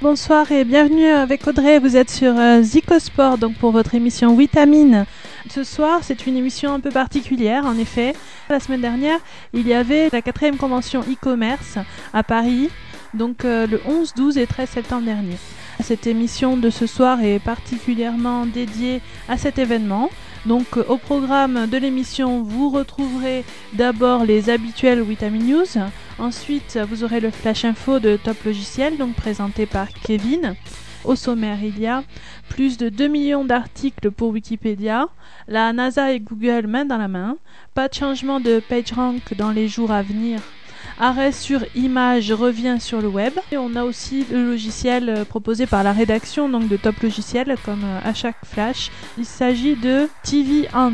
Bonsoir 0.00 0.52
et 0.52 0.64
bienvenue 0.64 1.08
avec 1.08 1.44
Audrey. 1.48 1.80
Vous 1.80 1.96
êtes 1.96 2.08
sur 2.08 2.38
euh, 2.38 2.62
Zicosport 2.62 3.36
donc 3.36 3.56
pour 3.56 3.72
votre 3.72 3.96
émission 3.96 4.36
Vitamine. 4.36 5.06
Ce 5.50 5.64
soir, 5.64 6.00
c'est 6.02 6.28
une 6.28 6.36
émission 6.36 6.72
un 6.72 6.78
peu 6.78 6.90
particulière 6.90 7.66
en 7.66 7.76
effet. 7.76 8.14
La 8.48 8.60
semaine 8.60 8.80
dernière, 8.80 9.18
il 9.52 9.66
y 9.66 9.74
avait 9.74 10.08
la 10.12 10.22
quatrième 10.22 10.56
convention 10.56 11.00
e-commerce 11.00 11.78
à 12.14 12.22
Paris, 12.22 12.70
donc 13.12 13.44
euh, 13.44 13.66
le 13.66 13.80
11, 13.88 14.14
12 14.14 14.38
et 14.38 14.46
13 14.46 14.68
septembre 14.68 15.04
dernier. 15.04 15.36
Cette 15.82 16.06
émission 16.06 16.56
de 16.56 16.70
ce 16.70 16.86
soir 16.86 17.20
est 17.20 17.40
particulièrement 17.40 18.46
dédiée 18.46 19.00
à 19.28 19.36
cet 19.36 19.58
événement. 19.58 20.10
Donc 20.46 20.76
euh, 20.76 20.84
au 20.88 20.96
programme 20.96 21.66
de 21.66 21.76
l'émission, 21.76 22.42
vous 22.42 22.70
retrouverez 22.70 23.44
d'abord 23.72 24.24
les 24.24 24.50
habituels 24.50 25.02
Vitamin 25.02 25.38
News. 25.38 25.82
Ensuite, 26.18 26.78
vous 26.88 27.04
aurez 27.04 27.20
le 27.20 27.30
flash 27.30 27.64
info 27.64 27.98
de 27.98 28.16
Top 28.16 28.36
Logiciel, 28.44 28.96
donc 28.96 29.14
présenté 29.14 29.66
par 29.66 29.88
Kevin. 29.88 30.54
Au 31.04 31.14
sommaire, 31.14 31.62
il 31.62 31.78
y 31.78 31.86
a 31.86 32.02
plus 32.48 32.76
de 32.76 32.88
2 32.88 33.06
millions 33.08 33.44
d'articles 33.44 34.10
pour 34.10 34.30
Wikipédia, 34.30 35.08
la 35.46 35.72
NASA 35.72 36.12
et 36.12 36.20
Google 36.20 36.66
main 36.66 36.84
dans 36.84 36.98
la 36.98 37.08
main, 37.08 37.36
pas 37.74 37.88
de 37.88 37.94
changement 37.94 38.40
de 38.40 38.60
PageRank 38.68 39.34
dans 39.34 39.50
les 39.50 39.68
jours 39.68 39.92
à 39.92 40.02
venir 40.02 40.40
Arrêt 40.98 41.32
sur 41.32 41.64
image 41.74 42.32
revient 42.32 42.78
sur 42.80 43.00
le 43.00 43.08
web. 43.08 43.32
Et 43.52 43.56
on 43.56 43.74
a 43.76 43.84
aussi 43.84 44.26
le 44.30 44.50
logiciel 44.50 45.08
euh, 45.08 45.24
proposé 45.24 45.66
par 45.66 45.82
la 45.82 45.92
rédaction 45.92 46.48
donc 46.48 46.68
de 46.68 46.76
Top 46.76 46.98
Logiciel 47.00 47.56
comme 47.64 47.84
euh, 47.84 48.00
à 48.04 48.12
flash. 48.44 48.90
Il 49.16 49.24
s'agit 49.24 49.76
de 49.76 50.08
TV 50.24 50.68
Hans. 50.74 50.92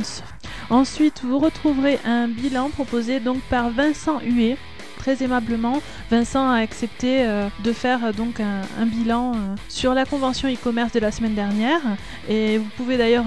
Ensuite, 0.70 1.22
vous 1.24 1.38
retrouverez 1.38 1.98
un 2.04 2.28
bilan 2.28 2.70
proposé 2.70 3.20
donc 3.20 3.40
par 3.50 3.70
Vincent 3.70 4.20
Huet 4.20 4.56
très 5.04 5.22
aimablement, 5.22 5.82
Vincent 6.10 6.48
a 6.48 6.60
accepté 6.60 7.26
euh, 7.26 7.48
de 7.62 7.74
faire 7.74 8.06
euh, 8.06 8.12
donc 8.12 8.40
un, 8.40 8.86
bilan 8.86 9.32
euh, 9.32 9.54
sur 9.68 9.92
la 9.92 10.06
convention 10.06 10.48
e-commerce 10.48 10.92
de 10.92 11.00
la 11.00 11.10
semaine 11.10 11.34
dernière. 11.34 11.82
Et 12.26 12.56
vous 12.56 12.70
pouvez 12.78 12.96
d'ailleurs 12.96 13.26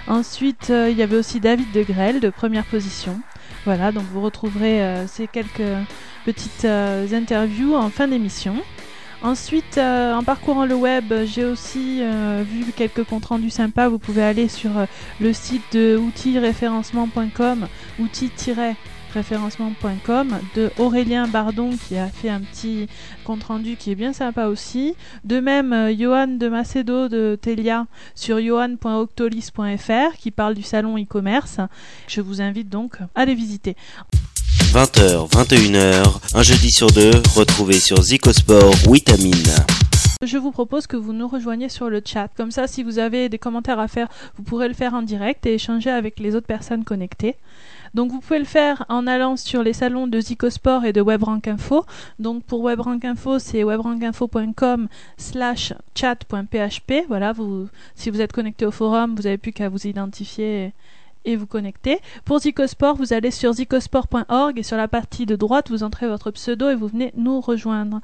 Ensuite, 0.09 0.71
euh, 0.71 0.91
il 0.91 0.97
y 0.97 1.03
avait 1.03 1.17
aussi 1.17 1.41
David 1.41 1.71
de 1.73 1.83
Grelle 1.83 2.21
de 2.21 2.31
première 2.31 2.65
position. 2.65 3.21
Voilà, 3.65 3.93
donc 3.93 4.05
vous 4.13 4.21
retrouverez 4.21 4.83
euh, 4.83 5.07
ces 5.07 5.29
quelques 5.29 5.63
petites 6.25 6.65
euh, 6.65 7.07
interviews 7.13 7.75
en 7.75 7.89
fin 7.91 8.09
d'émission. 8.09 8.57
Ensuite, 9.23 9.79
en 9.79 10.25
parcourant 10.25 10.67
le 10.67 10.75
web, 10.75 11.15
j'ai 11.27 11.45
aussi 11.45 12.03
vu 12.43 12.73
quelques 12.75 13.05
comptes 13.05 13.27
rendus 13.27 13.51
sympas. 13.51 13.89
Vous 13.89 14.01
pouvez 14.01 14.25
aller 14.25 14.49
sur 14.49 14.73
le 15.21 15.33
site 15.33 15.63
de 15.73 15.97
outils-référencement.com, 15.97 17.69
outils 18.01 18.33
référencement.com 19.13 20.39
de 20.57 20.71
Aurélien 20.79 21.29
Bardon 21.29 21.71
qui 21.89 21.97
a 21.97 22.09
fait 22.09 22.29
un 22.29 22.41
petit 22.41 22.89
compte 23.25 23.45
rendu 23.45 23.77
qui 23.77 23.91
est 23.91 23.95
bien 23.95 24.13
sympa 24.13 24.47
aussi. 24.47 24.95
De 25.25 25.41
même, 25.41 25.73
euh, 25.73 25.95
Johan 25.95 26.29
de 26.29 26.49
Macedo 26.49 27.09
de 27.09 27.39
Telia 27.41 27.87
sur 28.15 28.41
johan.octolis.fr 28.41 30.17
qui 30.19 30.31
parle 30.31 30.55
du 30.55 30.63
salon 30.63 30.99
e-commerce. 30.99 31.59
Je 32.09 32.21
vous 32.21 32.41
invite 32.41 32.69
donc 32.69 32.97
à 33.15 33.25
les 33.25 33.35
visiter. 33.35 33.77
20h, 34.73 35.31
21h, 35.31 36.21
un 36.35 36.43
jeudi 36.43 36.71
sur 36.71 36.91
deux, 36.91 37.11
retrouvez 37.35 37.79
sur 37.79 38.03
Zicosport 38.03 38.75
Vitamine. 38.91 39.55
Je 40.25 40.39
vous 40.39 40.53
propose 40.53 40.87
que 40.87 40.97
vous 40.97 41.13
nous 41.13 41.27
rejoigniez 41.27 41.69
sur 41.69 41.91
le 41.91 42.01
chat. 42.05 42.29
Comme 42.37 42.53
ça, 42.53 42.69
si 42.69 42.85
vous 42.85 43.01
avez 43.01 43.29
des 43.29 43.39
commentaires 43.39 43.81
à 43.81 43.89
faire, 43.89 44.09
vous 44.37 44.45
pourrez 44.45 44.69
le 44.69 44.75
faire 44.75 44.95
en 44.95 45.03
direct 45.03 45.45
et 45.47 45.55
échanger 45.55 45.91
avec 45.91 46.21
les 46.21 46.37
autres 46.37 46.47
personnes 46.47 46.85
connectées. 46.85 47.35
Donc 47.95 48.11
vous 48.11 48.21
pouvez 48.21 48.39
le 48.39 48.45
faire 48.45 48.85
en 48.89 49.07
allant 49.07 49.37
sur 49.37 49.63
les 49.63 49.73
salons 49.73 50.07
de 50.07 50.21
Zicosport 50.21 50.85
et 50.85 50.93
de 50.93 51.03
WebRankInfo. 51.03 51.85
Donc 52.19 52.45
pour 52.45 52.63
WebRankInfo, 52.63 53.39
c'est 53.39 53.65
webrankinfo.com 53.65 54.89
slash 55.17 55.75
chat.php. 55.95 57.05
Voilà, 57.09 57.35
si 57.95 58.11
vous 58.11 58.21
êtes 58.21 58.33
connecté 58.33 58.65
au 58.67 58.71
forum, 58.71 59.15
vous 59.15 59.23
n'avez 59.23 59.39
plus 59.39 59.53
qu'à 59.53 59.69
vous 59.69 59.87
identifier 59.87 60.73
et 61.25 61.37
vous 61.37 61.47
connecter. 61.47 62.01
Pour 62.25 62.41
Zicosport, 62.41 62.97
vous 62.97 63.13
allez 63.13 63.31
sur 63.31 63.53
zicosport.org 63.53 64.59
et 64.59 64.63
sur 64.63 64.77
la 64.77 64.89
partie 64.89 65.27
de 65.27 65.37
droite, 65.37 65.71
vous 65.71 65.83
entrez 65.83 66.09
votre 66.09 66.31
pseudo 66.31 66.69
et 66.69 66.75
vous 66.75 66.89
venez 66.89 67.13
nous 67.17 67.41
rejoindre. 67.41 68.01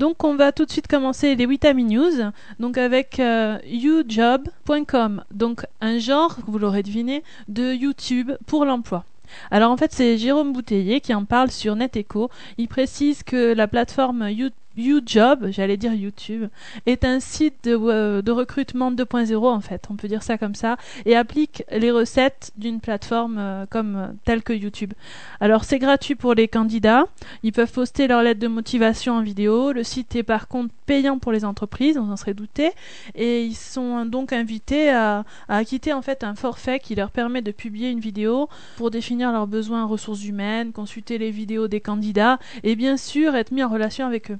Donc 0.00 0.24
on 0.24 0.34
va 0.34 0.50
tout 0.50 0.64
de 0.64 0.70
suite 0.70 0.86
commencer 0.86 1.36
les 1.36 1.44
Vitamin 1.44 1.84
News, 1.84 2.32
donc 2.58 2.78
avec 2.78 3.20
euh, 3.20 3.58
ujob.com, 3.70 5.22
donc 5.30 5.66
un 5.82 5.98
genre, 5.98 6.38
vous 6.46 6.58
l'aurez 6.58 6.82
deviné, 6.82 7.22
de 7.48 7.74
YouTube 7.74 8.32
pour 8.46 8.64
l'emploi. 8.64 9.04
Alors 9.50 9.70
en 9.70 9.76
fait 9.76 9.92
c'est 9.92 10.16
Jérôme 10.16 10.54
Bouteiller 10.54 11.02
qui 11.02 11.12
en 11.12 11.26
parle 11.26 11.50
sur 11.50 11.76
NetEcho. 11.76 12.30
Il 12.56 12.68
précise 12.68 13.22
que 13.22 13.52
la 13.52 13.68
plateforme 13.68 14.30
YouTube 14.30 14.54
YouJob, 14.76 15.48
j'allais 15.50 15.76
dire 15.76 15.92
YouTube, 15.92 16.48
est 16.86 17.04
un 17.04 17.20
site 17.20 17.64
de, 17.64 17.76
euh, 17.76 18.22
recrutement 18.28 18.92
2.0 18.92 19.46
en 19.46 19.60
fait, 19.60 19.86
on 19.90 19.96
peut 19.96 20.08
dire 20.08 20.22
ça 20.22 20.38
comme 20.38 20.54
ça, 20.54 20.76
et 21.06 21.16
applique 21.16 21.64
les 21.72 21.90
recettes 21.90 22.52
d'une 22.56 22.80
plateforme 22.80 23.36
euh, 23.38 23.66
comme 23.68 23.96
euh, 23.96 24.06
telle 24.24 24.42
que 24.42 24.52
YouTube. 24.52 24.92
Alors 25.40 25.64
c'est 25.64 25.78
gratuit 25.78 26.14
pour 26.14 26.34
les 26.34 26.46
candidats, 26.46 27.04
ils 27.42 27.52
peuvent 27.52 27.72
poster 27.72 28.06
leur 28.06 28.22
lettre 28.22 28.40
de 28.40 28.46
motivation 28.46 29.14
en 29.14 29.22
vidéo, 29.22 29.72
le 29.72 29.82
site 29.82 30.14
est 30.14 30.22
par 30.22 30.46
contre 30.46 30.72
payant 30.86 31.18
pour 31.18 31.32
les 31.32 31.44
entreprises, 31.44 31.98
on 31.98 32.10
en 32.10 32.16
serait 32.16 32.34
douté, 32.34 32.70
et 33.16 33.44
ils 33.44 33.56
sont 33.56 34.06
donc 34.06 34.32
invités 34.32 34.90
à, 34.90 35.24
à 35.48 35.56
acquitter 35.56 35.92
en 35.92 36.02
fait 36.02 36.22
un 36.22 36.36
forfait 36.36 36.78
qui 36.78 36.94
leur 36.94 37.10
permet 37.10 37.42
de 37.42 37.50
publier 37.50 37.90
une 37.90 38.00
vidéo 38.00 38.48
pour 38.76 38.90
définir 38.90 39.32
leurs 39.32 39.48
besoins 39.48 39.84
en 39.84 39.88
ressources 39.88 40.24
humaines, 40.24 40.72
consulter 40.72 41.18
les 41.18 41.32
vidéos 41.32 41.66
des 41.66 41.80
candidats 41.80 42.38
et 42.62 42.76
bien 42.76 42.96
sûr 42.96 43.34
être 43.34 43.50
mis 43.50 43.64
en 43.64 43.68
relation 43.68 44.06
avec 44.06 44.30
eux. 44.30 44.38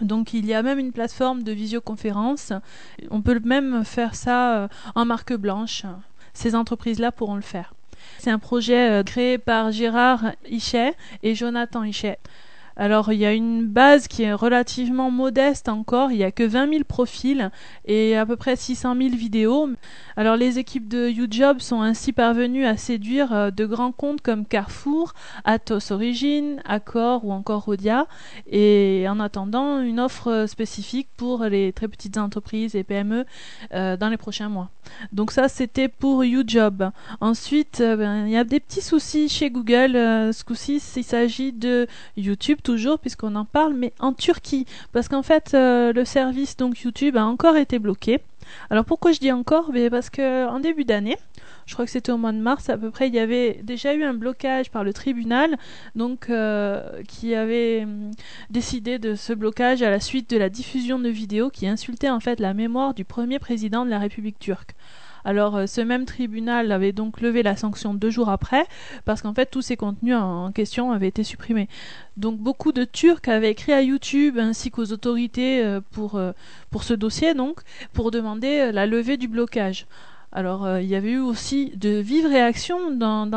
Donc 0.00 0.32
il 0.32 0.46
y 0.46 0.54
a 0.54 0.62
même 0.62 0.78
une 0.78 0.92
plateforme 0.92 1.42
de 1.42 1.52
visioconférence. 1.52 2.52
On 3.10 3.22
peut 3.22 3.40
même 3.44 3.84
faire 3.84 4.14
ça 4.14 4.56
euh, 4.56 4.68
en 4.94 5.04
marque 5.04 5.34
blanche. 5.34 5.84
Ces 6.34 6.54
entreprises-là 6.54 7.12
pourront 7.12 7.36
le 7.36 7.42
faire. 7.42 7.74
C'est 8.18 8.30
un 8.30 8.38
projet 8.38 8.90
euh, 8.90 9.02
créé 9.02 9.38
par 9.38 9.70
Gérard 9.70 10.32
Hichet 10.48 10.94
et 11.22 11.34
Jonathan 11.34 11.84
Hichet. 11.84 12.18
Alors 12.76 13.12
il 13.12 13.18
y 13.18 13.26
a 13.26 13.32
une 13.32 13.66
base 13.66 14.08
qui 14.08 14.22
est 14.22 14.32
relativement 14.32 15.10
modeste 15.10 15.68
encore, 15.68 16.10
il 16.10 16.18
n'y 16.18 16.24
a 16.24 16.32
que 16.32 16.42
20 16.42 16.70
000 16.70 16.84
profils 16.84 17.50
et 17.84 18.16
à 18.16 18.24
peu 18.24 18.36
près 18.36 18.56
600 18.56 18.96
000 18.96 19.10
vidéos. 19.10 19.68
Alors 20.16 20.36
les 20.36 20.58
équipes 20.58 20.88
de 20.88 21.08
YouJob 21.08 21.60
sont 21.60 21.82
ainsi 21.82 22.12
parvenues 22.12 22.64
à 22.64 22.76
séduire 22.76 23.32
euh, 23.32 23.50
de 23.50 23.66
grands 23.66 23.92
comptes 23.92 24.22
comme 24.22 24.46
Carrefour, 24.46 25.12
Atos 25.44 25.90
Origin, 25.90 26.62
Accor 26.64 27.24
ou 27.24 27.32
encore 27.32 27.64
Rodia 27.64 28.06
et 28.50 29.06
en 29.08 29.20
attendant 29.20 29.80
une 29.80 30.00
offre 30.00 30.46
spécifique 30.48 31.08
pour 31.16 31.44
les 31.44 31.72
très 31.72 31.88
petites 31.88 32.16
entreprises 32.16 32.74
et 32.74 32.84
PME 32.84 33.26
euh, 33.74 33.96
dans 33.96 34.08
les 34.08 34.16
prochains 34.16 34.48
mois. 34.48 34.70
Donc 35.12 35.30
ça 35.30 35.48
c'était 35.48 35.88
pour 35.88 36.24
YouJob. 36.24 36.90
Ensuite 37.20 37.80
euh, 37.80 37.96
ben, 37.96 38.26
il 38.26 38.32
y 38.32 38.36
a 38.36 38.44
des 38.44 38.60
petits 38.60 38.82
soucis 38.82 39.28
chez 39.28 39.50
Google. 39.50 39.92
ce 39.92 40.44
coup-ci 40.44 40.82
il 40.96 41.04
s'agit 41.04 41.52
de 41.52 41.86
YouTube 42.16 42.58
toujours 42.62 42.98
puisqu'on 42.98 43.34
en 43.34 43.44
parle, 43.44 43.74
mais 43.74 43.92
en 43.98 44.12
Turquie, 44.12 44.66
parce 44.92 45.08
qu'en 45.08 45.22
fait 45.22 45.52
euh, 45.54 45.92
le 45.92 46.04
service 46.04 46.56
donc 46.56 46.80
YouTube 46.80 47.16
a 47.16 47.24
encore 47.24 47.56
été 47.56 47.78
bloqué. 47.78 48.20
Alors 48.70 48.84
pourquoi 48.84 49.12
je 49.12 49.20
dis 49.20 49.32
encore? 49.32 49.70
Mais 49.72 49.90
Parce 49.90 50.10
que 50.10 50.46
en 50.48 50.60
début 50.60 50.84
d'année, 50.84 51.16
je 51.66 51.74
crois 51.74 51.84
que 51.84 51.90
c'était 51.90 52.12
au 52.12 52.16
mois 52.16 52.32
de 52.32 52.38
mars 52.38 52.68
à 52.68 52.76
peu 52.76 52.90
près, 52.90 53.08
il 53.08 53.14
y 53.14 53.18
avait 53.18 53.60
déjà 53.62 53.94
eu 53.94 54.04
un 54.04 54.14
blocage 54.14 54.70
par 54.70 54.84
le 54.84 54.92
tribunal, 54.92 55.56
donc 55.94 56.28
euh, 56.30 57.02
qui 57.08 57.34
avait 57.34 57.82
hum, 57.84 58.10
décidé 58.50 58.98
de 58.98 59.14
ce 59.14 59.32
blocage 59.32 59.82
à 59.82 59.90
la 59.90 60.00
suite 60.00 60.30
de 60.30 60.36
la 60.36 60.48
diffusion 60.48 60.98
de 60.98 61.08
vidéos 61.08 61.50
qui 61.50 61.66
insultaient 61.66 62.10
en 62.10 62.20
fait 62.20 62.40
la 62.40 62.54
mémoire 62.54 62.94
du 62.94 63.04
premier 63.04 63.38
président 63.38 63.84
de 63.84 63.90
la 63.90 63.98
République 63.98 64.38
turque. 64.38 64.74
Alors 65.24 65.56
euh, 65.56 65.66
ce 65.66 65.80
même 65.80 66.04
tribunal 66.04 66.72
avait 66.72 66.92
donc 66.92 67.20
levé 67.20 67.42
la 67.42 67.56
sanction 67.56 67.94
deux 67.94 68.10
jours 68.10 68.28
après 68.28 68.66
parce 69.04 69.22
qu'en 69.22 69.34
fait 69.34 69.46
tous 69.46 69.62
ces 69.62 69.76
contenus 69.76 70.16
en 70.16 70.52
question 70.52 70.92
avaient 70.92 71.08
été 71.08 71.24
supprimés. 71.24 71.68
Donc 72.16 72.38
beaucoup 72.38 72.72
de 72.72 72.84
Turcs 72.84 73.28
avaient 73.28 73.50
écrit 73.50 73.72
à 73.72 73.82
YouTube 73.82 74.38
ainsi 74.38 74.70
qu'aux 74.70 74.92
autorités 74.92 75.62
euh, 75.64 75.80
euh, 76.14 76.32
pour 76.70 76.84
ce 76.84 76.94
dossier 76.94 77.34
donc 77.34 77.60
pour 77.92 78.10
demander 78.10 78.72
la 78.72 78.86
levée 78.86 79.16
du 79.16 79.28
blocage. 79.28 79.86
Alors, 80.32 80.64
euh, 80.64 80.80
il 80.80 80.88
y 80.88 80.94
avait 80.94 81.12
eu 81.12 81.18
aussi 81.18 81.72
de 81.76 81.90
vives 81.90 82.26
réactions 82.26 82.90
dans, 82.90 83.28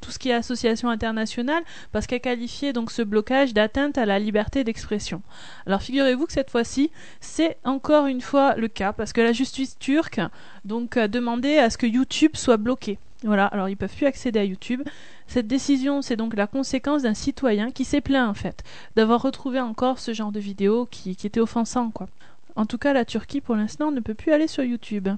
tout 0.00 0.10
ce 0.10 0.18
qui 0.18 0.30
est 0.30 0.34
association 0.34 0.88
internationale, 0.88 1.62
parce 1.90 2.06
qu'elle 2.06 2.20
qualifiait 2.20 2.72
donc 2.72 2.92
ce 2.92 3.02
blocage 3.02 3.54
d'atteinte 3.54 3.98
à 3.98 4.06
la 4.06 4.20
liberté 4.20 4.62
d'expression. 4.62 5.20
Alors, 5.66 5.82
figurez-vous 5.82 6.26
que 6.26 6.32
cette 6.32 6.50
fois-ci, 6.50 6.90
c'est 7.20 7.56
encore 7.64 8.06
une 8.06 8.20
fois 8.20 8.54
le 8.54 8.68
cas, 8.68 8.92
parce 8.92 9.12
que 9.12 9.20
la 9.20 9.32
justice 9.32 9.78
turque 9.78 10.20
donc 10.64 10.96
a 10.96 11.08
demandé 11.08 11.58
à 11.58 11.70
ce 11.70 11.78
que 11.78 11.86
YouTube 11.86 12.32
soit 12.34 12.56
bloqué. 12.56 12.98
Voilà, 13.24 13.46
alors 13.46 13.68
ils 13.68 13.76
peuvent 13.76 13.94
plus 13.94 14.06
accéder 14.06 14.38
à 14.38 14.44
YouTube. 14.44 14.82
Cette 15.26 15.48
décision, 15.48 16.02
c'est 16.02 16.14
donc 16.14 16.36
la 16.36 16.46
conséquence 16.46 17.02
d'un 17.02 17.14
citoyen 17.14 17.72
qui 17.72 17.84
s'est 17.84 18.00
plaint 18.00 18.30
en 18.30 18.34
fait 18.34 18.62
d'avoir 18.94 19.20
retrouvé 19.20 19.58
encore 19.58 19.98
ce 19.98 20.14
genre 20.14 20.30
de 20.30 20.38
vidéo 20.38 20.86
qui, 20.88 21.16
qui 21.16 21.26
était 21.26 21.40
offensant 21.40 21.90
quoi. 21.90 22.08
En 22.54 22.64
tout 22.64 22.78
cas, 22.78 22.92
la 22.92 23.04
Turquie 23.04 23.40
pour 23.40 23.56
l'instant 23.56 23.90
ne 23.90 24.00
peut 24.00 24.14
plus 24.14 24.32
aller 24.32 24.46
sur 24.46 24.62
YouTube. 24.62 25.08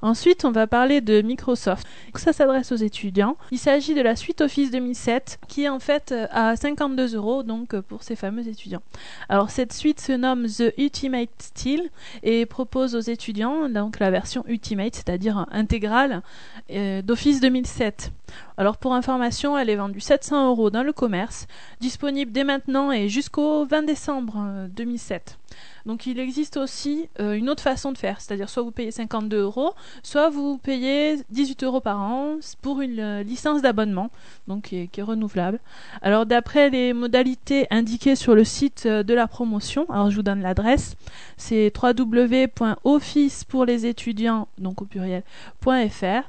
Ensuite, 0.00 0.44
on 0.44 0.52
va 0.52 0.68
parler 0.68 1.00
de 1.00 1.22
Microsoft. 1.22 1.86
Ça 2.14 2.32
s'adresse 2.32 2.70
aux 2.72 2.76
étudiants. 2.76 3.36
Il 3.50 3.58
s'agit 3.58 3.94
de 3.94 4.00
la 4.00 4.14
suite 4.16 4.40
Office 4.40 4.70
2007 4.70 5.38
qui 5.48 5.64
est 5.64 5.68
en 5.68 5.80
fait 5.80 6.12
euh, 6.12 6.26
à 6.30 6.56
52 6.56 7.16
euros 7.16 7.42
donc 7.42 7.74
euh, 7.74 7.82
pour 7.82 8.02
ces 8.02 8.16
fameux 8.16 8.46
étudiants. 8.46 8.82
Alors 9.28 9.50
cette 9.50 9.72
suite 9.72 10.00
se 10.00 10.12
nomme 10.12 10.46
The 10.46 10.72
Ultimate 10.78 11.30
Style 11.38 11.90
et 12.22 12.46
propose 12.46 12.94
aux 12.94 13.00
étudiants 13.00 13.68
donc 13.68 13.98
la 13.98 14.10
version 14.10 14.44
Ultimate, 14.46 14.94
c'est-à-dire 14.94 15.46
intégrale 15.50 16.22
euh, 16.70 17.02
d'Office 17.02 17.40
2007. 17.40 18.12
Alors 18.56 18.76
pour 18.76 18.94
information, 18.94 19.56
elle 19.56 19.70
est 19.70 19.76
vendue 19.76 20.00
700 20.00 20.48
euros 20.48 20.70
dans 20.70 20.82
le 20.82 20.92
commerce, 20.92 21.46
disponible 21.80 22.32
dès 22.32 22.44
maintenant 22.44 22.92
et 22.92 23.08
jusqu'au 23.08 23.64
20 23.64 23.82
décembre 23.82 24.68
2007. 24.76 25.38
Donc 25.86 26.06
il 26.06 26.18
existe 26.18 26.56
aussi 26.56 27.08
euh, 27.20 27.32
une 27.32 27.48
autre 27.48 27.62
façon 27.62 27.92
de 27.92 27.98
faire, 27.98 28.20
c'est-à-dire 28.20 28.48
soit 28.48 28.62
vous 28.62 28.70
payez 28.70 28.90
52 28.90 29.40
euros, 29.40 29.72
soit 30.02 30.28
vous 30.28 30.58
payez 30.58 31.16
18 31.30 31.64
euros 31.64 31.80
par 31.80 31.98
an 31.98 32.36
pour 32.60 32.80
une 32.80 33.00
euh, 33.00 33.22
licence 33.22 33.62
d'abonnement, 33.62 34.10
donc 34.48 34.64
qui 34.64 34.76
est, 34.76 35.02
renouvelable. 35.02 35.60
Alors 36.02 36.26
d'après 36.26 36.70
les 36.70 36.92
modalités 36.92 37.66
indiquées 37.70 38.16
sur 38.16 38.34
le 38.34 38.44
site 38.44 38.84
euh, 38.86 39.02
de 39.02 39.14
la 39.14 39.28
promotion, 39.28 39.86
alors 39.88 40.10
je 40.10 40.16
vous 40.16 40.22
donne 40.22 40.42
l'adresse, 40.42 40.96
c'est 41.36 41.72
www.office 41.74 43.44
pour 43.44 43.64
les 43.64 43.86
étudiants, 43.86 44.48
donc 44.58 44.82
au 44.82 44.84
pluriel.fr. 44.84 46.24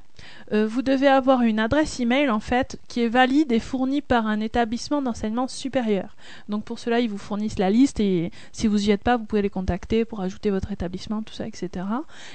Euh, 0.52 0.68
vous 0.68 0.82
devez 0.82 1.08
avoir 1.08 1.42
une 1.42 1.60
adresse 1.60 2.00
email 2.00 2.30
en 2.30 2.40
fait 2.40 2.80
qui 2.88 3.02
est 3.02 3.08
valide 3.08 3.52
et 3.52 3.60
fournie 3.60 4.02
par 4.02 4.28
un 4.28 4.40
établissement 4.40 5.02
d'enseignement 5.02 5.48
supérieur. 5.48 6.16
Donc 6.48 6.64
pour 6.64 6.80
cela, 6.80 7.00
ils 7.00 7.10
vous 7.10 7.18
fournissent 7.18 7.60
la 7.60 7.70
liste 7.70 8.00
et 8.00 8.32
si 8.52 8.68
vous 8.68 8.88
y 8.88 8.92
êtes 8.92 9.04
pas, 9.04 9.18
vous 9.18 9.26
pouvez 9.26 9.42
les 9.42 9.50
contacter 9.50 10.06
pour 10.06 10.22
ajouter 10.22 10.50
votre 10.50 10.72
établissement, 10.72 11.22
tout 11.22 11.34
ça, 11.34 11.48
etc. 11.48 11.86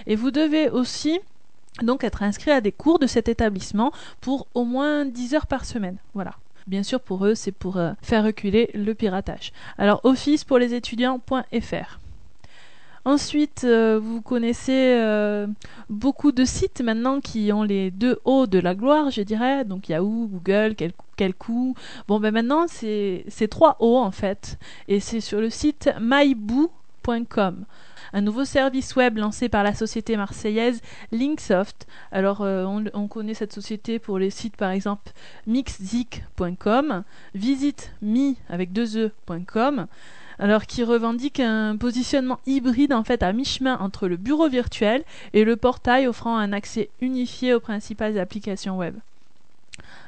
Et 0.07 0.17
vous 0.17 0.31
devez 0.31 0.71
aussi 0.71 1.21
donc 1.83 2.05
être 2.05 2.23
inscrit 2.23 2.53
à 2.53 2.61
des 2.61 2.73
cours 2.73 2.99
de 2.99 3.07
cet 3.07 3.29
établissement 3.29 3.93
pour 4.21 4.47
au 4.55 4.65
moins 4.65 5.05
10 5.05 5.35
heures 5.35 5.47
par 5.47 5.65
semaine. 5.65 5.97
Voilà. 6.15 6.35
Bien 6.67 6.83
sûr, 6.83 7.01
pour 7.01 7.27
eux, 7.27 7.35
c'est 7.35 7.53
pour 7.53 7.77
euh, 7.77 7.93
faire 8.01 8.25
reculer 8.25 8.71
le 8.75 8.95
piratage. 8.95 9.53
Alors, 9.77 10.01
office 10.05 10.45
pour 10.45 10.59
les 10.59 10.73
étudiants.fr. 10.73 11.99
Ensuite, 13.07 13.65
euh, 13.65 14.01
vous 14.03 14.23
connaissez 14.23 14.95
euh, 14.97 15.47
beaucoup 15.91 16.33
de 16.33 16.45
sites 16.47 16.81
maintenant 16.81 17.21
qui 17.21 17.53
ont 17.53 17.63
les 17.63 17.91
deux 17.91 18.19
hauts 18.25 18.47
de 18.47 18.59
la 18.59 18.75
gloire, 18.75 19.11
je 19.11 19.21
dirais. 19.21 19.65
Donc 19.65 19.91
Yahoo, 19.91 20.27
Google, 20.29 20.75
quel, 20.75 20.93
quel 21.17 21.35
coup. 21.35 21.75
Bon, 22.09 22.19
ben 22.19 22.33
maintenant, 22.33 22.67
c'est 22.67 23.49
trois 23.51 23.77
hauts 23.81 23.99
en 23.99 24.11
fait. 24.11 24.59
Et 24.89 25.01
c'est 25.01 25.21
sur 25.21 25.41
le 25.41 25.51
site 25.51 25.91
myboo.com 26.01 27.67
un 28.15 28.21
nouveau 28.21 28.45
service 28.45 28.95
web 28.95 29.19
lancé 29.19 29.49
par 29.49 29.65
la 29.65 29.75
société 29.75 30.17
marseillaise 30.17 30.81
Linksoft. 31.11 31.87
Alors 32.13 32.43
euh, 32.43 32.65
on, 32.65 32.85
on, 32.95 33.09
connaît 33.09 33.35
cette 33.35 33.53
société 33.53 33.99
pour 33.99 34.21
les 34.21 34.31
sites 34.31 34.57
par 34.57 34.71
exemple 34.71 35.11
mixzik.com, 35.49 37.03
visiteme 37.35 38.37
avec 38.49 38.73
deux 38.73 38.97
e.com 38.97 39.89
alors 40.39 40.67
qui 40.67 40.83
revendique 40.85 41.41
un 41.41 41.77
positionnement 41.77 42.41
hybride 42.47 42.93
en 42.93 43.05
fait 43.05 43.23
à 43.23 43.33
mi-chemin 43.33 43.79
entre 43.79 44.09
le 44.09 44.17
bureau 44.17 44.49
virtuel 44.49 45.05
et 45.33 45.45
le 45.45 45.57
portail 45.57 46.07
offrant 46.07 46.37
un 46.37 46.53
accès 46.53 46.91
unifié 47.01 47.55
aux 47.55 47.61
principales 47.61 48.19
applications 48.19 48.77
web. 48.77 48.97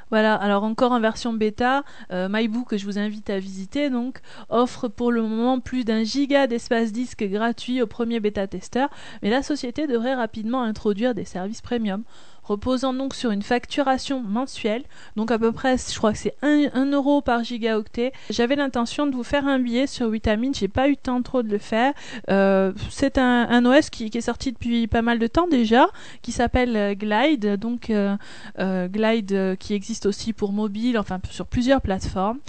Voilà, 0.09 0.35
alors 0.35 0.63
encore 0.63 0.93
en 0.93 1.01
version 1.01 1.33
bêta, 1.33 1.83
euh, 2.11 2.29
que 2.69 2.77
je 2.77 2.85
vous 2.85 2.97
invite 2.97 3.29
à 3.29 3.39
visiter 3.39 3.89
donc 3.89 4.19
offre 4.49 4.87
pour 4.87 5.11
le 5.11 5.21
moment 5.21 5.59
plus 5.59 5.83
d'un 5.83 6.03
giga 6.03 6.47
d'espace 6.47 6.93
disque 6.93 7.25
gratuit 7.25 7.81
au 7.81 7.87
premier 7.87 8.21
bêta 8.21 8.47
testeur, 8.47 8.89
mais 9.21 9.29
la 9.29 9.43
société 9.43 9.85
devrait 9.85 10.15
rapidement 10.15 10.63
introduire 10.63 11.13
des 11.13 11.25
services 11.25 11.61
premium 11.61 12.03
reposant 12.47 12.93
donc 12.93 13.13
sur 13.13 13.31
une 13.31 13.41
facturation 13.41 14.21
mensuelle, 14.21 14.83
donc 15.15 15.31
à 15.31 15.39
peu 15.39 15.51
près, 15.51 15.75
je 15.77 15.97
crois 15.97 16.13
que 16.13 16.17
c'est 16.17 16.35
1, 16.41 16.91
euro 16.91 17.21
par 17.21 17.43
gigaoctet. 17.43 18.13
J'avais 18.29 18.55
l'intention 18.55 19.05
de 19.05 19.15
vous 19.15 19.23
faire 19.23 19.47
un 19.47 19.59
billet 19.59 19.85
sur 19.85 20.09
Vitamine, 20.09 20.55
j'ai 20.55 20.69
pas 20.69 20.87
eu 20.87 20.91
le 20.91 20.97
temps 20.97 21.21
trop 21.21 21.43
de 21.43 21.49
le 21.49 21.57
faire. 21.57 21.93
Euh, 22.29 22.71
c'est 22.89 23.17
un, 23.17 23.65
OS 23.65 23.89
qui, 23.89 24.05
est 24.05 24.21
sorti 24.21 24.53
depuis 24.53 24.87
pas 24.87 25.01
mal 25.01 25.19
de 25.19 25.27
temps 25.27 25.47
déjà, 25.47 25.87
qui 26.21 26.31
s'appelle 26.31 26.75
euh, 26.75 26.95
Glide, 26.95 27.57
donc 27.57 27.89
euh, 27.89 28.15
Glide 28.87 29.57
qui 29.59 29.73
existe 29.73 30.05
aussi 30.05 30.31
pour 30.31 30.53
mobile, 30.53 30.97
enfin 30.97 31.19
sur 31.29 31.47
plusieurs 31.47 31.81
plateformes, 31.81 32.39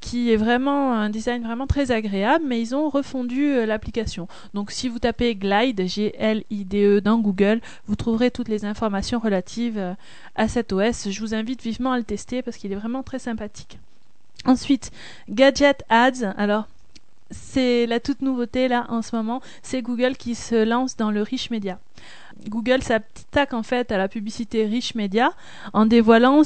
qui 0.00 0.32
est 0.32 0.36
vraiment 0.36 0.92
un 0.92 1.10
design 1.10 1.42
vraiment 1.44 1.66
très 1.66 1.92
agréable, 1.92 2.44
mais 2.46 2.60
ils 2.60 2.74
ont 2.74 2.88
refondu 2.88 3.64
l'application. 3.66 4.26
Donc 4.52 4.72
si 4.72 4.88
vous 4.88 4.98
tapez 4.98 5.36
Glide, 5.36 5.86
G-L-I-D-E 5.86 7.00
dans 7.00 7.18
Google, 7.18 7.60
vous 7.86 7.94
trouverez 7.94 8.30
toutes 8.30 8.48
les 8.48 8.64
informations 8.64 9.20
relatives 9.20 9.43
euh, 9.76 9.94
à 10.34 10.48
cet 10.48 10.72
OS. 10.72 11.10
Je 11.10 11.20
vous 11.20 11.34
invite 11.34 11.62
vivement 11.62 11.92
à 11.92 11.98
le 11.98 12.04
tester 12.04 12.42
parce 12.42 12.56
qu'il 12.56 12.72
est 12.72 12.76
vraiment 12.76 13.02
très 13.02 13.18
sympathique. 13.18 13.78
Ensuite, 14.44 14.90
Gadget 15.28 15.84
Ads. 15.88 16.34
Alors, 16.36 16.68
c'est 17.30 17.86
la 17.86 18.00
toute 18.00 18.22
nouveauté 18.22 18.68
là 18.68 18.86
en 18.88 19.02
ce 19.02 19.16
moment. 19.16 19.40
C'est 19.62 19.82
Google 19.82 20.16
qui 20.16 20.34
se 20.34 20.64
lance 20.64 20.96
dans 20.96 21.10
le 21.10 21.22
Rich 21.22 21.50
Media. 21.50 21.78
Google 22.48 22.82
s'attaque 22.82 23.54
en 23.54 23.62
fait 23.62 23.92
à 23.92 23.98
la 23.98 24.08
publicité 24.08 24.66
riche 24.66 24.94
média 24.94 25.32
en 25.72 25.86
dévoilant 25.86 26.42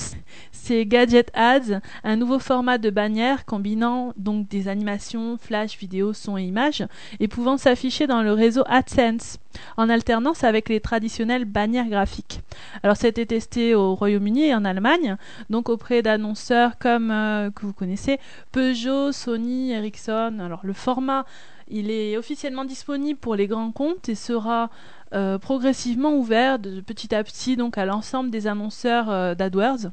ses 0.53 0.87
Gadget 0.87 1.31
Ads, 1.35 1.81
un 2.05 2.17
nouveau 2.17 2.39
format 2.39 2.79
de 2.79 2.91
bannière 2.91 3.45
combinant 3.45 4.13
donc 4.17 4.49
des 4.49 4.69
animations, 4.69 5.37
flash, 5.39 5.79
vidéo, 5.79 6.13
son 6.13 6.37
et 6.37 6.45
images 6.45 6.87
et 7.21 7.29
pouvant 7.29 7.57
s'afficher 7.57 8.07
dans 8.07 8.23
le 8.23 8.33
réseau 8.33 8.63
AdSense 8.67 9.39
en 9.77 9.89
alternance 9.89 10.45
avec 10.45 10.69
les 10.69 10.81
traditionnelles 10.81 11.45
bannières 11.45 11.89
graphiques. 11.89 12.41
Alors 12.83 12.97
ça 12.97 13.09
a 13.09 13.13
testé 13.13 13.75
au 13.75 13.95
Royaume-Uni 13.95 14.45
et 14.45 14.55
en 14.55 14.65
Allemagne, 14.65 15.17
donc 15.51 15.69
auprès 15.69 16.03
d'annonceurs 16.03 16.79
comme 16.79 17.11
euh, 17.11 17.51
que 17.51 17.67
vous 17.67 17.73
connaissez 17.73 18.19
Peugeot, 18.53 19.13
Sony, 19.13 19.73
Ericsson. 19.73 20.39
Alors 20.41 20.61
le 20.63 20.73
format 20.73 21.25
il 21.71 21.91
est 21.91 22.17
officiellement 22.17 22.65
disponible 22.65 23.19
pour 23.19 23.35
les 23.35 23.47
grands 23.47 23.73
comptes 23.73 24.09
et 24.09 24.15
sera 24.15 24.71
euh, 25.15 25.39
progressivement 25.39 26.13
ouvert 26.15 26.59
petit 26.87 27.15
à 27.15 27.25
petit 27.25 27.57
donc 27.57 27.79
à 27.79 27.87
l'ensemble 27.87 28.31
des 28.31 28.47
annonceurs 28.47 29.09
euh, 29.09 29.35
d'AdWords 29.35 29.91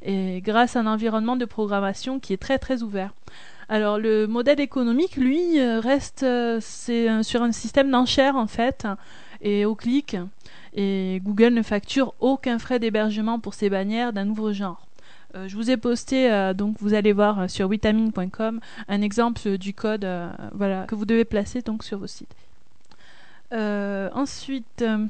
et 0.00 0.40
grâce 0.40 0.76
à 0.76 0.80
un 0.80 0.86
environnement 0.86 1.36
de 1.36 1.44
programmation 1.44 2.18
qui 2.18 2.32
est 2.32 2.38
très 2.38 2.58
très 2.58 2.82
ouvert. 2.82 3.12
Alors 3.68 3.98
le 3.98 4.26
modèle 4.26 4.60
économique, 4.60 5.16
lui, 5.16 5.60
euh, 5.60 5.80
reste 5.80 6.24
c'est 6.60 7.22
sur 7.22 7.42
un 7.42 7.52
système 7.52 7.90
d'enchères 7.90 8.36
en 8.36 8.46
fait 8.46 8.86
et 9.42 9.66
au 9.66 9.74
clic 9.74 10.16
et 10.72 11.20
Google 11.22 11.52
ne 11.52 11.62
facture 11.62 12.14
aucun 12.20 12.58
frais 12.58 12.78
d'hébergement 12.78 13.38
pour 13.38 13.52
ces 13.52 13.68
bannières 13.68 14.14
d'un 14.14 14.24
nouveau 14.24 14.54
genre. 14.54 14.86
je 15.34 15.54
vous 15.56 15.70
ai 15.70 15.76
posté, 15.76 16.52
donc 16.56 16.76
vous 16.80 16.94
allez 16.94 17.12
voir 17.12 17.50
sur 17.50 17.68
vitamine.com 17.68 18.60
un 18.88 19.02
exemple 19.02 19.58
du 19.58 19.74
code 19.74 20.08
voilà, 20.52 20.86
que 20.86 20.94
vous 20.94 21.04
devez 21.04 21.26
placer 21.26 21.60
donc 21.60 21.84
sur 21.84 21.98
vos 21.98 22.06
sites. 22.06 22.34
Euh, 23.54 24.10
ensuite, 24.12 24.82
euh, 24.82 25.06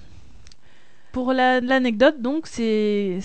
pour 1.12 1.32
l'anecdote, 1.32 2.20
donc, 2.20 2.46
ces, 2.46 3.20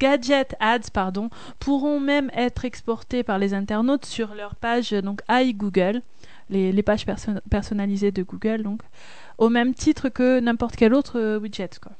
gadget 0.00 0.54
ads 0.60 0.90
pardon, 0.92 1.30
pourront 1.58 2.00
même 2.00 2.30
être 2.34 2.64
exportés 2.64 3.22
par 3.22 3.38
les 3.38 3.54
internautes 3.54 4.04
sur 4.04 4.34
leur 4.34 4.54
page 4.56 4.90
donc 4.90 5.22
iGoogle, 5.30 6.02
les, 6.50 6.72
les 6.72 6.82
pages 6.82 7.06
personnalisées 7.50 8.10
de 8.10 8.22
Google, 8.22 8.62
donc, 8.62 8.82
au 9.38 9.48
même 9.48 9.74
titre 9.74 10.08
que 10.08 10.40
n'importe 10.40 10.76
quel 10.76 10.92
autre 10.92 11.18
euh, 11.18 11.38
widget. 11.38 11.70
Quoi. 11.80 11.92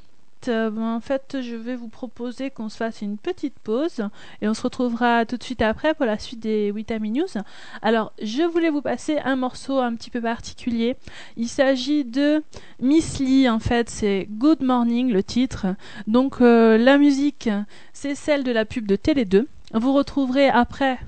Euh, 0.48 0.70
en 0.76 1.00
fait, 1.00 1.38
je 1.40 1.54
vais 1.56 1.76
vous 1.76 1.88
proposer 1.88 2.50
qu'on 2.50 2.68
se 2.68 2.76
fasse 2.76 3.02
une 3.02 3.18
petite 3.18 3.58
pause 3.58 4.02
et 4.40 4.48
on 4.48 4.54
se 4.54 4.62
retrouvera 4.62 5.24
tout 5.26 5.36
de 5.36 5.42
suite 5.42 5.62
après 5.62 5.94
pour 5.94 6.06
la 6.06 6.18
suite 6.18 6.40
des 6.40 6.72
Vitamin 6.72 7.10
News. 7.10 7.42
Alors, 7.82 8.12
je 8.22 8.42
voulais 8.42 8.70
vous 8.70 8.82
passer 8.82 9.18
un 9.18 9.36
morceau 9.36 9.78
un 9.78 9.94
petit 9.94 10.10
peu 10.10 10.20
particulier. 10.20 10.96
Il 11.36 11.48
s'agit 11.48 12.04
de 12.04 12.42
Miss 12.80 13.18
Lee, 13.18 13.48
en 13.48 13.58
fait, 13.58 13.90
c'est 13.90 14.26
Good 14.30 14.62
Morning 14.62 15.12
le 15.12 15.22
titre. 15.22 15.66
Donc, 16.06 16.40
euh, 16.40 16.78
la 16.78 16.98
musique, 16.98 17.48
c'est 17.92 18.14
celle 18.14 18.44
de 18.44 18.52
la 18.52 18.64
pub 18.64 18.86
de 18.86 18.96
Télé 18.96 19.24
2. 19.24 19.46
Vous 19.75 19.93
retrouverez 19.93 20.49
après 20.49 20.99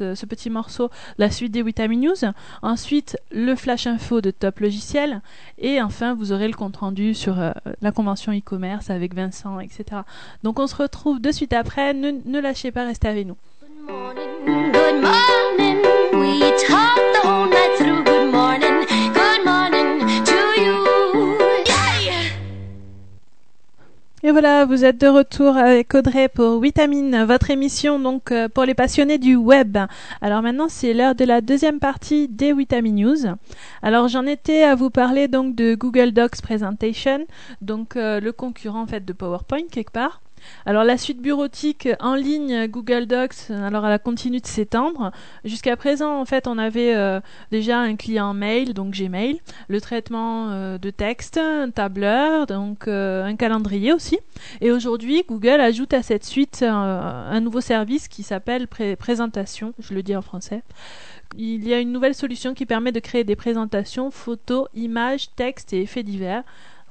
euh, 0.00 0.14
ce 0.14 0.26
petit 0.26 0.48
morceau 0.48 0.90
la 1.18 1.28
suite 1.28 1.50
des 1.50 1.62
Vitamin 1.62 1.96
News, 1.96 2.30
ensuite 2.62 3.18
le 3.32 3.56
flash 3.56 3.88
info 3.88 4.20
de 4.20 4.30
Top 4.30 4.60
Logiciel, 4.60 5.22
et 5.58 5.82
enfin 5.82 6.14
vous 6.14 6.30
aurez 6.30 6.46
le 6.46 6.54
compte 6.54 6.76
rendu 6.76 7.14
sur 7.14 7.40
euh, 7.40 7.50
la 7.80 7.90
convention 7.90 8.32
e-commerce 8.32 8.90
avec 8.90 9.14
Vincent, 9.14 9.58
etc. 9.58 10.02
Donc 10.44 10.60
on 10.60 10.68
se 10.68 10.76
retrouve 10.76 11.20
de 11.20 11.32
suite 11.32 11.52
après, 11.52 11.94
ne, 11.94 12.40
lâchez 12.40 12.70
pas, 12.70 12.86
restez 12.86 13.08
avec 13.08 13.26
nous. 13.26 13.36
Voilà, 24.32 24.64
vous 24.64 24.82
êtes 24.86 24.98
de 24.98 25.08
retour 25.08 25.58
avec 25.58 25.94
Audrey 25.94 26.26
pour 26.26 26.58
Vitamine, 26.58 27.24
votre 27.24 27.50
émission 27.50 27.98
donc 27.98 28.32
euh, 28.32 28.48
pour 28.48 28.64
les 28.64 28.72
passionnés 28.72 29.18
du 29.18 29.36
web. 29.36 29.76
Alors 30.22 30.40
maintenant, 30.40 30.68
c'est 30.70 30.94
l'heure 30.94 31.14
de 31.14 31.26
la 31.26 31.42
deuxième 31.42 31.80
partie 31.80 32.28
des 32.28 32.54
Vitamine 32.54 32.94
News. 32.94 33.36
Alors 33.82 34.08
j'en 34.08 34.24
étais 34.24 34.62
à 34.62 34.74
vous 34.74 34.88
parler 34.88 35.28
donc 35.28 35.54
de 35.54 35.74
Google 35.74 36.12
Docs 36.12 36.40
Presentation, 36.40 37.26
donc 37.60 37.96
euh, 37.96 38.20
le 38.20 38.32
concurrent 38.32 38.80
en 38.80 38.86
fait 38.86 39.04
de 39.04 39.12
PowerPoint 39.12 39.68
quelque 39.70 39.92
part. 39.92 40.21
Alors 40.66 40.84
la 40.84 40.96
suite 40.96 41.20
bureautique 41.20 41.88
en 42.00 42.14
ligne 42.14 42.66
Google 42.66 43.06
Docs, 43.06 43.50
alors 43.50 43.86
elle 43.86 43.92
a 43.92 43.98
continué 43.98 44.40
de 44.40 44.46
s'étendre. 44.46 45.12
Jusqu'à 45.44 45.76
présent, 45.76 46.20
en 46.20 46.24
fait, 46.24 46.46
on 46.46 46.58
avait 46.58 46.94
euh, 46.94 47.20
déjà 47.50 47.80
un 47.80 47.96
client 47.96 48.34
mail, 48.34 48.74
donc 48.74 48.94
Gmail, 48.94 49.40
le 49.68 49.80
traitement 49.80 50.50
euh, 50.50 50.78
de 50.78 50.90
texte, 50.90 51.38
un 51.38 51.70
tableur, 51.70 52.46
donc 52.46 52.88
euh, 52.88 53.24
un 53.24 53.36
calendrier 53.36 53.92
aussi. 53.92 54.18
Et 54.60 54.70
aujourd'hui, 54.70 55.24
Google 55.28 55.60
ajoute 55.60 55.94
à 55.94 56.02
cette 56.02 56.24
suite 56.24 56.62
un 56.62 57.40
nouveau 57.40 57.60
service 57.60 58.08
qui 58.08 58.22
s'appelle 58.22 58.66
présentation, 58.98 59.74
je 59.78 59.94
le 59.94 60.02
dis 60.02 60.16
en 60.16 60.22
français. 60.22 60.62
Il 61.36 61.66
y 61.66 61.72
a 61.72 61.80
une 61.80 61.92
nouvelle 61.92 62.14
solution 62.14 62.52
qui 62.54 62.66
permet 62.66 62.92
de 62.92 63.00
créer 63.00 63.24
des 63.24 63.36
présentations, 63.36 64.10
photos, 64.10 64.68
images, 64.74 65.34
textes 65.34 65.72
et 65.72 65.82
effets 65.82 66.02
divers. 66.02 66.44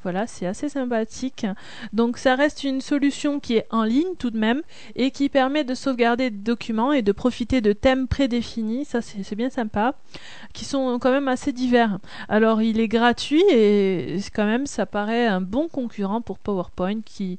Voilà, 0.03 0.25
c'est 0.25 0.47
assez 0.47 0.67
sympathique. 0.67 1.45
Donc 1.93 2.17
ça 2.17 2.35
reste 2.35 2.63
une 2.63 2.81
solution 2.81 3.39
qui 3.39 3.57
est 3.57 3.67
en 3.69 3.83
ligne 3.83 4.15
tout 4.17 4.31
de 4.31 4.37
même 4.37 4.61
et 4.95 5.11
qui 5.11 5.29
permet 5.29 5.63
de 5.63 5.75
sauvegarder 5.75 6.31
des 6.31 6.37
documents 6.37 6.91
et 6.91 7.03
de 7.03 7.11
profiter 7.11 7.61
de 7.61 7.71
thèmes 7.71 8.07
prédéfinis, 8.07 8.85
ça 8.85 9.01
c'est 9.01 9.35
bien 9.35 9.49
sympa, 9.51 9.93
qui 10.53 10.65
sont 10.65 10.97
quand 10.99 11.11
même 11.11 11.27
assez 11.27 11.51
divers. 11.51 11.99
Alors 12.29 12.61
il 12.61 12.79
est 12.79 12.87
gratuit 12.87 13.43
et 13.51 14.17
quand 14.33 14.45
même 14.45 14.65
ça 14.65 14.85
paraît 14.85 15.27
un 15.27 15.41
bon 15.41 15.67
concurrent 15.67 16.21
pour 16.21 16.39
PowerPoint 16.39 17.01
qui 17.05 17.37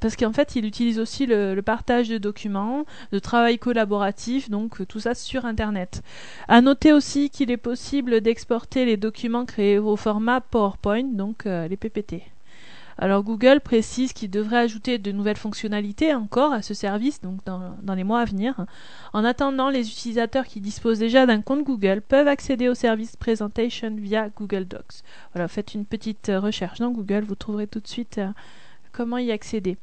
parce 0.00 0.16
qu'en 0.16 0.32
fait, 0.32 0.56
il 0.56 0.64
utilise 0.64 0.98
aussi 0.98 1.26
le, 1.26 1.60
partage 1.60 2.08
de 2.08 2.18
documents, 2.18 2.84
le 3.12 3.20
travail 3.20 3.58
collaboratif, 3.58 4.50
donc 4.50 4.80
euh, 4.80 4.86
tout 4.86 5.00
ça 5.00 5.14
sur 5.14 5.44
Internet. 5.44 6.02
À 6.48 6.60
noter 6.60 6.92
aussi 6.92 7.30
qu'il 7.30 7.50
est 7.50 7.56
possible 7.56 8.20
d'exporter 8.20 8.84
les 8.84 8.96
documents 8.96 9.44
créés 9.44 9.78
au 9.78 9.96
format 9.96 10.40
PowerPoint, 10.40 11.04
donc 11.04 11.46
euh, 11.46 11.68
les 11.68 11.76
PPT. 11.76 12.22
Alors 12.96 13.24
Google 13.24 13.60
précise 13.60 14.12
qu'il 14.12 14.30
devrait 14.30 14.58
ajouter 14.58 14.98
de 14.98 15.10
nouvelles 15.10 15.36
fonctionnalités 15.36 16.14
encore 16.14 16.52
à 16.52 16.62
ce 16.62 16.74
service 16.74 17.20
donc 17.20 17.44
dans, 17.44 17.94
les 17.94 18.04
mois 18.04 18.20
à 18.20 18.24
venir. 18.24 18.66
En 19.12 19.24
attendant, 19.24 19.68
les 19.68 19.88
utilisateurs 19.88 20.46
qui 20.46 20.60
disposent 20.60 21.00
déjà 21.00 21.26
d'un 21.26 21.40
compte 21.40 21.64
Google 21.64 22.02
peuvent 22.06 22.28
accéder 22.28 22.68
au 22.68 22.74
service 22.74 23.16
Presentation 23.16 23.94
via 23.96 24.28
Google 24.28 24.66
Docs. 24.66 25.02
Voilà, 25.32 25.48
faites 25.48 25.74
une 25.74 25.86
petite 25.86 26.28
euh, 26.28 26.38
recherche 26.38 26.78
dans 26.78 26.90
Google, 26.90 27.24
vous 27.24 27.34
trouverez 27.34 27.66
tout 27.66 27.80
de 27.80 27.88
suite 27.88 28.20
comment 28.94 29.18
y 29.18 29.32
accéder. 29.32 29.76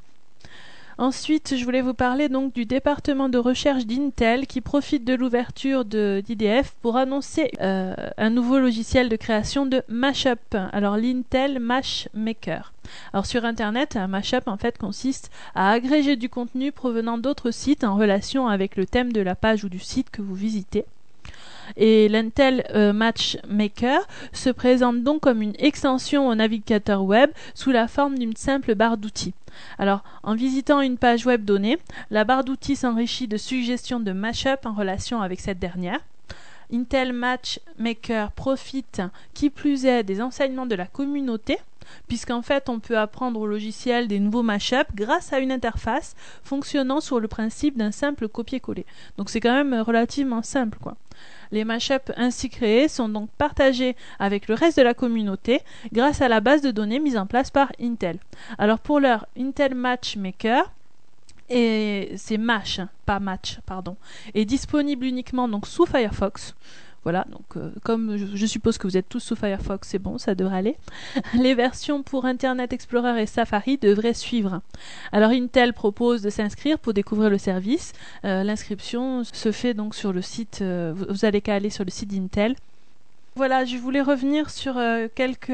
Ensuite, 0.97 1.55
je 1.57 1.65
voulais 1.65 1.81
vous 1.81 1.95
parler 1.95 2.29
donc 2.29 2.53
du 2.53 2.65
département 2.65 3.27
de 3.27 3.39
recherche 3.39 3.87
d'Intel 3.87 4.45
qui 4.45 4.61
profite 4.61 5.03
de 5.03 5.15
l'ouverture 5.15 5.83
d'IDF 5.83 6.75
pour 6.81 6.95
annoncer 6.95 7.49
euh, 7.59 7.95
un 8.17 8.29
nouveau 8.29 8.59
logiciel 8.59 9.09
de 9.09 9.15
création 9.15 9.65
de 9.65 9.81
mashup. 9.87 10.55
Alors 10.71 10.97
l'Intel 10.97 11.59
Mash 11.59 12.07
Maker. 12.13 12.73
Alors 13.13 13.25
sur 13.25 13.45
internet, 13.45 13.95
un 13.95 14.07
mashup 14.07 14.47
en 14.47 14.57
fait 14.57 14.77
consiste 14.77 15.31
à 15.55 15.71
agréger 15.71 16.17
du 16.17 16.29
contenu 16.29 16.71
provenant 16.71 17.17
d'autres 17.17 17.49
sites 17.51 17.83
en 17.83 17.95
relation 17.95 18.47
avec 18.47 18.75
le 18.75 18.85
thème 18.85 19.11
de 19.11 19.21
la 19.21 19.33
page 19.33 19.63
ou 19.63 19.69
du 19.69 19.79
site 19.79 20.11
que 20.11 20.21
vous 20.21 20.35
visitez. 20.35 20.85
Et 21.77 22.09
l'Intel 22.09 22.65
euh, 22.73 22.93
Matchmaker 22.93 24.07
se 24.33 24.49
présente 24.49 25.03
donc 25.03 25.21
comme 25.21 25.41
une 25.41 25.55
extension 25.59 26.27
au 26.27 26.35
navigateur 26.35 27.03
web 27.03 27.31
sous 27.53 27.71
la 27.71 27.87
forme 27.87 28.17
d'une 28.17 28.35
simple 28.35 28.75
barre 28.75 28.97
d'outils. 28.97 29.33
Alors, 29.77 30.03
en 30.23 30.35
visitant 30.35 30.81
une 30.81 30.97
page 30.97 31.25
web 31.25 31.43
donnée, 31.43 31.77
la 32.09 32.23
barre 32.23 32.43
d'outils 32.43 32.75
s'enrichit 32.75 33.27
de 33.27 33.37
suggestions 33.37 33.99
de 33.99 34.11
mashup 34.11 34.65
en 34.65 34.73
relation 34.73 35.21
avec 35.21 35.39
cette 35.39 35.59
dernière. 35.59 35.99
Intel 36.73 37.11
Matchmaker 37.11 38.31
profite, 38.31 39.01
qui 39.33 39.49
plus 39.49 39.85
est, 39.85 40.03
des 40.03 40.21
enseignements 40.21 40.65
de 40.65 40.75
la 40.75 40.87
communauté, 40.87 41.57
puisqu'en 42.07 42.41
fait 42.41 42.69
on 42.69 42.79
peut 42.79 42.97
apprendre 42.97 43.39
au 43.41 43.47
logiciel 43.47 44.07
des 44.07 44.19
nouveaux 44.19 44.43
mashups 44.43 44.95
grâce 44.95 45.33
à 45.33 45.39
une 45.39 45.51
interface 45.51 46.15
fonctionnant 46.43 47.01
sur 47.01 47.19
le 47.19 47.27
principe 47.27 47.77
d'un 47.77 47.91
simple 47.91 48.29
copier-coller. 48.29 48.85
Donc 49.17 49.29
c'est 49.29 49.41
quand 49.41 49.53
même 49.53 49.81
relativement 49.81 50.41
simple 50.41 50.77
quoi. 50.81 50.95
Les 51.51 51.65
mashups 51.65 52.11
ainsi 52.15 52.49
créés 52.49 52.87
sont 52.87 53.09
donc 53.09 53.29
partagés 53.37 53.95
avec 54.19 54.47
le 54.47 54.55
reste 54.55 54.77
de 54.77 54.83
la 54.83 54.93
communauté 54.93 55.61
grâce 55.91 56.21
à 56.21 56.29
la 56.29 56.39
base 56.39 56.61
de 56.61 56.71
données 56.71 56.99
mise 56.99 57.17
en 57.17 57.25
place 57.25 57.51
par 57.51 57.71
Intel. 57.79 58.19
Alors 58.57 58.79
pour 58.79 58.99
leur 58.99 59.25
Intel 59.37 59.75
Matchmaker, 59.75 60.71
et 61.49 62.13
c'est 62.15 62.37
Match, 62.37 62.79
pas 63.05 63.19
Match, 63.19 63.59
pardon, 63.65 63.97
est 64.33 64.45
disponible 64.45 65.05
uniquement 65.05 65.49
donc 65.49 65.67
sous 65.67 65.85
Firefox. 65.85 66.55
Voilà, 67.03 67.25
donc 67.31 67.57
euh, 67.57 67.71
comme 67.83 68.15
je, 68.15 68.45
suppose 68.45 68.77
que 68.77 68.85
vous 68.85 68.95
êtes 68.95 69.09
tous 69.09 69.19
sous 69.19 69.35
Firefox, 69.35 69.87
c'est 69.87 69.97
bon, 69.97 70.19
ça 70.19 70.35
devrait 70.35 70.57
aller. 70.57 70.77
Les 71.33 71.55
versions 71.55 72.03
pour 72.03 72.25
Internet 72.25 72.73
Explorer 72.73 73.23
et 73.23 73.25
Safari 73.25 73.77
devraient 73.77 74.13
suivre. 74.13 74.61
Alors 75.11 75.31
Intel 75.31 75.73
propose 75.73 76.21
de 76.21 76.29
s'inscrire 76.29 76.77
pour 76.77 76.93
découvrir 76.93 77.31
le 77.31 77.39
service. 77.39 77.93
Euh, 78.23 78.43
l'inscription 78.43 79.23
se 79.23 79.51
fait 79.51 79.73
donc 79.73 79.95
sur 79.95 80.13
le 80.13 80.21
site, 80.21 80.59
euh, 80.61 80.93
vous 81.09 81.25
allez 81.25 81.41
qu'à 81.41 81.55
aller 81.55 81.71
sur 81.71 81.83
le 81.83 81.91
site 81.91 82.09
d'Intel. 82.09 82.55
Voilà, 83.35 83.65
je 83.65 83.77
voulais 83.77 84.01
revenir 84.01 84.49
sur 84.49 84.77
quelques 85.15 85.51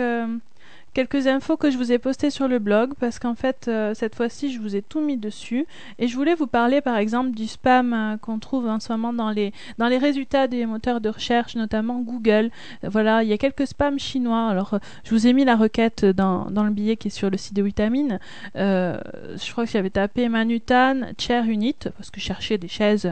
quelques 0.97 1.27
infos 1.27 1.57
que 1.57 1.69
je 1.69 1.77
vous 1.77 1.91
ai 1.91 1.99
postées 1.99 2.31
sur 2.31 2.47
le 2.47 2.57
blog 2.57 2.93
parce 2.99 3.19
qu'en 3.19 3.35
fait 3.35 3.67
euh, 3.67 3.93
cette 3.93 4.15
fois-ci 4.15 4.51
je 4.51 4.59
vous 4.59 4.75
ai 4.75 4.81
tout 4.81 4.99
mis 4.99 5.15
dessus. 5.15 5.67
Et 5.99 6.07
je 6.07 6.15
voulais 6.15 6.33
vous 6.33 6.47
parler 6.47 6.81
par 6.81 6.97
exemple 6.97 7.35
du 7.35 7.45
spam 7.45 7.93
euh, 7.93 8.17
qu'on 8.17 8.39
trouve 8.39 8.67
en 8.67 8.79
ce 8.79 8.91
moment 8.93 9.13
dans 9.13 9.29
les 9.29 9.53
dans 9.77 9.89
les 9.89 9.99
résultats 9.99 10.47
des 10.47 10.65
moteurs 10.65 10.99
de 10.99 11.09
recherche 11.09 11.55
notamment 11.55 11.99
Google. 11.99 12.49
Voilà 12.81 13.21
il 13.21 13.29
y 13.29 13.33
a 13.33 13.37
quelques 13.37 13.67
spams 13.67 13.99
chinois. 13.99 14.47
Alors 14.47 14.73
euh, 14.73 14.79
je 15.03 15.11
vous 15.11 15.27
ai 15.27 15.33
mis 15.33 15.45
la 15.45 15.55
requête 15.55 16.03
dans, 16.03 16.49
dans 16.49 16.63
le 16.63 16.71
billet 16.71 16.97
qui 16.97 17.09
est 17.09 17.11
sur 17.11 17.29
le 17.29 17.37
site 17.37 17.53
de 17.53 17.61
Vitamine 17.61 18.17
je 18.55 19.51
crois 19.51 19.65
que 19.65 19.71
j'avais 19.71 19.91
tapé 19.91 20.29
Manutan 20.29 21.01
chair 21.19 21.43
unit 21.43 21.75
parce 21.95 22.09
que 22.09 22.19
je 22.19 22.25
cherchais 22.25 22.57
des 22.57 22.67
chaises 22.67 23.07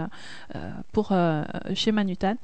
pour 0.91 1.13
chez 1.75 1.91
Manutan. 1.91 2.37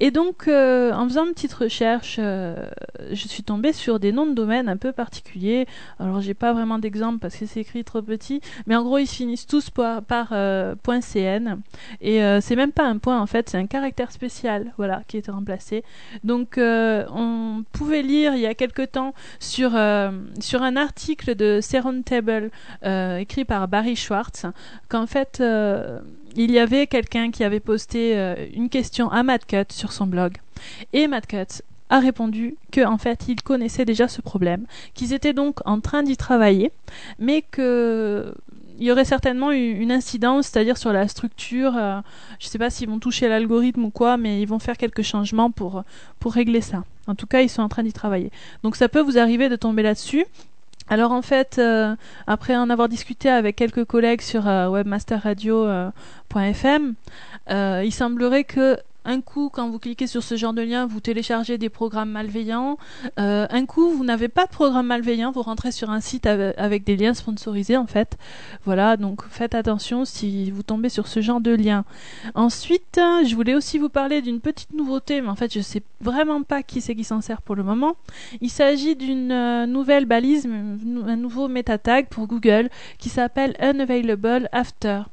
Et 0.00 0.10
donc 0.10 0.48
en 0.48 1.04
faisant 1.08 1.24
une 1.26 1.34
petite 1.34 1.54
recherche 1.54 2.16
je 2.16 3.28
suis 3.28 3.44
tombée 3.44 3.72
sur 3.72 4.00
des 4.00 4.10
noms 4.10 4.26
de 4.26 4.34
domaine 4.34 4.68
un 4.68 4.76
peu 4.76 4.87
particulier. 4.92 5.66
Alors 5.98 6.20
j'ai 6.20 6.34
pas 6.34 6.52
vraiment 6.52 6.78
d'exemple 6.78 7.18
parce 7.18 7.36
que 7.36 7.46
c'est 7.46 7.60
écrit 7.60 7.84
trop 7.84 8.02
petit, 8.02 8.40
mais 8.66 8.76
en 8.76 8.82
gros 8.82 8.98
ils 8.98 9.06
finissent 9.06 9.46
tous 9.46 9.70
par, 9.70 10.28
euh, 10.32 10.74
.cn 11.00 11.58
et 12.00 12.22
euh, 12.22 12.40
c'est 12.40 12.56
même 12.56 12.72
pas 12.72 12.84
un 12.84 12.98
point 12.98 13.20
en 13.20 13.26
fait, 13.26 13.50
c'est 13.50 13.58
un 13.58 13.66
caractère 13.66 14.10
spécial, 14.12 14.72
voilà, 14.76 15.02
qui 15.06 15.18
est 15.18 15.28
remplacé. 15.28 15.84
Donc 16.24 16.58
euh, 16.58 17.04
on 17.14 17.64
pouvait 17.72 18.02
lire 18.02 18.34
il 18.34 18.40
y 18.40 18.46
a 18.46 18.54
quelque 18.54 18.82
temps 18.82 19.14
sur 19.38 19.70
sur 20.40 20.62
un 20.62 20.76
article 20.76 21.34
de 21.34 21.60
Seron 21.60 22.02
Table 22.02 22.50
écrit 23.18 23.44
par 23.44 23.68
Barry 23.68 23.96
Schwartz 23.96 24.46
qu'en 24.88 25.06
fait 25.06 25.42
il 26.36 26.50
y 26.50 26.58
avait 26.58 26.86
quelqu'un 26.86 27.30
qui 27.30 27.44
avait 27.44 27.60
posté 27.60 28.14
une 28.54 28.68
question 28.68 29.10
à 29.10 29.22
Matt 29.22 29.46
Cut 29.46 29.72
sur 29.72 29.92
son 29.92 30.06
blog. 30.06 30.38
Et 30.92 31.06
Matt 31.06 31.26
Cut 31.26 31.62
a 31.90 32.00
répondu 32.00 32.56
que 32.72 32.84
en 32.84 32.98
fait 32.98 33.28
ils 33.28 33.42
connaissaient 33.42 33.84
déjà 33.84 34.08
ce 34.08 34.20
problème, 34.20 34.66
qu'ils 34.94 35.12
étaient 35.12 35.32
donc 35.32 35.60
en 35.66 35.80
train 35.80 36.02
d'y 36.02 36.16
travailler, 36.16 36.72
mais 37.18 37.42
que 37.42 38.34
il 38.78 38.86
y 38.86 38.92
aurait 38.92 39.04
certainement 39.04 39.50
une 39.50 39.90
incidence, 39.90 40.46
c'est-à-dire 40.46 40.78
sur 40.78 40.92
la 40.92 41.08
structure. 41.08 41.76
Euh, 41.76 41.98
je 42.38 42.46
ne 42.46 42.50
sais 42.50 42.58
pas 42.58 42.70
s'ils 42.70 42.88
vont 42.88 43.00
toucher 43.00 43.28
l'algorithme 43.28 43.84
ou 43.84 43.90
quoi, 43.90 44.16
mais 44.16 44.40
ils 44.40 44.46
vont 44.46 44.60
faire 44.60 44.76
quelques 44.76 45.02
changements 45.02 45.50
pour, 45.50 45.82
pour 46.20 46.32
régler 46.32 46.60
ça. 46.60 46.84
En 47.08 47.16
tout 47.16 47.26
cas, 47.26 47.40
ils 47.40 47.48
sont 47.48 47.62
en 47.62 47.68
train 47.68 47.82
d'y 47.82 47.92
travailler. 47.92 48.30
Donc 48.62 48.76
ça 48.76 48.88
peut 48.88 49.00
vous 49.00 49.18
arriver 49.18 49.48
de 49.48 49.56
tomber 49.56 49.82
là-dessus. 49.82 50.24
Alors 50.88 51.10
en 51.10 51.22
fait, 51.22 51.56
euh, 51.58 51.96
après 52.26 52.56
en 52.56 52.70
avoir 52.70 52.88
discuté 52.88 53.28
avec 53.28 53.56
quelques 53.56 53.84
collègues 53.84 54.22
sur 54.22 54.48
euh, 54.48 54.68
webmasterradio.fm, 54.68 56.94
il 57.50 57.92
semblerait 57.92 58.44
que 58.44 58.78
un 59.08 59.22
coup, 59.22 59.48
quand 59.50 59.70
vous 59.70 59.78
cliquez 59.78 60.06
sur 60.06 60.22
ce 60.22 60.36
genre 60.36 60.52
de 60.52 60.60
lien, 60.60 60.86
vous 60.86 61.00
téléchargez 61.00 61.56
des 61.56 61.70
programmes 61.70 62.10
malveillants. 62.10 62.76
Euh, 63.18 63.46
un 63.48 63.64
coup, 63.64 63.88
vous 63.88 64.04
n'avez 64.04 64.28
pas 64.28 64.44
de 64.44 64.50
programme 64.50 64.88
malveillant, 64.88 65.32
vous 65.32 65.40
rentrez 65.40 65.72
sur 65.72 65.88
un 65.88 66.00
site 66.00 66.26
avec 66.26 66.84
des 66.84 66.94
liens 66.94 67.14
sponsorisés 67.14 67.78
en 67.78 67.86
fait. 67.86 68.18
Voilà, 68.66 68.98
donc 68.98 69.22
faites 69.30 69.54
attention 69.54 70.04
si 70.04 70.50
vous 70.50 70.62
tombez 70.62 70.90
sur 70.90 71.08
ce 71.08 71.22
genre 71.22 71.40
de 71.40 71.52
lien. 71.52 71.86
Ensuite, 72.34 73.00
je 73.26 73.34
voulais 73.34 73.54
aussi 73.54 73.78
vous 73.78 73.88
parler 73.88 74.20
d'une 74.20 74.40
petite 74.40 74.74
nouveauté, 74.74 75.22
mais 75.22 75.28
en 75.28 75.36
fait, 75.36 75.54
je 75.54 75.60
sais 75.60 75.82
vraiment 76.02 76.42
pas 76.42 76.62
qui 76.62 76.82
c'est 76.82 76.94
qui 76.94 77.04
s'en 77.04 77.22
sert 77.22 77.40
pour 77.40 77.56
le 77.56 77.62
moment. 77.62 77.96
Il 78.42 78.50
s'agit 78.50 78.94
d'une 78.94 79.32
euh, 79.32 79.64
nouvelle 79.64 80.04
balise, 80.04 80.46
un 80.46 81.16
nouveau 81.16 81.48
meta 81.48 81.78
tag 81.78 82.08
pour 82.08 82.26
Google 82.26 82.68
qui 82.98 83.08
s'appelle 83.08 83.56
Unavailable 83.58 84.50
After. 84.52 85.04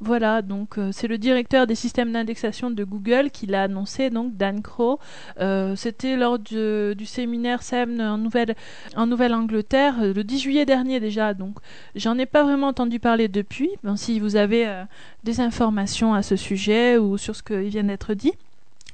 Voilà, 0.00 0.42
donc 0.42 0.78
euh, 0.78 0.90
c'est 0.92 1.08
le 1.08 1.18
directeur 1.18 1.66
des 1.66 1.74
systèmes 1.74 2.12
d'indexation 2.12 2.70
de 2.70 2.84
Google 2.84 3.30
qui 3.32 3.46
l'a 3.46 3.64
annoncé, 3.64 4.10
donc 4.10 4.36
Dan 4.36 4.62
Crow. 4.62 5.00
Euh, 5.40 5.74
c'était 5.74 6.16
lors 6.16 6.38
du, 6.38 7.04
séminaire 7.04 7.64
SEM 7.64 8.00
en 8.00 8.16
Nouvelle, 8.16 8.54
en 8.96 9.08
Nouvelle-Angleterre 9.08 9.96
euh, 10.00 10.14
le 10.14 10.22
10 10.22 10.38
juillet 10.38 10.66
dernier 10.66 11.00
déjà, 11.00 11.34
donc 11.34 11.58
j'en 11.96 12.16
ai 12.16 12.26
pas 12.26 12.44
vraiment 12.44 12.68
entendu 12.68 13.00
parler 13.00 13.26
depuis. 13.26 13.70
si 13.96 14.20
vous 14.20 14.36
avez 14.36 14.84
des 15.24 15.40
informations 15.40 16.14
à 16.14 16.22
ce 16.22 16.36
sujet 16.36 16.96
ou 16.96 17.18
sur 17.18 17.34
ce 17.34 17.42
qui 17.42 17.68
vient 17.68 17.84
d'être 17.84 18.14
dit. 18.14 18.32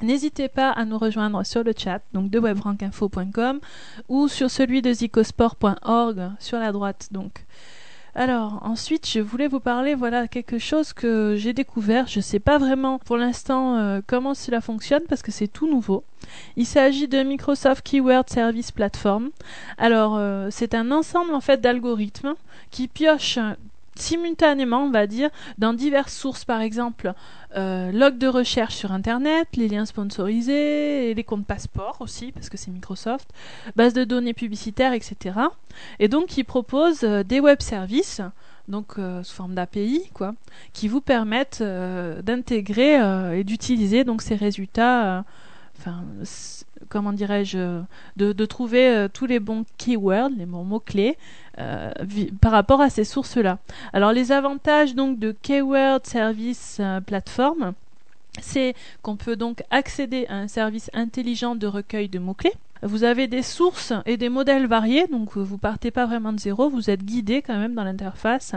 N'hésitez 0.03 0.49
pas 0.49 0.71
à 0.71 0.85
nous 0.85 0.99
rejoindre 0.99 1.45
sur 1.45 1.63
le 1.63 1.73
chat 1.77 2.01
donc 2.13 2.31
de 2.31 2.39
webrankinfo.com 2.39 3.61
ou 4.09 4.29
sur 4.29 4.51
celui 4.51 4.83
de 4.83 4.93
zicosport.org 4.93 6.31
sur 6.41 6.59
la 6.59 6.73
droite 6.73 7.09
donc. 7.13 7.45
Alors 8.17 8.61
ensuite, 8.63 9.09
je 9.09 9.19
voulais 9.19 9.49
vous 9.49 9.59
parler 9.59 9.97
voilà 9.97 10.29
quelque 10.29 10.59
chose 10.59 10.93
que 10.93 11.35
j'ai 11.37 11.53
découvert. 11.53 12.07
Je 12.07 12.21
ne 12.21 12.23
sais 12.23 12.39
pas 12.39 12.59
vraiment 12.59 13.01
pour 13.01 13.17
l'instant 13.17 13.77
euh, 13.77 14.01
comment 14.07 14.35
cela 14.35 14.61
fonctionne 14.61 15.03
parce 15.09 15.21
que 15.21 15.33
c'est 15.33 15.49
tout 15.49 15.69
nouveau. 15.69 16.05
Il 16.57 16.65
s'agit 16.65 17.09
de 17.09 17.23
Microsoft 17.25 17.83
Keyword 17.83 18.31
Service 18.31 18.71
Platform. 18.71 19.31
Alors 19.79 20.15
euh, 20.17 20.49
c'est 20.53 20.75
un 20.75 20.93
ensemble 20.93 21.35
en 21.35 21.41
fait 21.41 21.61
d'algorithmes 21.61 22.35
qui 22.71 22.87
piochent 22.87 23.41
simultanément, 23.97 24.85
on 24.85 24.91
va 24.91 25.07
dire, 25.07 25.31
dans 25.59 25.73
diverses 25.73 26.15
sources, 26.15 26.45
par 26.45 26.61
exemple, 26.61 27.13
euh, 27.57 27.93
log 27.93 28.19
de 28.19 28.27
recherche 28.27 28.75
sur 28.75 28.93
Internet, 28.93 29.49
les 29.57 29.69
liens 29.69 29.87
sponsorisés, 29.87 31.15
les 31.15 31.25
comptes 31.25 31.47
passeport 31.47 31.99
aussi, 32.01 32.33
parce 32.33 32.49
que 32.49 32.57
c'est 32.57 32.71
Microsoft, 32.71 33.29
base 33.77 33.93
de 33.95 34.05
données 34.05 34.35
publicitaires, 34.35 34.93
etc. 34.93 35.39
Et 35.99 36.09
donc, 36.09 36.27
qui 36.27 36.45
propose 36.45 37.05
euh, 37.05 37.23
des 37.23 37.41
web 37.41 37.61
services, 37.61 38.21
donc 38.69 38.95
euh, 38.99 39.23
sous 39.23 39.35
forme 39.35 39.55
d'API, 39.55 40.11
quoi, 40.13 40.35
qui 40.73 40.89
vous 40.89 41.01
permettent 41.01 41.63
d'intégrer 41.63 42.95
et 43.39 43.45
d'utiliser 43.45 44.05
donc 44.05 44.23
ces 44.23 44.35
résultats 44.35 45.25
comment 46.89 47.13
dirais-je, 47.13 47.83
de, 48.17 48.45
trouver 48.45 48.89
euh, 48.89 49.09
tous 49.13 49.27
les 49.27 49.41
bons 49.41 49.65
keywords, 49.79 50.31
les 50.37 50.47
bons 50.47 50.65
mots-clés, 50.65 51.17
euh, 51.59 51.91
par 52.41 52.53
rapport 52.53 52.81
à 52.81 52.91
ces 52.91 53.05
sources-là. 53.05 53.59
Alors 53.93 54.13
les 54.13 54.33
avantages 54.33 54.95
donc 54.95 55.19
de 55.19 55.35
Keyword 55.43 56.07
Service 56.07 56.79
euh, 56.81 57.01
Platform, 57.01 57.73
c'est 58.41 58.75
qu'on 59.03 59.17
peut 59.17 59.37
donc 59.37 59.63
accéder 59.71 60.27
à 60.29 60.37
un 60.37 60.49
service 60.49 60.91
intelligent 60.93 61.55
de 61.55 61.67
recueil 61.67 62.09
de 62.09 62.19
mots-clés. 62.19 62.55
Vous 62.83 63.05
avez 63.05 63.29
des 63.29 63.43
sources 63.43 63.93
et 64.05 64.17
des 64.17 64.29
modèles 64.29 64.67
variés, 64.67 65.07
donc 65.07 65.37
vous 65.37 65.59
partez 65.59 65.91
pas 65.91 66.07
vraiment 66.07 66.33
de 66.33 66.41
zéro, 66.41 66.69
vous 66.69 66.91
êtes 66.91 67.03
guidé 67.03 67.41
quand 67.41 67.57
même 67.57 67.75
dans 67.75 67.85
l'interface. 67.85 68.55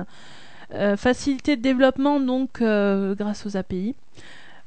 facilité 0.97 1.55
de 1.55 1.61
développement 1.61 2.19
donc 2.19 2.61
grâce 2.61 3.45
aux 3.45 3.55
API. 3.55 3.95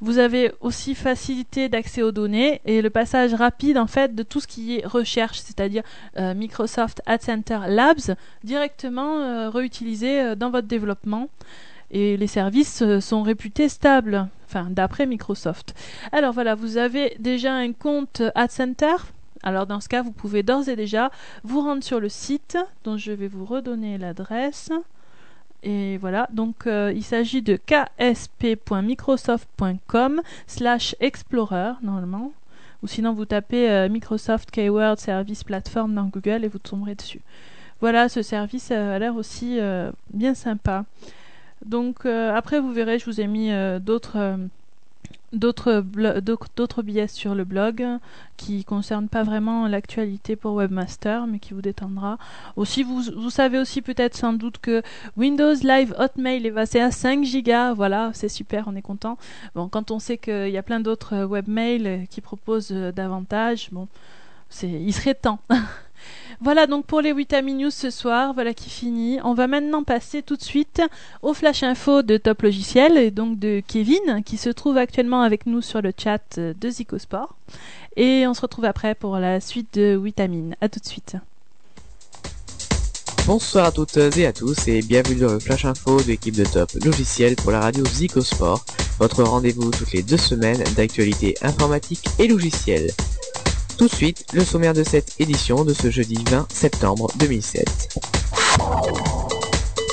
Vous 0.00 0.18
avez 0.18 0.52
aussi 0.62 0.94
facilité 0.94 1.68
d'accès 1.68 2.02
aux 2.02 2.10
données 2.10 2.62
et 2.64 2.80
le 2.80 2.88
passage 2.88 3.34
rapide 3.34 3.76
en 3.76 3.86
fait 3.86 4.14
de 4.14 4.22
tout 4.22 4.40
ce 4.40 4.46
qui 4.46 4.78
est 4.78 4.86
recherche, 4.86 5.40
c'est-à-dire 5.40 5.82
euh, 6.16 6.32
Microsoft 6.32 7.02
Ad 7.04 7.20
Center 7.20 7.60
Labs 7.68 8.16
directement 8.42 9.18
euh, 9.18 9.50
réutilisé 9.50 10.22
euh, 10.22 10.34
dans 10.34 10.50
votre 10.50 10.66
développement. 10.66 11.28
Et 11.90 12.16
les 12.16 12.28
services 12.28 12.84
sont 13.00 13.22
réputés 13.22 13.68
stables, 13.68 14.28
enfin 14.46 14.68
d'après 14.70 15.06
Microsoft. 15.06 15.74
Alors 16.12 16.32
voilà, 16.32 16.54
vous 16.54 16.76
avez 16.76 17.16
déjà 17.18 17.52
un 17.52 17.72
compte 17.72 18.22
Ad 18.36 18.50
Center. 18.50 18.94
Alors 19.42 19.66
dans 19.66 19.80
ce 19.80 19.88
cas, 19.88 20.00
vous 20.00 20.12
pouvez 20.12 20.42
d'ores 20.42 20.68
et 20.68 20.76
déjà 20.76 21.10
vous 21.42 21.60
rendre 21.60 21.82
sur 21.82 21.98
le 21.98 22.08
site 22.08 22.56
dont 22.84 22.96
je 22.96 23.10
vais 23.10 23.28
vous 23.28 23.44
redonner 23.44 23.98
l'adresse. 23.98 24.70
Et 25.62 25.98
voilà, 25.98 26.26
donc 26.32 26.66
euh, 26.66 26.90
il 26.94 27.02
s'agit 27.02 27.42
de 27.42 27.56
ksp.microsoft.com 27.56 30.22
slash 30.46 30.96
explorer 31.00 31.72
normalement. 31.82 32.32
Ou 32.82 32.86
sinon 32.86 33.12
vous 33.12 33.26
tapez 33.26 33.70
euh, 33.70 33.90
Microsoft 33.90 34.50
Keyword 34.50 34.98
Service 34.98 35.44
Platform 35.44 35.94
dans 35.94 36.06
Google 36.06 36.44
et 36.44 36.48
vous 36.48 36.58
tomberez 36.58 36.94
dessus. 36.94 37.20
Voilà, 37.80 38.08
ce 38.08 38.22
service 38.22 38.70
a 38.70 38.98
l'air 38.98 39.16
aussi 39.16 39.60
euh, 39.60 39.90
bien 40.12 40.32
sympa. 40.34 40.86
Donc 41.64 42.06
après 42.06 42.58
vous 42.58 42.72
verrez, 42.72 42.98
je 42.98 43.04
vous 43.04 43.20
ai 43.20 43.26
mis 43.26 43.50
d'autres 43.80 44.38
d'autres 45.32 45.84
d'autres 46.56 46.82
billets 46.82 47.06
sur 47.06 47.34
le 47.34 47.44
blog 47.44 47.86
qui 48.36 48.64
concernent 48.64 49.08
pas 49.08 49.22
vraiment 49.22 49.68
l'actualité 49.68 50.34
pour 50.34 50.54
Webmaster 50.54 51.26
mais 51.26 51.38
qui 51.38 51.54
vous 51.54 51.62
détendra. 51.62 52.18
Aussi 52.56 52.82
vous, 52.82 53.02
vous 53.16 53.30
savez 53.30 53.58
aussi 53.58 53.82
peut-être 53.82 54.16
sans 54.16 54.32
doute 54.32 54.58
que 54.58 54.82
Windows 55.16 55.54
Live 55.54 55.94
Hotmail 55.98 56.46
est 56.46 56.52
passé 56.52 56.80
à 56.80 56.90
5 56.90 57.24
gigas, 57.24 57.74
voilà, 57.74 58.10
c'est 58.14 58.28
super, 58.28 58.64
on 58.66 58.74
est 58.74 58.82
content. 58.82 59.18
Bon, 59.54 59.68
quand 59.68 59.90
on 59.90 59.98
sait 59.98 60.18
qu'il 60.18 60.50
y 60.50 60.58
a 60.58 60.62
plein 60.62 60.80
d'autres 60.80 61.24
webmails 61.24 62.06
qui 62.10 62.20
proposent 62.20 62.72
davantage, 62.72 63.68
bon, 63.72 63.88
c'est 64.48 64.68
il 64.68 64.92
serait 64.92 65.14
temps. 65.14 65.38
Voilà 66.40 66.66
donc 66.66 66.86
pour 66.86 67.00
les 67.00 67.12
Witami 67.12 67.54
News 67.54 67.70
ce 67.70 67.90
soir, 67.90 68.32
voilà 68.34 68.54
qui 68.54 68.70
finit. 68.70 69.18
On 69.24 69.34
va 69.34 69.46
maintenant 69.46 69.84
passer 69.84 70.22
tout 70.22 70.36
de 70.36 70.42
suite 70.42 70.82
au 71.22 71.34
flash 71.34 71.62
info 71.62 72.02
de 72.02 72.16
Top 72.16 72.42
Logiciel 72.42 72.96
et 72.96 73.10
donc 73.10 73.38
de 73.38 73.62
Kevin 73.66 74.22
qui 74.24 74.36
se 74.36 74.50
trouve 74.50 74.78
actuellement 74.78 75.22
avec 75.22 75.46
nous 75.46 75.60
sur 75.60 75.82
le 75.82 75.92
chat 75.96 76.38
de 76.38 76.70
Zicosport. 76.70 77.36
Et 77.96 78.26
on 78.26 78.34
se 78.34 78.40
retrouve 78.40 78.64
après 78.64 78.94
pour 78.94 79.16
la 79.18 79.40
suite 79.40 79.74
de 79.74 79.96
Witamine. 79.96 80.56
A 80.60 80.68
tout 80.68 80.80
de 80.80 80.86
suite. 80.86 81.16
Bonsoir 83.26 83.66
à 83.66 83.70
toutes 83.70 83.96
et 84.16 84.26
à 84.26 84.32
tous 84.32 84.66
et 84.66 84.80
bienvenue 84.80 85.20
dans 85.20 85.32
le 85.32 85.38
Flash 85.38 85.64
Info 85.64 86.00
de 86.00 86.06
l'équipe 86.06 86.34
de 86.34 86.44
Top 86.44 86.70
Logiciel 86.84 87.36
pour 87.36 87.52
la 87.52 87.60
radio 87.60 87.84
Zicosport, 87.84 88.64
votre 88.98 89.22
rendez-vous 89.22 89.70
toutes 89.70 89.92
les 89.92 90.02
deux 90.02 90.16
semaines 90.16 90.62
d'actualité 90.74 91.36
informatique 91.42 92.08
et 92.18 92.26
logicielle. 92.26 92.90
Tout 93.80 93.88
de 93.88 93.94
suite, 93.94 94.26
le 94.34 94.44
sommaire 94.44 94.74
de 94.74 94.84
cette 94.84 95.14
édition 95.20 95.64
de 95.64 95.72
ce 95.72 95.90
jeudi 95.90 96.22
20 96.30 96.52
septembre 96.52 97.10
2007. 97.16 97.98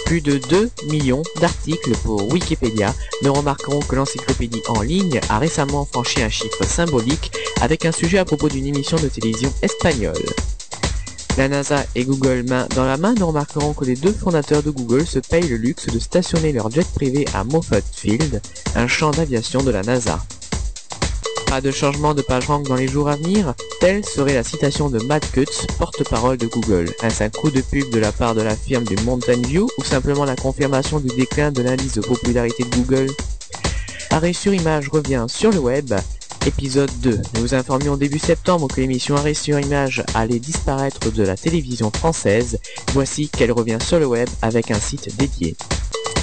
Plus 0.06 0.20
de 0.20 0.40
2 0.50 0.70
millions 0.90 1.24
d'articles 1.40 1.96
pour 2.04 2.30
Wikipédia. 2.30 2.94
Nous 3.24 3.32
remarquerons 3.32 3.80
que 3.80 3.96
l'encyclopédie 3.96 4.62
en 4.68 4.82
ligne 4.82 5.22
a 5.30 5.40
récemment 5.40 5.86
franchi 5.86 6.22
un 6.22 6.28
chiffre 6.28 6.66
symbolique 6.66 7.32
avec 7.62 7.86
un 7.86 7.94
sujet 7.94 8.18
à 8.18 8.26
propos 8.26 8.50
d'une 8.50 8.66
émission 8.66 8.98
de 8.98 9.08
télévision 9.08 9.54
espagnole. 9.62 10.26
La 11.38 11.48
NASA 11.48 11.86
et 11.96 12.04
Google 12.04 12.44
main 12.46 12.68
dans 12.76 12.86
la 12.86 12.98
main, 12.98 13.14
nous 13.18 13.28
remarquerons 13.28 13.72
que 13.72 13.86
les 13.86 13.96
deux 13.96 14.12
fondateurs 14.12 14.64
de 14.64 14.70
Google 14.70 15.08
se 15.08 15.20
payent 15.20 15.48
le 15.48 15.56
luxe 15.56 15.88
de 15.88 16.00
stationner 16.00 16.52
leur 16.52 16.70
jet 16.70 16.86
privé 16.94 17.26
à 17.34 17.46
Moffett 17.46 17.86
Field, 17.96 18.42
un 18.76 18.88
champ 18.88 19.12
d'aviation 19.12 19.64
de 19.64 19.72
la 19.72 19.82
NASA. 19.84 20.20
Pas 21.48 21.62
de 21.62 21.72
changement 21.72 22.14
de 22.14 22.22
page 22.22 22.48
rank 22.48 22.68
dans 22.68 22.76
les 22.76 22.88
jours 22.88 23.08
à 23.08 23.16
venir 23.16 23.54
Telle 23.80 24.04
serait 24.04 24.34
la 24.34 24.44
citation 24.44 24.90
de 24.90 25.00
Matt 25.06 25.32
Cutts, 25.32 25.66
porte-parole 25.80 26.38
de 26.38 26.46
Google. 26.48 26.90
Est-ce 27.02 27.30
coup 27.30 27.50
de 27.52 27.62
pub 27.62 27.90
de 27.90 28.00
la 28.00 28.12
part 28.12 28.36
de 28.36 28.42
la 28.42 28.56
firme 28.56 28.84
du 28.84 28.96
Mountain 29.04 29.42
View 29.42 29.70
ou 29.78 29.84
simplement 29.84 30.26
la 30.26 30.36
confirmation 30.36 31.00
du 31.00 31.08
déclin 31.16 31.52
de 31.52 31.62
l'indice 31.62 31.94
de 31.94 32.02
popularité 32.02 32.64
de 32.64 32.76
Google? 32.76 33.08
Arrêt 34.12 34.34
sur 34.34 34.54
image 34.54 34.90
revient 34.90 35.26
sur 35.30 35.52
le 35.52 35.60
web. 35.60 35.94
Épisode 36.46 36.92
2. 37.02 37.22
Nous 37.36 37.42
vous 37.42 37.56
informions 37.56 37.96
début 37.96 38.20
septembre 38.20 38.68
que 38.68 38.82
l'émission 38.82 39.16
Arrêt 39.16 39.34
sur 39.34 39.60
image 39.60 40.04
allait 40.16 40.40
disparaître 40.40 41.12
de 41.12 41.24
la 41.24 41.38
télévision 41.38 41.92
française. 41.92 42.60
Voici 42.94 43.30
qu'elle 43.30 43.52
revient 43.54 43.80
sur 43.82 44.00
le 44.00 44.06
web 44.06 44.28
avec 44.42 44.70
un 44.70 44.80
site 44.80 45.16
dédié. 45.18 45.56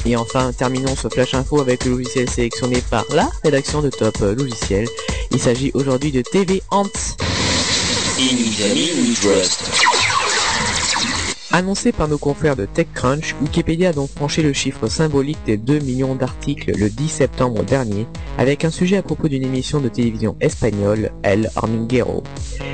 Et 0.07 0.17
enfin, 0.17 0.53
terminons 0.53 0.95
ce 0.95 1.09
flash 1.09 1.35
info 1.35 1.61
avec 1.61 1.85
le 1.85 1.93
logiciel 1.93 2.29
sélectionné 2.29 2.83
par 2.91 3.05
la 3.11 3.29
rédaction 3.43 3.81
de 3.81 3.91
Top 3.91 4.17
Logiciel. 4.19 4.87
Il 5.31 5.41
s'agit 5.41 5.71
aujourd'hui 5.75 6.13
de 6.13 6.23
TV 6.23 6.63
Ant. 6.71 6.85
Annoncé 11.57 11.93
par 11.93 12.09
nos 12.09 12.19
confrères 12.19 12.57
de 12.57 12.67
TechCrunch, 12.67 13.37
Wikipédia 13.41 13.91
a 13.91 13.93
donc 13.93 14.11
franchi 14.11 14.43
le 14.43 14.53
chiffre 14.53 14.89
symbolique 14.89 15.39
des 15.47 15.57
2 15.57 15.79
millions 15.79 16.17
d'articles 16.17 16.73
le 16.77 16.91
10 16.91 17.09
septembre 17.09 17.63
dernier, 17.63 18.09
avec 18.39 18.65
un 18.65 18.71
sujet 18.71 18.97
à 18.97 19.03
propos 19.03 19.29
d'une 19.29 19.45
émission 19.45 19.79
de 19.79 19.89
télévision 19.89 20.35
espagnole, 20.41 21.13
El 21.23 21.53
Hormiguero. 21.55 22.25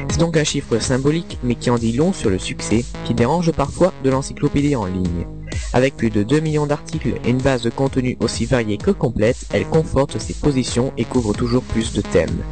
C'est 0.08 0.18
donc 0.18 0.38
un 0.38 0.44
chiffre 0.44 0.78
symbolique, 0.78 1.36
mais 1.42 1.56
qui 1.56 1.68
en 1.68 1.76
dit 1.76 1.92
long 1.92 2.14
sur 2.14 2.30
le 2.30 2.38
succès, 2.38 2.86
qui 3.04 3.12
dérange 3.12 3.52
parfois 3.52 3.92
de 4.02 4.08
l'encyclopédie 4.08 4.76
en 4.76 4.86
ligne. 4.86 5.26
Avec 5.74 5.94
plus 5.98 6.08
de 6.08 6.22
2 6.22 6.40
millions 6.40 6.66
d'articles 6.66 7.20
et 7.22 7.28
une 7.28 7.42
base 7.42 7.60
de 7.60 7.68
contenu 7.68 8.16
aussi 8.20 8.46
variée 8.46 8.78
que 8.78 8.92
complète, 8.92 9.44
elle 9.52 9.66
conforte 9.66 10.18
ses 10.18 10.32
positions 10.32 10.94
et 10.96 11.04
couvre 11.04 11.34
toujours 11.34 11.64
plus 11.64 11.92
de 11.92 12.00
thèmes. 12.00 12.42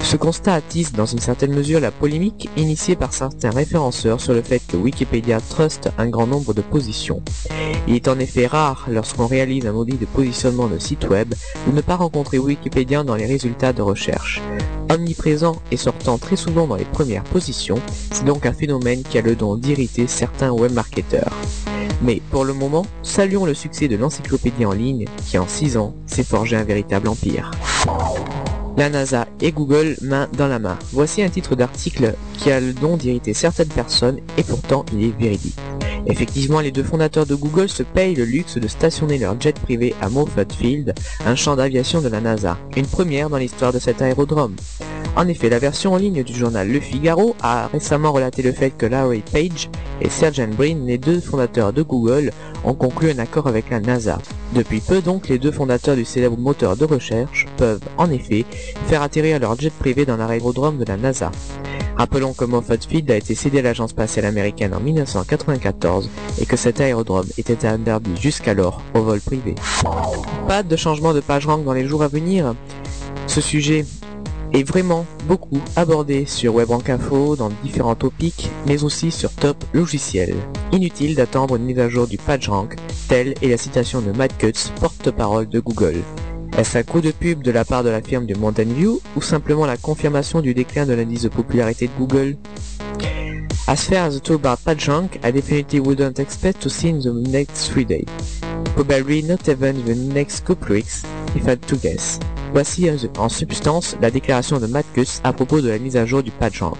Ce 0.00 0.16
constat 0.16 0.54
attise 0.54 0.92
dans 0.92 1.06
une 1.06 1.18
certaine 1.18 1.54
mesure 1.54 1.80
la 1.80 1.90
polémique 1.90 2.50
initiée 2.56 2.96
par 2.96 3.12
certains 3.12 3.50
référenceurs 3.50 4.20
sur 4.20 4.34
le 4.34 4.42
fait 4.42 4.60
que 4.66 4.76
Wikipédia 4.76 5.40
truste 5.40 5.90
un 5.98 6.08
grand 6.08 6.26
nombre 6.26 6.54
de 6.54 6.62
positions. 6.62 7.22
Il 7.88 7.94
est 7.94 8.08
en 8.08 8.18
effet 8.18 8.46
rare, 8.46 8.86
lorsqu'on 8.88 9.26
réalise 9.26 9.66
un 9.66 9.74
audit 9.74 9.98
de 9.98 10.06
positionnement 10.06 10.68
de 10.68 10.78
site 10.78 11.08
web, 11.08 11.34
de 11.66 11.72
ne 11.72 11.80
pas 11.80 11.96
rencontrer 11.96 12.38
Wikipédia 12.38 13.04
dans 13.04 13.14
les 13.14 13.26
résultats 13.26 13.72
de 13.72 13.82
recherche. 13.82 14.40
Omniprésent 14.90 15.56
et 15.70 15.76
sortant 15.76 16.18
très 16.18 16.36
souvent 16.36 16.66
dans 16.66 16.76
les 16.76 16.84
premières 16.84 17.24
positions, 17.24 17.78
c'est 18.10 18.24
donc 18.24 18.46
un 18.46 18.52
phénomène 18.52 19.02
qui 19.02 19.18
a 19.18 19.22
le 19.22 19.34
don 19.34 19.56
d'irriter 19.56 20.06
certains 20.06 20.52
webmarketeurs. 20.52 21.32
Mais 22.02 22.20
pour 22.30 22.44
le 22.44 22.52
moment, 22.52 22.84
saluons 23.02 23.44
le 23.44 23.54
succès 23.54 23.88
de 23.88 23.96
l'encyclopédie 23.96 24.66
en 24.66 24.72
ligne 24.72 25.06
qui 25.26 25.38
en 25.38 25.46
6 25.46 25.76
ans 25.76 25.94
s'est 26.06 26.24
forgé 26.24 26.56
un 26.56 26.64
véritable 26.64 27.08
empire. 27.08 27.52
La 28.76 28.88
NASA 28.88 29.26
et 29.40 29.52
Google 29.52 29.96
main 30.00 30.28
dans 30.36 30.48
la 30.48 30.58
main. 30.58 30.78
Voici 30.92 31.22
un 31.22 31.28
titre 31.28 31.54
d'article 31.54 32.14
qui 32.38 32.50
a 32.50 32.58
le 32.58 32.72
don 32.72 32.96
d'irriter 32.96 33.34
certaines 33.34 33.68
personnes 33.68 34.18
et 34.38 34.42
pourtant 34.42 34.84
il 34.92 35.04
est 35.04 35.18
véridique. 35.18 35.58
Effectivement, 36.06 36.60
les 36.60 36.72
deux 36.72 36.82
fondateurs 36.82 37.26
de 37.26 37.34
Google 37.34 37.68
se 37.68 37.82
payent 37.82 38.14
le 38.14 38.24
luxe 38.24 38.58
de 38.58 38.66
stationner 38.66 39.18
leur 39.18 39.40
jet 39.40 39.58
privé 39.58 39.94
à 40.00 40.08
Moffett 40.08 40.52
Field, 40.52 40.94
un 41.26 41.36
champ 41.36 41.54
d'aviation 41.54 42.00
de 42.00 42.08
la 42.08 42.20
NASA, 42.20 42.58
une 42.76 42.86
première 42.86 43.30
dans 43.30 43.36
l'histoire 43.36 43.72
de 43.72 43.78
cet 43.78 44.02
aérodrome. 44.02 44.56
En 45.14 45.28
effet, 45.28 45.50
la 45.50 45.58
version 45.58 45.92
en 45.92 45.98
ligne 45.98 46.22
du 46.22 46.32
journal 46.32 46.68
Le 46.68 46.80
Figaro 46.80 47.36
a 47.42 47.66
récemment 47.66 48.12
relaté 48.12 48.40
le 48.42 48.52
fait 48.52 48.70
que 48.70 48.86
Larry 48.86 49.22
Page 49.30 49.68
et 50.00 50.08
Sergey 50.08 50.46
Brin, 50.46 50.86
les 50.86 50.96
deux 50.96 51.20
fondateurs 51.20 51.74
de 51.74 51.82
Google, 51.82 52.30
ont 52.64 52.72
conclu 52.72 53.10
un 53.10 53.18
accord 53.18 53.46
avec 53.46 53.68
la 53.68 53.80
NASA. 53.80 54.18
Depuis 54.54 54.80
peu 54.80 55.02
donc, 55.02 55.28
les 55.28 55.38
deux 55.38 55.52
fondateurs 55.52 55.96
du 55.96 56.06
célèbre 56.06 56.38
moteur 56.38 56.78
de 56.78 56.86
recherche 56.86 57.46
peuvent, 57.58 57.82
en 57.98 58.10
effet, 58.10 58.46
faire 58.86 59.02
atterrir 59.02 59.38
leur 59.38 59.58
jet 59.60 59.72
privé 59.72 60.06
dans 60.06 60.16
l'aérodrome 60.16 60.78
de 60.78 60.84
la 60.86 60.96
NASA. 60.96 61.30
Rappelons 61.96 62.32
que 62.32 62.46
Moffett 62.46 62.82
Field 62.82 63.10
a 63.10 63.16
été 63.16 63.34
cédé 63.34 63.58
à 63.58 63.62
l'agence 63.62 63.90
spatiale 63.90 64.24
américaine 64.24 64.72
en 64.72 64.80
1994 64.80 66.08
et 66.40 66.46
que 66.46 66.56
cet 66.56 66.80
aérodrome 66.80 67.26
était 67.36 67.66
interdit 67.66 68.16
jusqu'alors 68.18 68.80
au 68.94 69.02
vol 69.02 69.20
privé. 69.20 69.54
Pas 70.48 70.62
de 70.62 70.76
changement 70.76 71.12
de 71.12 71.20
page 71.20 71.46
rank 71.46 71.64
dans 71.64 71.74
les 71.74 71.86
jours 71.86 72.02
à 72.02 72.08
venir. 72.08 72.54
Ce 73.26 73.42
sujet 73.42 73.84
est 74.52 74.62
vraiment 74.62 75.06
beaucoup 75.26 75.60
abordé 75.76 76.26
sur 76.26 76.54
WebRankInfo 76.54 77.36
dans 77.36 77.50
différents 77.62 77.94
topics, 77.94 78.50
mais 78.66 78.84
aussi 78.84 79.10
sur 79.10 79.30
Top 79.32 79.56
Logiciel. 79.72 80.34
Inutile 80.72 81.14
d'attendre 81.14 81.56
une 81.56 81.64
mise 81.64 81.78
à 81.78 81.88
jour 81.88 82.06
du 82.06 82.18
PageRank, 82.18 82.76
telle 83.08 83.34
est 83.42 83.48
la 83.48 83.56
citation 83.56 84.00
de 84.00 84.12
Matt 84.12 84.36
Cutts, 84.36 84.72
porte-parole 84.80 85.48
de 85.48 85.60
Google. 85.60 86.02
Est-ce 86.58 86.76
un 86.76 86.82
coup 86.82 87.00
de 87.00 87.12
pub 87.12 87.42
de 87.42 87.50
la 87.50 87.64
part 87.64 87.82
de 87.82 87.88
la 87.88 88.02
firme 88.02 88.26
de 88.26 88.36
Mountain 88.36 88.64
View 88.64 89.00
ou 89.16 89.22
simplement 89.22 89.64
la 89.64 89.78
confirmation 89.78 90.42
du 90.42 90.52
déclin 90.52 90.84
de 90.84 90.92
l'indice 90.92 91.22
de 91.22 91.28
popularité 91.28 91.86
de 91.86 91.92
Google? 91.98 92.36
As 93.66 93.84
far 93.84 94.04
as 94.06 94.16
the 94.16 94.22
toolbar 94.22 94.58
PageRank, 94.58 95.18
I 95.24 95.32
definitely 95.32 95.80
wouldn't 95.80 96.18
expect 96.18 96.60
to 96.60 96.68
see 96.68 96.90
in 96.90 97.00
the 97.00 97.28
next 97.30 97.70
three 97.70 97.86
days. 97.86 98.04
Probably 98.74 99.22
not 99.22 99.48
even 99.48 99.82
the 99.84 99.94
next 99.94 100.44
couple 100.44 100.74
weeks, 100.74 101.04
if 101.34 101.46
I 101.46 101.50
had 101.50 101.62
to 101.68 101.76
guess. 101.76 102.18
Voici 102.52 102.86
en 103.16 103.28
substance 103.30 103.96
la 104.02 104.10
déclaration 104.10 104.58
de 104.58 104.66
Matkus 104.66 105.20
à 105.24 105.32
propos 105.32 105.62
de 105.62 105.70
la 105.70 105.78
mise 105.78 105.96
à 105.96 106.04
jour 106.04 106.22
du 106.22 106.30
PageRank. 106.30 106.76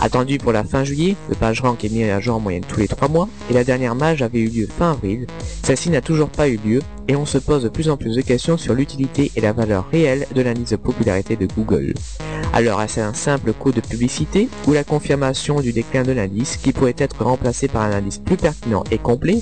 Attendu 0.00 0.36
pour 0.36 0.52
la 0.52 0.64
fin 0.64 0.84
juillet, 0.84 1.16
le 1.30 1.34
PageRank 1.34 1.82
est 1.82 1.88
mis 1.88 2.04
à 2.04 2.20
jour 2.20 2.36
en 2.36 2.40
moyenne 2.40 2.64
tous 2.68 2.78
les 2.78 2.88
3 2.88 3.08
mois, 3.08 3.28
et 3.50 3.54
la 3.54 3.64
dernière 3.64 3.94
mage 3.94 4.20
avait 4.20 4.38
eu 4.38 4.48
lieu 4.48 4.68
fin 4.68 4.92
avril. 4.92 5.26
Celle-ci 5.62 5.88
n'a 5.88 6.02
toujours 6.02 6.28
pas 6.28 6.48
eu 6.48 6.58
lieu, 6.58 6.82
et 7.08 7.16
on 7.16 7.24
se 7.24 7.38
pose 7.38 7.62
de 7.62 7.70
plus 7.70 7.88
en 7.88 7.96
plus 7.96 8.16
de 8.16 8.20
questions 8.20 8.58
sur 8.58 8.74
l'utilité 8.74 9.32
et 9.34 9.40
la 9.40 9.52
valeur 9.54 9.88
réelle 9.90 10.26
de 10.34 10.42
l'indice 10.42 10.70
de 10.70 10.76
popularité 10.76 11.36
de 11.36 11.46
Google. 11.46 11.94
Alors 12.52 12.82
est-ce 12.82 13.00
un 13.00 13.14
simple 13.14 13.54
coup 13.54 13.72
de 13.72 13.80
publicité, 13.80 14.48
ou 14.66 14.72
la 14.72 14.84
confirmation 14.84 15.60
du 15.60 15.72
déclin 15.72 16.02
de 16.02 16.12
l'indice 16.12 16.58
qui 16.58 16.72
pourrait 16.72 16.94
être 16.98 17.24
remplacé 17.24 17.66
par 17.66 17.82
un 17.82 17.92
indice 17.92 18.18
plus 18.18 18.36
pertinent 18.36 18.84
et 18.90 18.98
complet? 18.98 19.40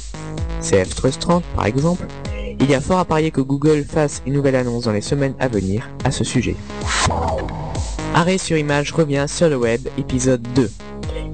CF 0.63 0.95
Trust 0.95 1.21
30 1.21 1.45
par 1.55 1.67
exemple 1.67 2.07
il 2.61 2.71
y 2.71 2.75
a 2.75 2.81
fort 2.81 2.99
à 2.99 3.05
parier 3.05 3.31
que 3.31 3.41
Google 3.41 3.85
fasse 3.85 4.23
une 4.27 4.35
nouvelle 4.35 4.57
annonce 4.57 4.85
dans 4.85 4.93
les 4.93 5.01
semaines 5.01 5.35
à 5.39 5.49
venir 5.49 5.89
à 6.05 6.11
ce 6.11 6.25
sujet. 6.25 6.57
Arrêt 8.15 8.39
sur 8.39 8.57
image 8.57 8.93
revient 8.93 9.27
sur 9.29 9.49
le 9.49 9.57
web, 9.57 9.89
épisode 9.99 10.43
2. 10.55 10.71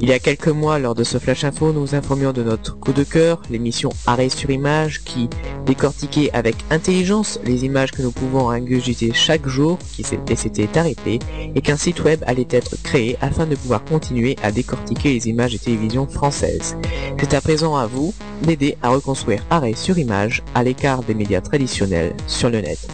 Il 0.03 0.09
y 0.09 0.12
a 0.12 0.19
quelques 0.19 0.49
mois, 0.49 0.81
lors 0.81 0.97
de 0.97 1.05
ce 1.05 1.19
Flash 1.19 1.45
Info, 1.45 1.73
nous 1.73 1.95
informions 1.95 2.33
de 2.33 2.43
notre 2.43 2.77
coup 2.77 2.93
de 2.93 3.05
cœur, 3.05 3.41
l'émission 3.51 3.91
Arrêt 4.05 4.31
sur 4.31 4.51
image, 4.51 5.05
qui 5.05 5.31
décortiquait 5.65 6.29
avec 6.33 6.57
intelligence 6.71 7.38
les 7.45 7.65
images 7.65 7.93
que 7.93 8.03
nous 8.03 8.11
pouvons 8.11 8.51
ingurgiter 8.51 9.12
chaque 9.15 9.47
jour, 9.47 9.79
qui 9.95 10.03
s'était 10.03 10.77
arrêté, 10.77 11.21
et 11.55 11.61
qu'un 11.61 11.77
site 11.77 12.03
web 12.03 12.21
allait 12.27 12.49
être 12.51 12.75
créé 12.83 13.17
afin 13.21 13.47
de 13.47 13.55
pouvoir 13.55 13.85
continuer 13.85 14.35
à 14.43 14.51
décortiquer 14.51 15.12
les 15.12 15.29
images 15.29 15.53
de 15.53 15.59
télévision 15.59 16.09
françaises. 16.09 16.77
C'est 17.21 17.35
à 17.35 17.41
présent 17.41 17.77
à 17.77 17.87
vous 17.87 18.12
d'aider 18.43 18.77
à 18.83 18.88
reconstruire 18.88 19.47
Arrêt 19.51 19.75
sur 19.77 19.99
image 19.99 20.43
à 20.57 20.65
l'écart 20.65 21.05
des 21.05 21.15
médias 21.15 21.43
traditionnels 21.43 22.17
sur 22.27 22.51
le 22.51 22.61
net. 22.61 22.88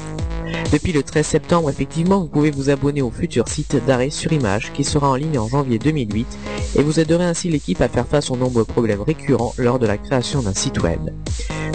Depuis 0.73 0.93
le 0.93 1.03
13 1.03 1.27
septembre, 1.27 1.71
effectivement, 1.71 2.21
vous 2.21 2.29
pouvez 2.29 2.51
vous 2.51 2.71
abonner 2.71 3.03
au 3.03 3.11
futur 3.11 3.49
site 3.49 3.77
d'arrêt 3.87 4.11
sur 4.11 4.33
image 4.33 4.73
qui 4.73 4.85
sera 4.85 5.09
en 5.09 5.15
ligne 5.15 5.39
en 5.39 5.49
janvier 5.49 5.79
2008 5.79 6.27
et 6.77 6.83
vous 6.83 7.01
aiderez 7.01 7.25
ainsi 7.25 7.49
l'équipe 7.49 7.81
à 7.81 7.89
faire 7.89 8.07
face 8.07 8.31
aux 8.31 8.37
nombreux 8.37 8.65
problèmes 8.65 9.01
récurrents 9.01 9.55
lors 9.57 9.79
de 9.79 9.87
la 9.87 9.97
création 9.97 10.43
d'un 10.43 10.55
site 10.55 10.83
web. 10.83 11.01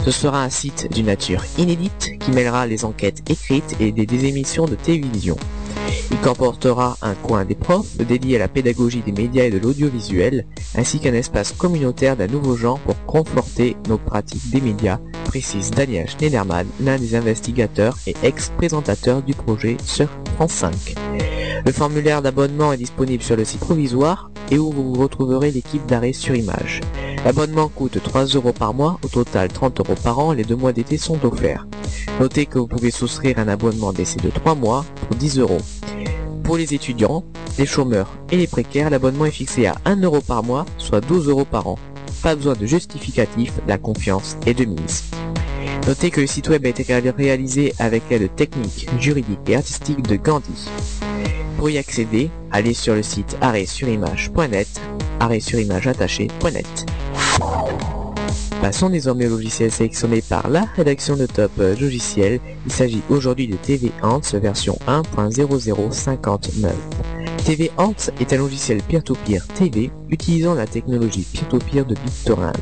Ce 0.05 0.12
sera 0.12 0.43
un 0.43 0.49
site 0.49 0.91
d'une 0.91 1.05
nature 1.05 1.43
inédite 1.57 2.19
qui 2.19 2.31
mêlera 2.31 2.67
les 2.67 2.86
enquêtes 2.86 3.29
écrites 3.29 3.75
et 3.79 3.91
des, 3.91 4.25
émissions 4.25 4.65
de 4.65 4.75
télévision. 4.75 5.38
Il 6.12 6.17
comportera 6.19 6.97
un 7.01 7.15
coin 7.15 7.45
des 7.45 7.56
profs 7.56 7.97
dédié 7.97 8.38
à 8.38 8.39
la 8.39 8.47
pédagogie 8.47 9.01
des 9.01 9.12
médias 9.12 9.45
et 9.45 9.49
de 9.49 9.58
l'audiovisuel, 9.58 10.45
ainsi 10.75 10.99
qu'un 10.99 11.13
espace 11.13 11.51
communautaire 11.51 12.15
d'un 12.15 12.27
nouveau 12.27 12.56
genre 12.56 12.79
pour 12.79 12.95
conforter 13.06 13.75
nos 13.88 13.97
pratiques 13.97 14.49
des 14.49 14.62
médias, 14.62 14.99
précise 15.25 15.71
Daniel 15.71 16.10
Schneiderman, 16.10 16.67
l'un 16.79 16.97
des 16.97 17.15
investigateurs 17.15 17.97
et 18.08 18.15
ex-présentateurs 18.23 19.21
du 19.21 19.34
projet 19.34 19.77
sur 19.84 20.08
France 20.36 20.51
5. 20.51 20.95
Le 21.65 21.71
formulaire 21.71 22.21
d'abonnement 22.21 22.73
est 22.73 22.77
disponible 22.77 23.23
sur 23.23 23.36
le 23.36 23.45
site 23.45 23.62
provisoire 23.62 24.29
et 24.51 24.60
où 24.60 24.71
vous 24.71 24.93
retrouverez 24.93 25.51
l'équipe 25.51 25.86
d'arrêt 25.86 26.13
sur 26.13 26.36
image. 26.36 26.82
L'abonnement 27.25 27.69
coûte 27.69 28.03
3 28.03 28.25
euros 28.25 28.51
par 28.51 28.73
mois, 28.73 28.99
au 29.01 29.08
total 29.08 29.47
30 29.47 29.79
euros 29.79 29.95
par 30.03 30.19
an, 30.19 30.34
les 30.34 30.43
deux 30.43 30.58
mois 30.58 30.73
d'été 30.73 30.97
sont 30.97 31.25
offerts. 31.25 31.65
Notez 32.19 32.45
que 32.45 32.60
vous 32.60 32.67
pouvez 32.67 32.91
souscrire 32.91 33.39
un 33.39 33.47
abonnement 33.47 33.93
d'essai 33.93 34.19
de 34.19 34.29
3 34.29 34.56
mois 34.56 34.86
pour 35.08 35.15
10 35.15 35.39
euros. 35.39 35.62
Pour 36.43 36.58
les 36.58 36.73
étudiants, 36.73 37.23
les 37.58 37.65
chômeurs 37.65 38.13
et 38.32 38.38
les 38.38 38.47
précaires, 38.47 38.89
l'abonnement 38.89 39.25
est 39.25 39.32
fixé 39.32 39.65
à 39.65 39.75
1 39.86 40.01
euro 40.01 40.19
par 40.21 40.43
mois, 40.43 40.65
soit 40.77 41.01
12 41.01 41.29
euros 41.29 41.45
par 41.45 41.67
an. 41.67 41.79
Pas 42.21 42.36
besoin 42.36 42.53
de 42.53 42.65
justificatif, 42.65 43.53
la 43.67 43.77
confiance 43.77 44.38
est 44.45 44.53
de 44.53 44.65
mise. 44.65 45.03
Notez 45.88 46.12
que 46.12 46.21
le 46.21 46.27
site 46.27 46.49
web 46.49 46.65
a 46.65 46.69
été 46.69 46.84
réalisé 46.84 47.73
avec 47.79 48.03
l'aide 48.10 48.34
technique, 48.36 48.88
juridique 48.99 49.39
et 49.47 49.56
artistique 49.56 50.01
de 50.01 50.15
Gandhi. 50.15 50.69
Pour 51.58 51.69
y 51.69 51.77
accéder, 51.77 52.29
allez 52.51 52.73
sur 52.73 52.93
le 52.93 53.03
site 53.03 53.38
arrêtsurimage.net, 53.41 54.82
arrêtsurimageattaché.net. 55.19 56.86
Passons 58.63 58.89
désormais 58.89 59.28
au 59.28 59.32
logiciel 59.32 59.69
sélectionné 59.73 60.21
par 60.21 60.49
la 60.49 60.62
rédaction 60.78 61.17
de 61.17 61.26
Top 61.26 61.52
Logiciel. 61.58 62.39
Il 62.65 62.71
s'agit 62.71 63.02
aujourd'hui 63.10 63.45
de 63.45 63.58
TV 63.58 63.91
Ants 64.02 64.21
version 64.36 64.80
1.0059. 64.88 66.69
TV 67.45 67.71
Ants 67.78 68.10
est 68.21 68.32
un 68.32 68.38
logiciel 68.38 68.82
peer-to-peer 68.82 69.45
TV 69.47 69.91
utilisant 70.10 70.54
la 70.54 70.65
technologie 70.65 71.28
peer-to-peer 71.34 71.86
de 71.86 71.95
BitTorrent. 72.06 72.54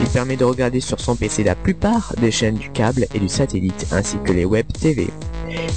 Il 0.00 0.08
permet 0.08 0.36
de 0.36 0.44
regarder 0.44 0.80
sur 0.80 0.98
son 0.98 1.14
PC 1.14 1.44
la 1.44 1.54
plupart 1.54 2.12
des 2.20 2.32
chaînes 2.32 2.56
du 2.56 2.70
câble 2.70 3.06
et 3.14 3.20
du 3.20 3.28
satellite 3.28 3.86
ainsi 3.92 4.16
que 4.24 4.32
les 4.32 4.44
web 4.44 4.66
TV. 4.72 5.06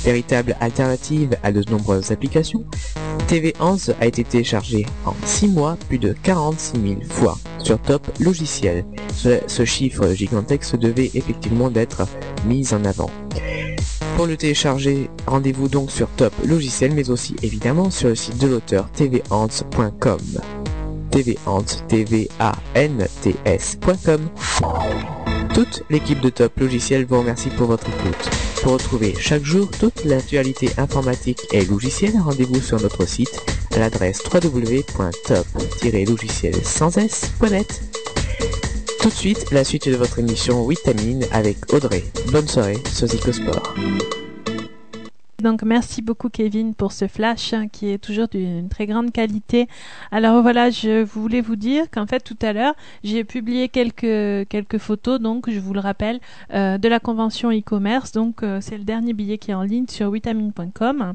Véritable 0.03 0.55
alternative 0.59 1.37
à 1.43 1.51
de 1.51 1.63
nombreuses 1.69 2.11
applications, 2.11 2.65
TV11 3.27 3.93
a 3.99 4.05
été 4.07 4.23
téléchargé 4.23 4.85
en 5.05 5.13
6 5.25 5.47
mois 5.49 5.77
plus 5.87 5.99
de 5.99 6.13
46 6.23 6.81
000 6.81 7.01
fois 7.07 7.37
sur 7.59 7.79
Top 7.79 8.05
Logiciel. 8.19 8.85
Ce, 9.13 9.65
chiffre 9.65 10.13
gigantesque 10.13 10.75
devait 10.77 11.11
effectivement 11.13 11.69
d'être 11.69 12.07
mis 12.45 12.73
en 12.73 12.83
avant. 12.83 13.09
Pour 14.17 14.25
le 14.25 14.35
télécharger, 14.35 15.09
rendez-vous 15.27 15.69
donc 15.69 15.91
sur 15.91 16.07
Top 16.09 16.33
Logiciel, 16.45 16.93
mais 16.93 17.09
aussi 17.09 17.35
évidemment 17.41 17.89
sur 17.89 18.09
le 18.09 18.15
site 18.15 18.37
de 18.37 18.47
l'auteur 18.47 18.89
tvants.com. 18.91 20.19
tvants, 21.11 21.63
t. 21.87 22.05
Toute 25.53 25.83
l'équipe 25.89 26.21
de 26.21 26.29
Top 26.29 26.59
Logiciel 26.59 27.05
vous 27.05 27.19
remercie 27.19 27.49
pour 27.49 27.67
votre 27.67 27.87
écoute. 27.87 28.50
Pour 28.61 28.73
retrouver 28.73 29.15
chaque 29.19 29.43
jour 29.43 29.71
toute 29.79 30.05
l'actualité 30.05 30.69
informatique 30.77 31.39
et 31.51 31.65
logicielle, 31.65 32.13
rendez-vous 32.23 32.61
sur 32.61 32.79
notre 32.79 33.07
site 33.07 33.41
à 33.75 33.79
l'adresse 33.79 34.21
www.top-logiciel 34.31 36.53
sans 36.63 36.95
s.net. 36.97 37.81
Tout 39.01 39.09
de 39.09 39.13
suite, 39.13 39.49
la 39.51 39.63
suite 39.63 39.89
de 39.89 39.95
votre 39.95 40.19
émission 40.19 40.67
Vitamine 40.67 41.25
avec 41.31 41.73
Audrey. 41.73 42.03
Bonne 42.31 42.47
soirée 42.47 42.77
sur 42.93 43.07
Zicosport. 43.07 43.73
Donc 45.41 45.63
merci 45.63 46.01
beaucoup 46.01 46.29
Kevin 46.29 46.73
pour 46.75 46.91
ce 46.91 47.07
flash 47.07 47.53
hein, 47.53 47.67
qui 47.67 47.89
est 47.89 47.97
toujours 47.97 48.27
d'une 48.27 48.69
très 48.69 48.85
grande 48.85 49.11
qualité. 49.11 49.67
Alors 50.11 50.41
voilà, 50.41 50.69
je 50.69 51.03
voulais 51.03 51.41
vous 51.41 51.55
dire 51.55 51.89
qu'en 51.91 52.05
fait 52.05 52.21
tout 52.21 52.37
à 52.41 52.53
l'heure 52.53 52.75
j'ai 53.03 53.23
publié 53.23 53.67
quelques 53.67 54.47
quelques 54.47 54.77
photos 54.77 55.19
donc 55.19 55.49
je 55.49 55.59
vous 55.59 55.73
le 55.73 55.79
rappelle 55.79 56.19
euh, 56.53 56.77
de 56.77 56.87
la 56.87 56.99
convention 56.99 57.51
e-commerce 57.51 58.11
donc 58.11 58.43
euh, 58.43 58.59
c'est 58.61 58.77
le 58.77 58.83
dernier 58.83 59.13
billet 59.13 59.37
qui 59.37 59.51
est 59.51 59.55
en 59.55 59.63
ligne 59.63 59.87
sur 59.87 60.11
vitamine.com. 60.11 61.13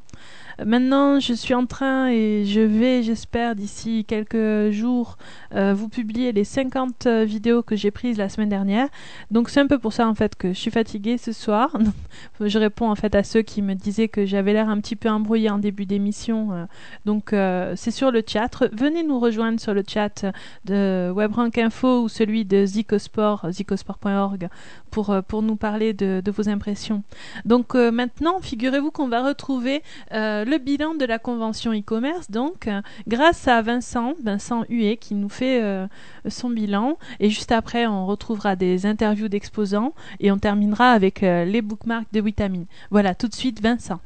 Maintenant, 0.65 1.21
je 1.21 1.35
suis 1.35 1.53
en 1.53 1.67
train 1.67 2.09
et 2.09 2.45
je 2.47 2.63
vais, 2.63 3.03
j'espère, 3.03 3.55
d'ici 3.55 4.07
quelques 4.07 4.71
jours, 4.71 5.19
euh, 5.55 5.75
vous 5.75 5.91
publier 5.91 6.33
les 6.33 6.45
50 6.45 7.07
euh, 7.07 7.25
vidéos 7.25 7.63
que 7.63 7.77
j'ai 7.77 7.91
prises 7.91 8.17
la 8.17 8.31
semaine 8.31 8.49
dernière. 8.49 8.89
Donc 9.31 9.51
c'est 9.51 9.61
un 9.61 9.67
peu 9.67 9.79
pour 9.79 9.93
ça 9.93 10.09
en 10.09 10.15
fait 10.15 10.35
que 10.35 10.49
je 10.49 10.59
suis 10.59 10.71
fatiguée 10.71 11.19
ce 11.19 11.33
soir. 11.33 11.77
je 12.41 12.59
réponds 12.59 12.91
en 12.91 12.95
fait 12.95 13.15
à 13.15 13.23
ceux 13.23 13.43
qui 13.43 13.61
me 13.61 13.75
disaient 13.75 14.09
que 14.09 14.16
j'avais 14.25 14.53
l'air 14.53 14.69
un 14.69 14.81
petit 14.81 14.97
peu 14.97 15.09
embrouillée 15.09 15.51
en 15.51 15.59
début 15.59 15.87
d'émission. 15.87 16.53
Euh. 16.53 16.65
donc 17.05 17.35
c'est 17.77 17.91
sur 17.91 18.11
le 18.11 18.23
chat. 18.27 18.65
Venez 18.73 19.03
nous 19.03 19.19
rejoindre 19.19 19.61
sur 19.61 19.75
le 19.75 19.83
chat 19.87 20.25
de 20.65 21.13
WebRank 21.15 21.59
Info 21.59 22.03
ou 22.03 22.09
celui 22.09 22.45
de 22.45 22.65
Zicosport, 22.65 23.47
zicosport.org 23.51 24.49
pour, 24.91 25.15
pour 25.29 25.43
nous 25.43 25.57
parler 25.57 25.93
de, 25.93 26.23
vos 26.31 26.49
impressions. 26.49 27.03
Donc 27.45 27.75
maintenant, 27.75 28.41
figurez-vous 28.41 28.91
qu'on 28.91 29.09
va 29.09 29.23
retrouver 29.23 29.83
le 30.13 30.59
bilan 30.59 30.95
de 30.95 31.05
la 31.05 31.19
convention 31.19 31.73
e-commerce, 31.73 32.31
donc, 32.31 32.69
euh, 32.69 32.83
grâce 33.09 33.49
à 33.49 33.63
Vincent, 33.63 34.15
Vincent 34.23 34.65
Huet, 34.69 34.97
qui 34.97 35.15
nous 35.15 35.29
fait 35.29 35.63
euh, 35.63 35.87
son 36.29 36.51
bilan. 36.51 36.99
Et 37.21 37.31
juste 37.31 37.53
après, 37.53 37.87
on 37.87 38.07
retrouvera 38.07 38.57
des 38.57 38.87
interviews 38.87 39.29
d'exposants 39.29 39.93
et 40.21 40.31
on 40.31 40.39
terminera 40.39 40.93
avec 40.93 41.23
euh, 41.23 41.45
les 41.45 41.63
bookmarks 41.63 42.13
de 42.13 42.21
Vitamine. 42.21 42.67
Voilà, 42.91 43.15
tout 43.15 43.29
de 43.29 43.35
suite, 43.35 43.61
Vincent. 43.61 44.01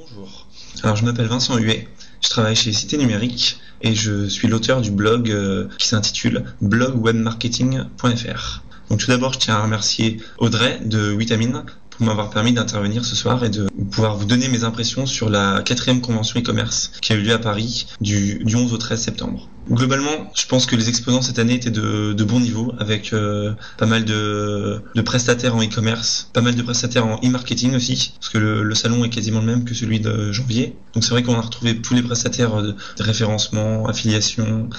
Bonjour. 0.00 0.46
Alors, 0.82 0.96
je 0.96 1.04
m'appelle 1.04 1.26
Vincent 1.26 1.58
Huet. 1.58 1.86
Je 2.22 2.30
travaille 2.30 2.56
chez 2.56 2.72
Cité 2.72 2.96
Numérique 2.96 3.60
et 3.82 3.94
je 3.94 4.26
suis 4.28 4.48
l'auteur 4.48 4.80
du 4.80 4.90
blog 4.90 5.36
qui 5.76 5.88
s'intitule 5.88 6.44
blogwebmarketing.fr. 6.62 8.62
Donc 8.88 9.00
tout 9.00 9.08
d'abord, 9.08 9.34
je 9.34 9.40
tiens 9.40 9.56
à 9.56 9.62
remercier 9.62 10.22
Audrey 10.38 10.80
de 10.82 11.14
Vitamine 11.16 11.64
m'avoir 12.00 12.30
permis 12.30 12.52
d'intervenir 12.52 13.04
ce 13.04 13.14
soir 13.14 13.44
et 13.44 13.50
de 13.50 13.68
pouvoir 13.90 14.16
vous 14.16 14.24
donner 14.24 14.48
mes 14.48 14.64
impressions 14.64 15.06
sur 15.06 15.28
la 15.28 15.62
quatrième 15.62 16.00
convention 16.00 16.40
e-commerce 16.40 16.92
qui 17.00 17.12
a 17.12 17.16
eu 17.16 17.22
lieu 17.22 17.32
à 17.32 17.38
Paris 17.38 17.86
du, 18.00 18.42
11 18.44 18.72
au 18.72 18.78
13 18.78 19.00
septembre. 19.00 19.48
Globalement, 19.70 20.32
je 20.34 20.46
pense 20.46 20.66
que 20.66 20.74
les 20.74 20.88
exposants 20.88 21.22
cette 21.22 21.38
année 21.38 21.54
étaient 21.54 21.70
de, 21.70 22.12
de 22.12 22.24
bon 22.24 22.40
niveau 22.40 22.72
avec 22.78 23.12
euh, 23.12 23.52
pas 23.78 23.86
mal 23.86 24.04
de, 24.04 24.82
de 24.94 25.02
prestataires 25.02 25.54
en 25.54 25.62
e-commerce, 25.62 26.28
pas 26.32 26.40
mal 26.40 26.56
de 26.56 26.62
prestataires 26.62 27.06
en 27.06 27.16
e-marketing 27.24 27.76
aussi, 27.76 28.14
parce 28.18 28.30
que 28.30 28.38
le, 28.38 28.74
salon 28.74 29.04
est 29.04 29.10
quasiment 29.10 29.40
le 29.40 29.46
même 29.46 29.64
que 29.64 29.74
celui 29.74 30.00
de 30.00 30.32
janvier. 30.32 30.74
Donc 30.94 31.04
c'est 31.04 31.10
vrai 31.10 31.22
qu'on 31.22 31.34
a 31.34 31.40
retrouvé 31.40 31.80
tous 31.80 31.94
les 31.94 32.02
prestataires 32.02 32.62
de 32.62 32.74
référencement, 32.98 33.86
affiliation, 33.86 34.70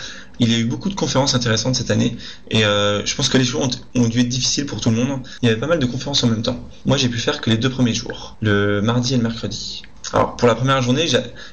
il 0.42 0.52
y 0.52 0.56
a 0.56 0.58
eu 0.58 0.66
beaucoup 0.66 0.90
de 0.90 0.96
conférences 0.96 1.36
intéressantes 1.36 1.76
cette 1.76 1.92
année 1.92 2.18
et 2.50 2.66
euh, 2.66 3.06
je 3.06 3.16
pense 3.16 3.30
que 3.30 3.38
les 3.38 3.44
jours 3.44 3.70
ont, 3.96 4.08
dû 4.08 4.20
être 4.20 4.28
difficiles 4.28 4.66
pour 4.66 4.82
tout 4.82 4.90
le 4.90 4.98
monde. 4.98 5.22
Il 5.42 5.48
y 5.48 5.52
avait 5.52 5.60
pas 5.60 5.68
mal 5.68 5.80
de 5.80 5.86
conférences 5.86 6.24
en 6.24 6.28
même 6.28 6.42
temps. 6.42 6.68
Moi, 6.86 6.98
j'ai 6.98 7.10
pu 7.10 7.20
faire 7.20 7.42
que 7.42 7.50
les 7.52 7.58
deux 7.58 7.70
premiers 7.70 7.94
jours, 7.94 8.38
le 8.42 8.82
mardi 8.82 9.14
et 9.14 9.18
le 9.18 9.24
mercredi. 9.24 9.84
Alors 10.14 10.36
pour 10.36 10.48
la 10.48 10.56
première 10.56 10.82
journée, 10.82 11.06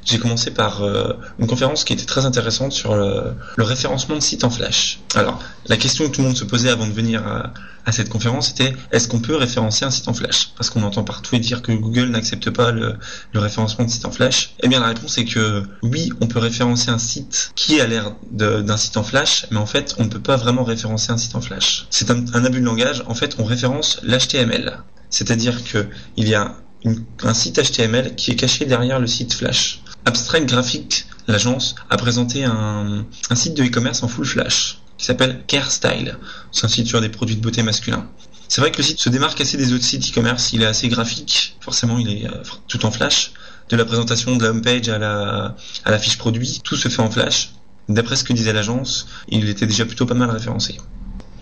j'ai 0.04 0.18
commencé 0.18 0.50
par 0.50 0.82
euh, 0.82 1.12
une 1.38 1.46
conférence 1.46 1.84
qui 1.84 1.92
était 1.92 2.06
très 2.06 2.26
intéressante 2.26 2.72
sur 2.72 2.96
le, 2.96 3.34
référencement 3.56 4.16
de 4.16 4.20
sites 4.20 4.44
en 4.44 4.50
Flash. 4.50 5.00
Alors 5.14 5.38
la 5.66 5.76
question 5.76 6.08
que 6.08 6.14
tout 6.14 6.22
le 6.22 6.28
monde 6.28 6.36
se 6.36 6.44
posait 6.44 6.70
avant 6.70 6.86
de 6.86 6.92
venir 6.92 7.26
à, 7.26 7.52
cette 7.90 8.10
conférence 8.10 8.50
était 8.50 8.74
est-ce 8.92 9.08
qu'on 9.08 9.20
peut 9.20 9.36
référencer 9.36 9.86
un 9.86 9.90
site 9.90 10.08
en 10.08 10.12
Flash? 10.12 10.50
Parce 10.56 10.68
qu'on 10.68 10.82
entend 10.82 11.04
partout 11.04 11.38
dire 11.38 11.62
que 11.62 11.72
Google 11.72 12.08
n'accepte 12.08 12.50
pas 12.50 12.70
le, 12.70 12.98
référencement 13.34 13.86
de 13.86 13.90
sites 13.90 14.04
en 14.04 14.10
Flash. 14.10 14.54
Eh 14.62 14.68
bien 14.68 14.80
la 14.80 14.88
réponse 14.88 15.16
est 15.16 15.24
que 15.24 15.62
oui, 15.82 16.10
on 16.20 16.26
peut 16.26 16.38
référencer 16.38 16.90
un 16.90 16.98
site 16.98 17.52
qui 17.54 17.80
a 17.80 17.86
l'air 17.86 18.12
d'un 18.30 18.76
site 18.76 18.96
en 18.96 19.04
Flash, 19.04 19.46
mais 19.50 19.58
en 19.58 19.66
fait 19.66 19.94
on 19.98 20.04
ne 20.04 20.08
peut 20.08 20.20
pas 20.20 20.36
vraiment 20.36 20.64
référencer 20.64 21.12
un 21.12 21.16
site 21.16 21.34
en 21.34 21.40
Flash. 21.40 21.86
C'est 21.90 22.10
un, 22.10 22.24
un 22.34 22.44
abus 22.44 22.60
de 22.60 22.66
langage. 22.66 23.02
En 23.06 23.14
fait, 23.14 23.36
on 23.38 23.44
référence 23.44 24.00
l'HTML. 24.02 24.78
C'est-à-dire 25.10 25.64
que 25.64 25.86
il 26.16 26.28
y 26.28 26.34
a 26.34 26.56
un 26.84 27.34
site 27.34 27.60
HTML 27.60 28.14
qui 28.14 28.30
est 28.30 28.36
caché 28.36 28.64
derrière 28.64 28.98
le 28.98 29.06
site 29.06 29.34
Flash. 29.34 29.82
Abstract 30.04 30.46
Graphics, 30.46 31.06
l'agence, 31.26 31.74
a 31.90 31.96
présenté 31.96 32.44
un, 32.44 33.04
site 33.34 33.54
de 33.54 33.64
e-commerce 33.64 34.02
en 34.02 34.08
full 34.08 34.24
Flash 34.24 34.78
qui 34.96 35.04
s'appelle 35.04 35.42
Care 35.46 35.70
Style. 35.70 36.18
C'est 36.50 36.64
un 36.64 36.68
site 36.68 36.86
sur 36.86 37.00
des 37.00 37.08
produits 37.08 37.36
de 37.36 37.40
beauté 37.40 37.62
masculins. 37.62 38.08
C'est 38.48 38.60
vrai 38.60 38.72
que 38.72 38.78
le 38.78 38.82
site 38.82 38.98
se 38.98 39.08
démarque 39.08 39.40
assez 39.40 39.56
des 39.56 39.72
autres 39.72 39.84
sites 39.84 40.10
e-commerce. 40.10 40.52
Il 40.52 40.62
est 40.62 40.66
assez 40.66 40.88
graphique. 40.88 41.56
Forcément, 41.60 41.98
il 41.98 42.10
est 42.10 42.26
euh, 42.26 42.42
tout 42.66 42.84
en 42.86 42.90
Flash. 42.90 43.32
De 43.68 43.76
la 43.76 43.84
présentation 43.84 44.34
de 44.36 44.42
la 44.42 44.50
homepage 44.50 44.88
à 44.88 44.98
la, 44.98 45.54
à 45.84 45.90
la 45.90 45.98
fiche 45.98 46.16
produit, 46.16 46.60
tout 46.64 46.74
se 46.74 46.88
fait 46.88 47.02
en 47.02 47.10
Flash. 47.10 47.52
D'après 47.88 48.16
ce 48.16 48.24
que 48.24 48.32
disait 48.32 48.52
l'agence, 48.52 49.06
il 49.28 49.48
était 49.48 49.66
déjà 49.66 49.84
plutôt 49.84 50.06
pas 50.06 50.14
mal 50.14 50.30
référencé. 50.30 50.78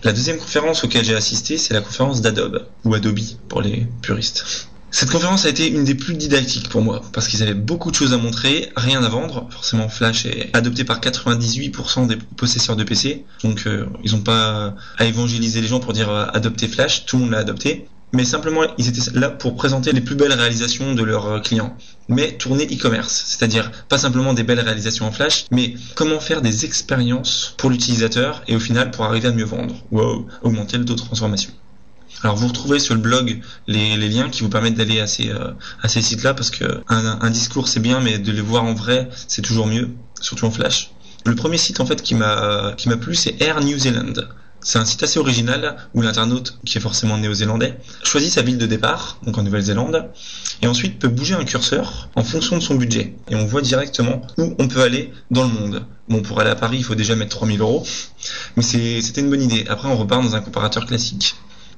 La 0.03 0.13
deuxième 0.13 0.37
conférence 0.37 0.83
auquel 0.83 1.03
j'ai 1.03 1.15
assisté, 1.15 1.57
c'est 1.57 1.73
la 1.73 1.81
conférence 1.81 2.21
d'Adobe, 2.21 2.67
ou 2.83 2.93
Adobe 2.93 3.19
pour 3.47 3.61
les 3.61 3.87
puristes. 4.01 4.67
Cette 4.99 5.11
conférence 5.11 5.45
a 5.45 5.49
été 5.49 5.67
une 5.67 5.83
des 5.83 5.93
plus 5.93 6.15
didactiques 6.15 6.69
pour 6.69 6.81
moi, 6.81 7.03
parce 7.13 7.27
qu'ils 7.27 7.43
avaient 7.43 7.53
beaucoup 7.53 7.91
de 7.91 7.95
choses 7.95 8.13
à 8.13 8.17
montrer, 8.17 8.71
rien 8.75 9.03
à 9.03 9.09
vendre. 9.09 9.47
Forcément, 9.51 9.89
Flash 9.89 10.25
est 10.25 10.49
adopté 10.53 10.85
par 10.85 10.99
98% 10.99 12.07
des 12.07 12.15
possesseurs 12.15 12.75
de 12.75 12.83
PC, 12.83 13.23
donc 13.43 13.67
euh, 13.67 13.85
ils 14.03 14.13
n'ont 14.13 14.21
pas 14.21 14.73
à 14.97 15.05
évangéliser 15.05 15.61
les 15.61 15.67
gens 15.67 15.79
pour 15.79 15.93
dire 15.93 16.09
euh, 16.09 16.25
adopter 16.33 16.67
Flash, 16.67 17.05
tout 17.05 17.17
le 17.17 17.21
monde 17.21 17.31
l'a 17.33 17.37
adopté. 17.37 17.87
Mais 18.11 18.25
simplement, 18.25 18.63
ils 18.79 18.87
étaient 18.87 19.11
là 19.13 19.29
pour 19.29 19.55
présenter 19.55 19.91
les 19.91 20.01
plus 20.01 20.15
belles 20.15 20.33
réalisations 20.33 20.95
de 20.95 21.03
leurs 21.03 21.27
euh, 21.27 21.39
clients. 21.41 21.77
Mais 22.09 22.31
tourner 22.31 22.65
e-commerce, 22.65 23.23
c'est-à-dire 23.27 23.71
pas 23.89 23.99
simplement 23.99 24.33
des 24.33 24.41
belles 24.41 24.61
réalisations 24.61 25.05
en 25.05 25.11
Flash, 25.11 25.45
mais 25.51 25.75
comment 25.93 26.19
faire 26.19 26.41
des 26.41 26.65
expériences 26.65 27.53
pour 27.59 27.69
l'utilisateur 27.69 28.41
et 28.47 28.55
au 28.55 28.59
final 28.59 28.89
pour 28.89 29.05
arriver 29.05 29.27
à 29.27 29.31
mieux 29.31 29.45
vendre 29.45 29.75
ou 29.91 30.01
augmenter 30.41 30.79
le 30.79 30.85
taux 30.85 30.95
de 30.95 31.01
transformation. 31.01 31.51
Alors 32.23 32.35
vous 32.35 32.47
retrouvez 32.47 32.79
sur 32.79 32.95
le 32.95 33.01
blog 33.01 33.41
les, 33.67 33.95
liens 34.09 34.29
qui 34.29 34.41
vous 34.41 34.49
permettent 34.49 34.75
d'aller 34.75 34.99
à 34.99 35.07
ces, 35.07 35.29
euh, 35.29 35.51
sites-là 35.87 36.33
parce 36.33 36.49
que 36.49 36.81
un, 36.87 37.29
discours 37.29 37.67
c'est 37.67 37.79
bien 37.79 37.99
mais 37.99 38.17
de 38.17 38.31
les 38.31 38.41
voir 38.41 38.63
en 38.63 38.73
vrai 38.73 39.09
c'est 39.27 39.41
toujours 39.41 39.67
mieux, 39.67 39.89
surtout 40.19 40.45
en 40.45 40.51
flash. 40.51 40.91
Le 41.25 41.35
premier 41.35 41.57
site 41.57 41.79
en 41.79 41.85
fait 41.85 42.01
qui 42.01 42.15
m'a 42.15 42.73
qui 42.77 42.89
m'a 42.89 42.97
plu 42.97 43.15
c'est 43.15 43.41
Air 43.41 43.61
New 43.61 43.77
Zealand. 43.77 44.13
C'est 44.61 44.79
un 44.79 44.85
site 44.85 45.03
assez 45.03 45.19
original 45.19 45.77
où 45.93 46.01
l'internaute, 46.01 46.57
qui 46.65 46.77
est 46.77 46.81
forcément 46.81 47.17
néo-zélandais, 47.17 47.77
choisit 48.03 48.31
sa 48.31 48.41
ville 48.41 48.57
de 48.57 48.65
départ, 48.65 49.17
donc 49.23 49.37
en 49.37 49.43
Nouvelle-Zélande, 49.43 50.09
et 50.61 50.67
ensuite 50.67 50.99
peut 50.99 51.07
bouger 51.07 51.35
un 51.35 51.45
curseur 51.45 52.09
en 52.15 52.23
fonction 52.23 52.57
de 52.57 52.61
son 52.61 52.75
budget. 52.75 53.15
Et 53.29 53.35
on 53.35 53.45
voit 53.45 53.61
directement 53.61 54.23
où 54.37 54.55
on 54.57 54.67
peut 54.67 54.81
aller 54.81 55.13
dans 55.31 55.43
le 55.43 55.49
monde. 55.49 55.85
Bon, 56.09 56.21
pour 56.21 56.41
aller 56.41 56.49
à 56.49 56.55
Paris, 56.55 56.77
il 56.79 56.83
faut 56.83 56.95
déjà 56.95 57.15
mettre 57.15 57.37
3000 57.37 57.61
euros, 57.61 57.85
mais 58.57 58.63
c'était 58.63 59.21
une 59.21 59.29
bonne 59.29 59.43
idée. 59.43 59.65
Après, 59.69 59.87
on 59.87 59.95
repart 59.95 60.23
dans 60.23 60.35
un 60.35 60.41
comparateur 60.41 60.85
classique. 60.85 61.35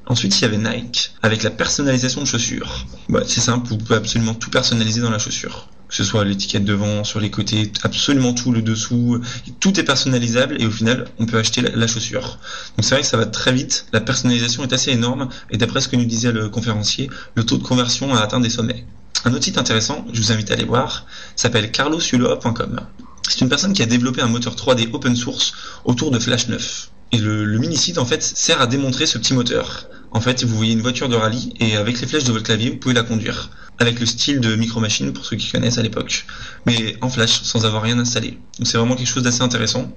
Ensuite, 0.10 0.40
il 0.40 0.42
y 0.42 0.46
avait 0.46 0.58
Nike, 0.58 1.12
avec 1.22 1.44
la 1.44 1.52
personnalisation 1.52 2.22
de 2.22 2.26
chaussures. 2.26 2.88
Bah, 3.10 3.22
c'est 3.28 3.42
simple, 3.42 3.68
vous 3.70 3.78
pouvez 3.78 3.96
absolument 3.96 4.34
tout 4.34 4.50
personnaliser 4.50 5.02
dans 5.02 5.12
la 5.12 5.20
chaussure. 5.20 5.70
Que 5.88 5.96
ce 5.96 6.04
soit 6.04 6.26
l'étiquette 6.26 6.66
devant, 6.66 7.04
sur 7.04 7.20
les 7.20 7.30
côtés, 7.30 7.72
absolument 7.84 8.34
tout, 8.34 8.52
le 8.52 8.64
dessous, 8.64 9.22
tout 9.60 9.80
est 9.80 9.84
personnalisable 9.84 10.60
et 10.60 10.66
au 10.66 10.72
final, 10.72 11.06
on 11.20 11.28
peut 11.28 11.38
acheter 11.38 11.62
la, 11.62 11.86
chaussure. 11.86 12.40
Donc 12.76 12.86
c'est 12.86 12.96
vrai 12.96 13.02
que 13.02 13.08
ça 13.08 13.18
va 13.18 13.28
très 13.28 13.54
vite, 13.54 13.86
la 13.94 14.02
personnalisation 14.02 14.64
est 14.64 14.74
assez 14.74 14.90
énorme 14.90 15.30
et 15.52 15.58
d'après 15.58 15.80
ce 15.80 15.88
que 15.88 15.96
nous 15.96 16.06
disait 16.06 16.32
le 16.32 16.50
conférencier, 16.50 17.12
le 17.36 17.44
taux 17.44 17.58
de 17.58 17.64
conversion 17.64 18.16
a 18.16 18.22
atteint 18.22 18.40
des 18.40 18.50
sommets. 18.50 18.86
Un 19.26 19.34
autre 19.34 19.44
site 19.44 19.60
intéressant, 19.60 20.06
je 20.12 20.22
vous 20.22 20.32
invite 20.32 20.50
à 20.50 20.56
aller 20.56 20.66
voir, 20.66 21.06
s'appelle 21.36 21.72
carlosuloa.com. 21.72 22.80
C'est 23.28 23.42
une 23.42 23.50
personne 23.50 23.74
qui 23.74 23.84
a 23.84 23.86
développé 23.86 24.22
un 24.22 24.28
moteur 24.28 24.56
3D 24.56 24.90
open 24.92 25.16
source 25.16 25.54
autour 25.86 26.10
de 26.10 26.18
Flash 26.18 26.48
9. 26.48 26.90
Et 27.12 27.18
le, 27.18 27.46
le 27.46 27.58
mini-site 27.60 28.00
en 28.00 28.06
fait 28.06 28.24
sert 28.24 28.62
à 28.62 28.68
démontrer 28.68 29.06
ce 29.06 29.18
petit 29.20 29.34
moteur. 29.34 29.88
En 30.12 30.22
fait, 30.22 30.44
vous 30.44 30.56
voyez 30.56 30.74
une 30.74 30.82
voiture 30.82 31.08
de 31.08 31.16
rallye 31.16 31.54
et 31.60 31.76
avec 31.76 32.02
les 32.02 32.08
flèches 32.08 32.24
de 32.24 32.32
votre 32.32 32.46
clavier, 32.46 32.72
vous 32.72 32.78
pouvez 32.78 32.96
la 32.96 33.04
conduire. 33.04 33.52
Avec 33.78 34.00
le 34.00 34.06
style 34.06 34.40
de 34.40 34.56
Micro 34.56 34.80
Machine 34.80 35.14
pour 35.14 35.26
ceux 35.26 35.36
qui 35.38 35.52
connaissent 35.52 35.78
à 35.78 35.84
l'époque. 35.84 36.26
Mais 36.66 36.96
en 37.02 37.10
flash, 37.10 37.42
sans 37.44 37.66
avoir 37.66 37.84
rien 37.84 37.98
installé. 38.00 38.38
Donc 38.58 38.68
c'est 38.68 38.78
vraiment 38.78 38.96
quelque 38.96 39.08
chose 39.08 39.24
d'assez 39.24 39.42
intéressant. 39.42 39.92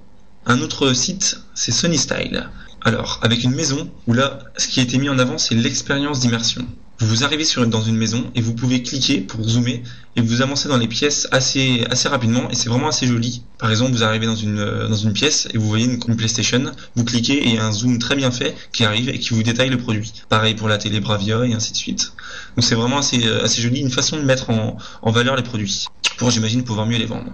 Un 0.46 0.60
autre 0.60 0.92
site, 0.92 1.40
c'est 1.54 1.72
Sony 1.72 1.98
Style. 1.98 2.48
Alors, 2.84 3.20
avec 3.22 3.44
une 3.44 3.54
maison 3.54 3.90
où 4.06 4.12
là, 4.12 4.40
ce 4.56 4.66
qui 4.66 4.80
a 4.80 4.82
été 4.82 4.98
mis 4.98 5.08
en 5.08 5.18
avant, 5.18 5.38
c'est 5.38 5.54
l'expérience 5.54 6.20
d'immersion. 6.20 6.66
Vous 7.04 7.24
arrivez 7.24 7.44
sur, 7.44 7.66
dans 7.66 7.82
une 7.82 7.96
maison 7.96 8.30
et 8.36 8.40
vous 8.40 8.54
pouvez 8.54 8.80
cliquer 8.80 9.20
pour 9.20 9.42
zoomer 9.42 9.82
et 10.14 10.20
vous 10.20 10.40
avancez 10.40 10.68
dans 10.68 10.76
les 10.76 10.86
pièces 10.86 11.26
assez, 11.32 11.84
assez 11.90 12.08
rapidement 12.08 12.48
et 12.48 12.54
c'est 12.54 12.68
vraiment 12.68 12.86
assez 12.86 13.08
joli. 13.08 13.42
Par 13.58 13.70
exemple, 13.70 13.90
vous 13.90 14.04
arrivez 14.04 14.26
dans 14.26 14.36
une, 14.36 14.60
euh, 14.60 14.88
dans 14.88 14.96
une 14.96 15.12
pièce 15.12 15.48
et 15.52 15.58
vous 15.58 15.66
voyez 15.66 15.86
une, 15.86 16.16
PlayStation, 16.16 16.62
vous 16.94 17.04
cliquez 17.04 17.38
et 17.38 17.48
il 17.48 17.54
y 17.56 17.58
a 17.58 17.66
un 17.66 17.72
zoom 17.72 17.98
très 17.98 18.14
bien 18.14 18.30
fait 18.30 18.54
qui 18.72 18.84
arrive 18.84 19.08
et 19.08 19.18
qui 19.18 19.30
vous 19.30 19.42
détaille 19.42 19.70
le 19.70 19.78
produit. 19.78 20.12
Pareil 20.28 20.54
pour 20.54 20.68
la 20.68 20.78
télé 20.78 21.00
Bravia 21.00 21.44
et 21.44 21.52
ainsi 21.54 21.72
de 21.72 21.76
suite. 21.76 22.12
Donc 22.56 22.64
c'est 22.64 22.76
vraiment 22.76 22.98
assez, 22.98 23.26
euh, 23.26 23.42
assez 23.42 23.60
joli, 23.60 23.80
une 23.80 23.90
façon 23.90 24.16
de 24.16 24.22
mettre 24.22 24.50
en, 24.50 24.76
en 25.02 25.10
valeur 25.10 25.34
les 25.34 25.42
produits 25.42 25.86
pour, 26.18 26.30
j'imagine, 26.30 26.62
pouvoir 26.62 26.86
mieux 26.86 26.98
les 26.98 27.06
vendre. 27.06 27.32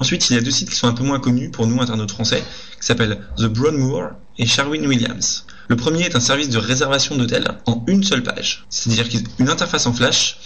Ensuite, 0.00 0.28
il 0.30 0.34
y 0.34 0.38
a 0.38 0.42
deux 0.42 0.50
sites 0.50 0.68
qui 0.68 0.76
sont 0.76 0.88
un 0.88 0.92
peu 0.92 1.04
moins 1.04 1.20
connus 1.20 1.50
pour 1.50 1.66
nous, 1.68 1.80
internautes 1.80 2.10
français, 2.10 2.42
qui 2.80 2.86
s'appellent 2.86 3.20
The 3.38 3.44
Broadmoor 3.44 4.10
et 4.36 4.46
Sherwin 4.46 4.84
Williams. 4.86 5.46
Le 5.68 5.76
premier 5.76 6.02
est 6.04 6.14
un 6.14 6.20
service 6.20 6.48
de 6.48 6.58
réservation 6.58 7.16
d'hôtel 7.16 7.48
en 7.66 7.82
une 7.88 8.04
seule 8.04 8.22
page. 8.22 8.66
C'est-à-dire 8.70 9.08
qu'une 9.08 9.48
interface 9.48 9.86
en 9.86 9.92
flash 9.92 10.38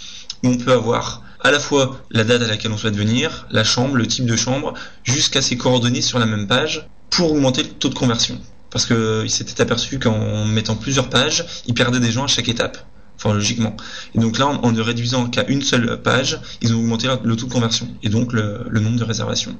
où 0.43 0.47
on 0.47 0.57
peut 0.57 0.71
avoir 0.71 1.21
à 1.41 1.51
la 1.51 1.59
fois 1.59 2.01
la 2.09 2.23
date 2.23 2.41
à 2.41 2.47
laquelle 2.47 2.71
on 2.71 2.77
souhaite 2.77 2.95
venir, 2.95 3.45
la 3.51 3.63
chambre, 3.63 3.95
le 3.95 4.07
type 4.07 4.25
de 4.25 4.35
chambre, 4.35 4.73
jusqu'à 5.03 5.41
ses 5.41 5.57
coordonnées 5.57 6.01
sur 6.01 6.17
la 6.17 6.25
même 6.25 6.47
page 6.47 6.87
pour 7.11 7.31
augmenter 7.31 7.63
le 7.63 7.69
taux 7.69 7.89
de 7.89 7.93
conversion. 7.93 8.39
Parce 8.71 8.85
qu'il 8.85 9.29
s'était 9.29 9.61
aperçu 9.61 9.99
qu'en 9.99 10.45
mettant 10.45 10.75
plusieurs 10.75 11.09
pages, 11.09 11.45
il 11.67 11.73
perdait 11.73 11.99
des 11.99 12.11
gens 12.11 12.23
à 12.23 12.27
chaque 12.27 12.49
étape. 12.49 12.77
Enfin, 13.17 13.33
logiquement. 13.35 13.75
Et 14.15 14.19
donc 14.19 14.39
là, 14.39 14.47
en 14.47 14.71
ne 14.71 14.81
réduisant 14.81 15.27
qu'à 15.27 15.45
une 15.47 15.61
seule 15.61 16.01
page, 16.01 16.39
ils 16.61 16.73
ont 16.73 16.79
augmenté 16.79 17.07
le 17.23 17.35
taux 17.35 17.45
de 17.45 17.53
conversion 17.53 17.87
et 18.01 18.09
donc 18.09 18.33
le 18.33 18.79
nombre 18.79 18.97
de 18.97 19.03
réservations. 19.03 19.55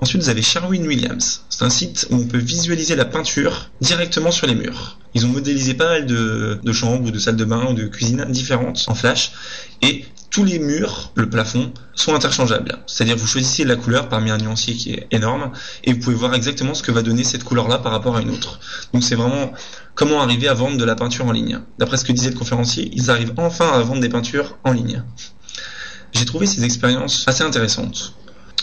Ensuite, 0.00 0.22
vous 0.22 0.28
avez 0.28 0.42
Sherwin 0.42 0.86
Williams. 0.86 1.42
C'est 1.48 1.64
un 1.64 1.70
site 1.70 2.06
où 2.10 2.16
on 2.16 2.26
peut 2.26 2.38
visualiser 2.38 2.96
la 2.96 3.04
peinture 3.04 3.70
directement 3.80 4.30
sur 4.30 4.46
les 4.46 4.54
murs. 4.54 4.98
Ils 5.14 5.24
ont 5.24 5.28
modélisé 5.28 5.74
pas 5.74 5.86
mal 5.86 6.06
de, 6.06 6.72
chambres 6.72 7.06
ou 7.06 7.10
de 7.10 7.18
salles 7.18 7.36
de 7.36 7.44
bain 7.44 7.66
ou 7.70 7.74
de 7.74 7.84
cuisine 7.86 8.24
différentes 8.28 8.84
en 8.88 8.94
flash 8.94 9.32
et 9.82 10.04
tous 10.30 10.42
les 10.42 10.58
murs, 10.58 11.12
le 11.14 11.30
plafond, 11.30 11.72
sont 11.94 12.12
interchangeables. 12.12 12.78
C'est-à-dire 12.86 13.16
vous 13.16 13.26
choisissez 13.26 13.62
la 13.62 13.76
couleur 13.76 14.08
parmi 14.08 14.30
un 14.30 14.38
nuancier 14.38 14.74
qui 14.74 14.90
est 14.90 15.06
énorme 15.12 15.52
et 15.84 15.92
vous 15.92 16.00
pouvez 16.00 16.16
voir 16.16 16.34
exactement 16.34 16.74
ce 16.74 16.82
que 16.82 16.90
va 16.90 17.02
donner 17.02 17.22
cette 17.22 17.44
couleur-là 17.44 17.78
par 17.78 17.92
rapport 17.92 18.16
à 18.16 18.20
une 18.20 18.30
autre. 18.30 18.58
Donc 18.92 19.04
c'est 19.04 19.14
vraiment 19.14 19.52
comment 19.94 20.20
arriver 20.20 20.48
à 20.48 20.54
vendre 20.54 20.76
de 20.76 20.84
la 20.84 20.96
peinture 20.96 21.26
en 21.26 21.32
ligne. 21.32 21.60
D'après 21.78 21.98
ce 21.98 22.04
que 22.04 22.10
disait 22.10 22.30
le 22.30 22.36
conférencier, 22.36 22.90
ils 22.92 23.12
arrivent 23.12 23.34
enfin 23.36 23.70
à 23.70 23.80
vendre 23.80 24.00
des 24.00 24.08
peintures 24.08 24.58
en 24.64 24.72
ligne. 24.72 25.04
J'ai 26.10 26.24
trouvé 26.24 26.46
ces 26.46 26.64
expériences 26.64 27.24
assez 27.28 27.44
intéressantes. 27.44 28.14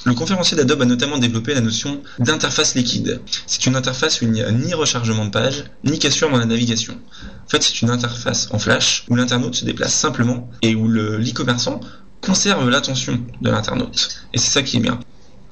Le 0.03 0.13
conférencier 0.15 0.57
d'Adobe 0.57 0.81
a 0.81 0.85
notamment 0.85 1.19
développé 1.19 1.53
la 1.53 1.61
notion 1.61 2.01
d'interface 2.17 2.73
liquide. 2.73 3.21
C'est 3.45 3.67
une 3.67 3.75
interface 3.75 4.21
où 4.21 4.25
il 4.25 4.31
n'y 4.31 4.41
a 4.41 4.51
ni 4.51 4.73
rechargement 4.73 5.25
de 5.25 5.29
page, 5.29 5.65
ni 5.83 5.99
cassure 5.99 6.31
dans 6.31 6.39
la 6.39 6.45
navigation. 6.45 6.97
En 7.45 7.49
fait, 7.49 7.61
c'est 7.61 7.83
une 7.83 7.91
interface 7.91 8.47
en 8.51 8.57
flash 8.57 9.05
où 9.09 9.15
l'internaute 9.15 9.55
se 9.55 9.65
déplace 9.65 9.93
simplement 9.93 10.49
et 10.63 10.73
où 10.73 10.87
l'e-commerçant 10.87 11.81
conserve 12.21 12.67
l'attention 12.69 13.19
de 13.41 13.49
l'internaute. 13.51 14.23
Et 14.33 14.39
c'est 14.39 14.51
ça 14.51 14.63
qui 14.63 14.77
est 14.77 14.81
bien. 14.81 14.99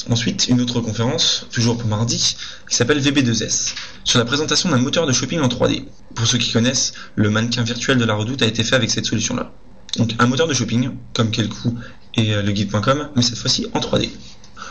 Ensuite, 0.09 0.47
une 0.47 0.61
autre 0.61 0.79
conférence, 0.79 1.45
toujours 1.51 1.77
pour 1.77 1.87
mardi, 1.87 2.35
qui 2.67 2.75
s'appelle 2.75 2.99
VB2S, 3.01 3.75
sur 4.03 4.17
la 4.17 4.25
présentation 4.25 4.69
d'un 4.69 4.77
moteur 4.77 5.05
de 5.05 5.11
shopping 5.11 5.41
en 5.41 5.47
3D. 5.47 5.85
Pour 6.15 6.25
ceux 6.25 6.37
qui 6.39 6.51
connaissent, 6.51 6.93
le 7.15 7.29
mannequin 7.29 7.63
virtuel 7.63 7.97
de 7.97 8.05
la 8.05 8.15
redoute 8.15 8.41
a 8.41 8.47
été 8.47 8.63
fait 8.63 8.75
avec 8.75 8.89
cette 8.89 9.05
solution-là. 9.05 9.51
Donc 9.97 10.15
un 10.19 10.27
moteur 10.27 10.47
de 10.47 10.53
shopping, 10.53 10.91
comme 11.13 11.31
Kelku 11.31 11.75
et 12.15 12.33
le 12.41 12.51
guide.com, 12.51 13.09
mais 13.15 13.21
cette 13.21 13.37
fois-ci 13.37 13.67
en 13.73 13.79
3D. 13.79 14.09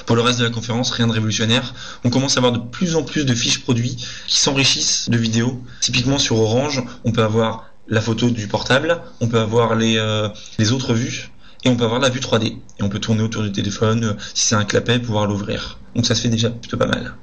Pour 0.08 0.16
le 0.16 0.22
reste 0.22 0.38
de 0.38 0.44
la 0.44 0.50
conférence, 0.50 0.90
rien 0.90 1.06
de 1.06 1.12
révolutionnaire. 1.12 1.74
On 2.02 2.08
commence 2.08 2.36
à 2.36 2.40
avoir 2.40 2.52
de 2.52 2.58
plus 2.58 2.96
en 2.96 3.02
plus 3.02 3.26
de 3.26 3.34
fiches 3.34 3.62
produits 3.62 3.96
qui 4.26 4.38
s'enrichissent 4.38 5.10
de 5.10 5.18
vidéos. 5.18 5.62
Typiquement 5.80 6.18
sur 6.18 6.40
Orange, 6.40 6.82
on 7.04 7.12
peut 7.12 7.22
avoir 7.22 7.66
la 7.88 8.00
photo 8.00 8.30
du 8.30 8.48
portable, 8.48 9.02
on 9.20 9.28
peut 9.28 9.38
avoir 9.38 9.74
les, 9.74 9.98
euh, 9.98 10.28
autres 10.72 10.94
vues, 10.94 11.30
et 11.64 11.68
on 11.68 11.76
peut 11.76 11.84
avoir 11.84 12.00
la 12.00 12.08
vue 12.08 12.20
3D. 12.20 12.46
Et 12.46 12.82
on 12.82 12.88
peut 12.88 13.00
tourner 13.00 13.22
autour 13.22 13.42
du 13.42 13.52
téléphone, 13.52 14.04
euh, 14.04 14.12
si 14.34 14.46
c'est 14.46 14.54
un 14.54 14.64
clapet, 14.64 14.98
pouvoir 14.98 15.26
l'ouvrir. 15.26 15.78
Donc 15.94 16.06
ça 16.06 16.14
se 16.14 16.22
fait 16.22 16.28
déjà 16.28 16.48
plutôt 16.48 16.76
pas 16.76 16.86
mal. 16.86 17.14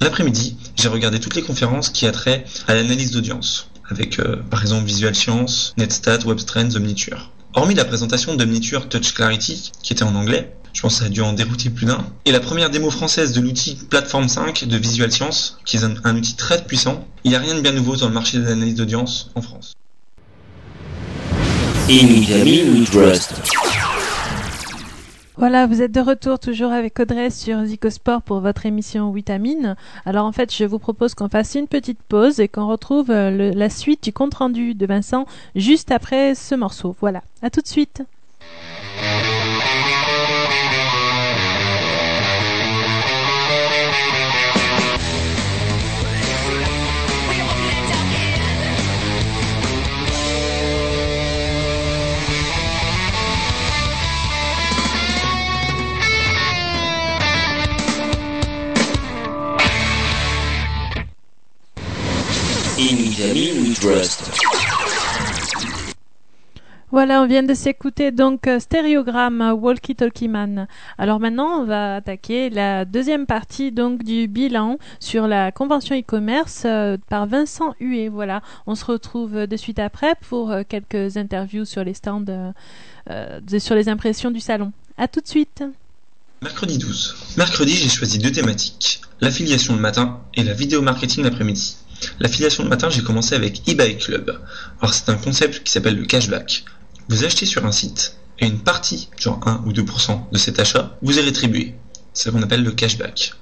L'après-midi, 0.00 0.56
j'ai 0.76 0.88
regardé 0.88 1.20
toutes 1.20 1.34
les 1.34 1.42
conférences 1.42 1.90
qui 1.90 2.06
a 2.06 2.12
trait 2.12 2.44
à 2.68 2.74
l'analyse 2.74 3.10
d'audience, 3.10 3.70
avec 3.88 4.18
euh, 4.18 4.36
par 4.50 4.62
exemple 4.62 4.84
Visual 4.84 5.14
Science, 5.14 5.74
NetStat, 5.78 6.18
WebStrends, 6.18 6.76
Omniture. 6.76 7.30
Hormis 7.52 7.74
la 7.74 7.84
présentation 7.84 8.36
d'Omniture 8.36 8.88
Touch 8.88 9.12
Clarity, 9.12 9.72
qui 9.82 9.92
était 9.92 10.04
en 10.04 10.14
anglais, 10.14 10.54
je 10.72 10.80
pense 10.82 10.94
que 10.94 11.00
ça 11.00 11.06
a 11.06 11.08
dû 11.08 11.20
en 11.20 11.32
dérouter 11.32 11.68
plus 11.68 11.84
d'un. 11.84 12.06
Et 12.24 12.30
la 12.30 12.38
première 12.38 12.70
démo 12.70 12.92
française 12.92 13.32
de 13.32 13.40
l'outil 13.40 13.76
Platform 13.90 14.28
5 14.28 14.68
de 14.68 14.76
Visual 14.76 15.10
Science, 15.10 15.58
qui 15.64 15.76
est 15.76 15.82
un, 15.82 16.16
outil 16.16 16.36
très 16.36 16.62
puissant. 16.64 17.04
Il 17.24 17.30
n'y 17.30 17.36
a 17.36 17.40
rien 17.40 17.56
de 17.56 17.60
bien 17.60 17.72
nouveau 17.72 17.96
dans 17.96 18.06
le 18.06 18.14
marché 18.14 18.38
de 18.38 18.44
l'analyse 18.44 18.76
d'audience 18.76 19.30
en 19.34 19.42
France. 19.42 19.74
Voilà, 25.40 25.66
vous 25.66 25.80
êtes 25.80 25.92
de 25.92 26.02
retour 26.02 26.38
toujours 26.38 26.70
avec 26.70 27.00
Audrey 27.00 27.30
sur 27.30 27.64
Zicosport 27.64 28.20
pour 28.20 28.40
votre 28.40 28.66
émission 28.66 29.10
Vitamine. 29.10 29.74
Alors 30.04 30.26
en 30.26 30.32
fait, 30.32 30.54
je 30.54 30.66
vous 30.66 30.78
propose 30.78 31.14
qu'on 31.14 31.30
fasse 31.30 31.54
une 31.54 31.66
petite 31.66 32.02
pause 32.02 32.40
et 32.40 32.48
qu'on 32.48 32.66
retrouve 32.66 33.10
euh, 33.10 33.50
la 33.54 33.70
suite 33.70 34.04
du 34.04 34.12
compte 34.12 34.34
rendu 34.34 34.74
de 34.74 34.84
Vincent 34.84 35.24
juste 35.54 35.92
après 35.92 36.34
ce 36.34 36.54
morceau. 36.54 36.94
Voilà, 37.00 37.22
à 37.40 37.48
tout 37.48 37.62
de 37.62 37.66
suite. 37.66 38.02
Voilà, 66.90 67.22
on 67.22 67.26
vient 67.26 67.42
de 67.42 67.52
s'écouter 67.54 68.12
donc 68.12 68.46
euh, 68.46 68.58
Stéréogramme 68.58 69.54
Walkie 69.60 69.94
Talkie 69.94 70.26
Man. 70.26 70.66
Alors 70.96 71.20
maintenant, 71.20 71.60
on 71.60 71.64
va 71.64 71.96
attaquer 71.96 72.48
la 72.48 72.84
deuxième 72.84 73.26
partie 73.26 73.72
donc 73.72 74.02
du 74.04 74.26
bilan 74.26 74.78
sur 75.00 75.28
la 75.28 75.52
convention 75.52 75.94
e-commerce 75.96 76.62
euh, 76.64 76.96
par 77.08 77.26
Vincent 77.26 77.74
Huet. 77.78 78.08
Voilà, 78.08 78.42
on 78.66 78.74
se 78.74 78.86
retrouve 78.86 79.46
de 79.46 79.56
suite 79.56 79.78
après 79.78 80.14
pour 80.28 80.50
euh, 80.50 80.62
quelques 80.66 81.16
interviews 81.16 81.66
sur 81.66 81.84
les 81.84 81.94
stands, 81.94 82.52
sur 83.58 83.74
les 83.74 83.88
impressions 83.88 84.30
du 84.30 84.40
salon. 84.40 84.72
À 84.96 85.08
tout 85.08 85.20
de 85.20 85.28
suite. 85.28 85.62
Mercredi 86.42 86.78
12. 86.78 87.36
Mercredi, 87.36 87.74
j'ai 87.74 87.90
choisi 87.90 88.18
deux 88.18 88.32
thématiques 88.32 89.02
l'affiliation 89.20 89.74
le 89.74 89.80
matin 89.80 90.20
et 90.34 90.42
la 90.42 90.54
vidéo 90.54 90.82
marketing 90.82 91.24
l'après-midi. 91.24 91.76
L'affiliation 92.18 92.62
le 92.62 92.68
matin, 92.68 92.90
j'ai 92.90 93.02
commencé 93.02 93.34
avec 93.34 93.68
eBay 93.68 93.96
Club. 93.96 94.40
Alors 94.80 94.94
c'est 94.94 95.08
un 95.08 95.16
concept 95.16 95.62
qui 95.62 95.72
s'appelle 95.72 95.96
le 95.96 96.06
cashback. 96.06 96.64
Vous 97.08 97.24
achetez 97.24 97.46
sur 97.46 97.66
un 97.66 97.72
site 97.72 98.16
et 98.38 98.46
une 98.46 98.60
partie, 98.60 99.08
genre 99.18 99.40
1 99.46 99.64
ou 99.66 99.72
2% 99.72 100.30
de 100.32 100.38
cet 100.38 100.58
achat, 100.58 100.96
vous 101.02 101.18
est 101.18 101.22
rétribué. 101.22 101.74
C'est 102.12 102.24
ce 102.24 102.30
qu'on 102.30 102.42
appelle 102.42 102.62
le 102.62 102.72
cashback. 102.72 103.32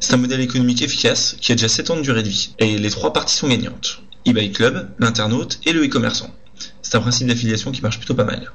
C'est 0.00 0.14
un 0.14 0.18
modèle 0.18 0.40
économique 0.40 0.82
efficace 0.82 1.36
qui 1.40 1.52
a 1.52 1.54
déjà 1.54 1.68
7 1.68 1.90
ans 1.90 1.96
de 1.96 2.02
durée 2.02 2.22
de 2.22 2.28
vie 2.28 2.54
et 2.58 2.78
les 2.78 2.90
trois 2.90 3.12
parties 3.12 3.36
sont 3.36 3.48
gagnantes. 3.48 4.02
eBay 4.24 4.50
Club, 4.50 4.90
l'internaute 4.98 5.60
et 5.64 5.72
le 5.72 5.84
e-commerçant. 5.84 6.34
C'est 6.82 6.96
un 6.96 7.00
principe 7.00 7.28
d'affiliation 7.28 7.70
qui 7.70 7.82
marche 7.82 7.98
plutôt 7.98 8.14
pas 8.14 8.24
mal. 8.24 8.52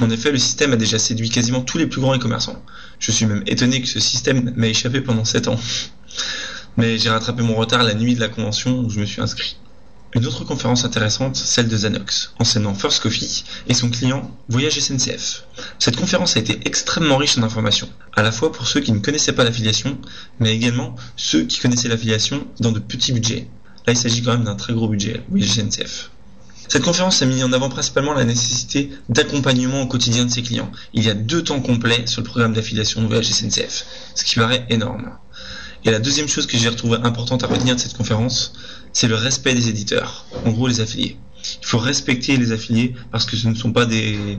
En 0.00 0.10
effet, 0.10 0.30
le 0.30 0.38
système 0.38 0.72
a 0.72 0.76
déjà 0.76 0.98
séduit 0.98 1.30
quasiment 1.30 1.60
tous 1.60 1.78
les 1.78 1.86
plus 1.86 2.00
grands 2.00 2.14
e-commerçants. 2.14 2.62
Je 3.00 3.10
suis 3.10 3.26
même 3.26 3.42
étonné 3.46 3.80
que 3.80 3.88
ce 3.88 3.98
système 3.98 4.52
m'ait 4.56 4.70
échappé 4.70 5.00
pendant 5.00 5.24
7 5.24 5.48
ans 5.48 5.58
mais 6.78 6.96
j'ai 6.96 7.10
rattrapé 7.10 7.42
mon 7.42 7.56
retard 7.56 7.82
la 7.82 7.92
nuit 7.92 8.14
de 8.14 8.20
la 8.20 8.28
convention 8.28 8.78
où 8.78 8.88
je 8.88 9.00
me 9.00 9.04
suis 9.04 9.20
inscrit. 9.20 9.56
Une 10.14 10.24
autre 10.24 10.44
conférence 10.44 10.84
intéressante, 10.84 11.36
celle 11.36 11.68
de 11.68 11.76
Zanox, 11.76 12.32
enseignant 12.38 12.72
First 12.72 13.02
Coffee, 13.02 13.44
et 13.66 13.74
son 13.74 13.90
client 13.90 14.30
Voyage 14.48 14.78
SNCF. 14.78 15.44
Cette 15.80 15.96
conférence 15.96 16.36
a 16.36 16.40
été 16.40 16.60
extrêmement 16.64 17.16
riche 17.16 17.36
en 17.36 17.42
informations, 17.42 17.90
à 18.14 18.22
la 18.22 18.30
fois 18.30 18.52
pour 18.52 18.68
ceux 18.68 18.80
qui 18.80 18.92
ne 18.92 19.00
connaissaient 19.00 19.32
pas 19.32 19.44
l'affiliation, 19.44 19.98
mais 20.38 20.54
également 20.54 20.94
ceux 21.16 21.42
qui 21.42 21.58
connaissaient 21.58 21.88
l'affiliation 21.88 22.46
dans 22.60 22.72
de 22.72 22.78
petits 22.78 23.12
budgets. 23.12 23.48
Là, 23.86 23.92
il 23.92 23.96
s'agit 23.96 24.22
quand 24.22 24.32
même 24.32 24.44
d'un 24.44 24.54
très 24.54 24.72
gros 24.72 24.88
budget, 24.88 25.22
Voyage 25.30 25.50
SNCF. 25.50 26.10
Cette 26.68 26.82
conférence 26.82 27.22
a 27.22 27.26
mis 27.26 27.42
en 27.42 27.52
avant 27.52 27.70
principalement 27.70 28.14
la 28.14 28.24
nécessité 28.24 28.90
d'accompagnement 29.08 29.82
au 29.82 29.86
quotidien 29.86 30.26
de 30.26 30.30
ses 30.30 30.42
clients. 30.42 30.70
Il 30.94 31.02
y 31.02 31.10
a 31.10 31.14
deux 31.14 31.42
temps 31.42 31.60
complets 31.60 32.06
sur 32.06 32.20
le 32.20 32.26
programme 32.26 32.52
d'affiliation 32.52 33.02
de 33.02 33.06
Voyage 33.06 33.26
SNCF, 33.26 33.84
ce 34.14 34.24
qui 34.24 34.36
paraît 34.36 34.64
énorme. 34.70 35.10
Et 35.84 35.90
la 35.90 35.98
deuxième 35.98 36.28
chose 36.28 36.46
que 36.46 36.56
j'ai 36.58 36.68
retrouvée 36.68 36.98
importante 37.02 37.44
à 37.44 37.46
retenir 37.46 37.76
de 37.76 37.80
cette 37.80 37.96
conférence, 37.96 38.52
c'est 38.92 39.08
le 39.08 39.14
respect 39.14 39.54
des 39.54 39.68
éditeurs, 39.68 40.26
en 40.44 40.50
gros 40.50 40.66
les 40.66 40.80
affiliés. 40.80 41.16
Il 41.62 41.66
faut 41.66 41.78
respecter 41.78 42.36
les 42.36 42.52
affiliés 42.52 42.94
parce 43.12 43.24
que 43.24 43.36
ce 43.36 43.48
ne 43.48 43.54
sont 43.54 43.72
pas 43.72 43.86
des, 43.86 44.38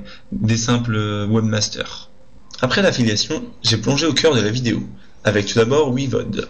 simples 0.58 1.28
webmasters. 1.30 2.10
Après 2.62 2.82
l'affiliation, 2.82 3.44
j'ai 3.64 3.78
plongé 3.78 4.06
au 4.06 4.14
cœur 4.14 4.36
de 4.36 4.42
la 4.42 4.52
vidéo, 4.52 4.84
avec 5.24 5.46
tout 5.46 5.56
d'abord 5.56 5.94
WeVod, 5.94 6.50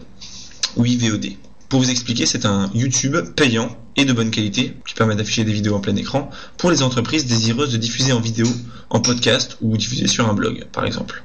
WeVOD. 0.76 1.34
Pour 1.70 1.82
vous 1.82 1.92
expliquer, 1.92 2.26
c'est 2.26 2.48
un 2.48 2.72
YouTube 2.74 3.16
payant 3.36 3.78
et 3.96 4.06
de 4.06 4.14
bonne 4.14 4.32
qualité 4.32 4.74
qui 4.88 4.96
permet 4.96 5.16
d'afficher 5.16 5.44
des 5.44 5.54
vidéos 5.54 5.76
en 5.76 5.80
plein 5.80 5.96
écran 5.96 6.32
pour 6.58 6.72
les 6.72 6.82
entreprises 6.82 7.28
désireuses 7.28 7.72
de 7.72 7.78
diffuser 7.78 8.12
en 8.12 8.20
vidéo, 8.20 8.48
en 8.90 9.02
podcast 9.02 9.58
ou 9.62 9.78
diffuser 9.78 10.08
sur 10.08 10.28
un 10.28 10.34
blog, 10.34 10.66
par 10.72 10.86
exemple. 10.86 11.24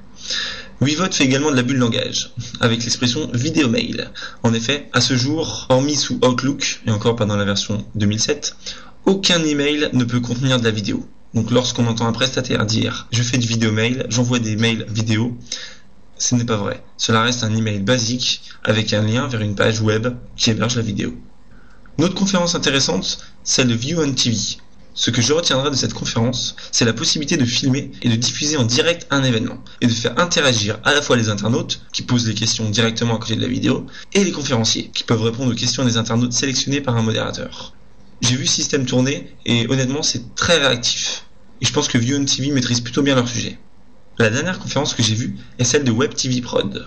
WeVote 0.81 1.15
fait 1.15 1.25
également 1.25 1.51
de 1.51 1.57
l'abus 1.57 1.75
de 1.75 1.79
langage, 1.79 2.33
avec 2.61 2.83
l'expression 2.83 3.31
vidéo 3.33 3.69
mail. 3.69 4.11
En 4.43 4.53
effet, 4.53 4.89
à 4.93 5.01
ce 5.01 5.17
jour, 5.17 5.67
hormis 5.69 5.97
sous 5.97 6.19
Outlook, 6.25 6.81
et 6.87 6.91
encore 6.91 7.17
pas 7.17 7.27
dans 7.27 7.37
la 7.37 7.45
version 7.45 7.85
2007, 7.95 8.57
aucun 9.07 9.43
email 9.45 9.89
ne 9.93 10.05
peut 10.05 10.21
contenir 10.21 10.59
de 10.59 10.65
la 10.65 10.71
vidéo. 10.71 11.09
Donc 11.35 11.51
lorsqu'on 11.51 11.87
entend 11.87 12.07
un 12.07 12.13
prestataire 12.13 12.65
dire 12.65 13.09
je 13.13 13.23
fais 13.23 13.39
du 13.39 13.47
vidéo 13.47 13.73
mail, 13.73 14.07
j'envoie 14.09 14.39
des 14.39 14.57
mails 14.57 14.87
vidéo, 14.89 15.37
ce 16.17 16.35
n'est 16.35 16.45
pas 16.45 16.57
vrai. 16.57 16.83
Cela 16.97 17.23
reste 17.23 17.45
un 17.45 17.55
email 17.55 17.81
basique 17.81 18.43
avec 18.63 18.93
un 18.93 19.03
lien 19.03 19.27
vers 19.27 19.41
une 19.41 19.55
page 19.55 19.81
web 19.81 20.09
qui 20.37 20.51
héberge 20.51 20.77
la 20.77 20.83
vidéo. 20.83 21.15
Une 21.99 22.05
autre 22.05 22.15
conférence 22.15 22.55
intéressante, 22.55 23.19
celle 23.43 23.69
de 23.69 23.75
View 23.75 24.01
on 24.01 24.13
TV. 24.13 24.37
Ce 24.97 25.11
que 25.11 25.21
je 25.21 25.33
retiendrai 25.33 25.71
de 25.71 25.75
cette 25.75 25.93
conférence, 25.93 26.55
c'est 26.71 26.85
la 26.85 26.93
possibilité 26.93 27.37
de 27.37 27.45
filmer 27.45 27.91
et 28.03 28.09
de 28.09 28.15
diffuser 28.15 28.57
en 28.57 28.63
direct 28.63 29.09
un 29.11 29.25
événement, 29.25 29.59
et 29.81 29.89
de 29.89 29.93
faire 29.93 30.17
interagir 30.21 30.79
à 30.85 30.95
la 30.95 31.03
fois 31.03 31.17
les 31.17 31.29
internautes, 31.29 31.81
qui 31.93 32.03
posent 32.03 32.29
les 32.29 32.35
questions 32.35 32.71
directement 32.71 33.17
à 33.17 33.19
côté 33.19 33.35
de 33.35 33.41
la 33.41 33.49
vidéo, 33.49 33.87
et 34.13 34.23
les 34.23 34.31
conférenciers, 34.31 34.93
qui 34.95 35.03
peuvent 35.03 35.23
répondre 35.23 35.51
aux 35.51 35.57
questions 35.57 35.85
des 35.85 35.97
internautes 35.97 36.33
sélectionnés 36.33 36.81
par 36.81 36.97
un 36.97 37.03
modérateur. 37.03 37.75
J'ai 38.21 38.37
vu 38.37 38.47
ce 38.47 38.55
système 38.55 38.87
tourner, 38.87 39.35
et 39.45 39.67
honnêtement 39.69 40.05
c'est 40.05 40.37
très 40.37 40.59
réactif. 40.59 41.25
Et 41.61 41.67
je 41.67 41.73
pense 41.73 41.89
que 41.89 41.99
View 41.99 42.25
TV 42.25 42.53
maîtrise 42.53 42.81
plutôt 42.81 43.03
bien 43.03 43.17
leur 43.17 43.29
sujet. 43.29 43.59
La 44.19 44.31
dernière 44.31 44.61
conférence 44.61 44.95
que 44.95 45.03
j'ai 45.03 45.17
vue 45.17 45.37
est 45.59 45.65
celle 45.65 45.83
de 45.83 45.91
WebTV 45.91 46.41
Prod. 46.41 46.87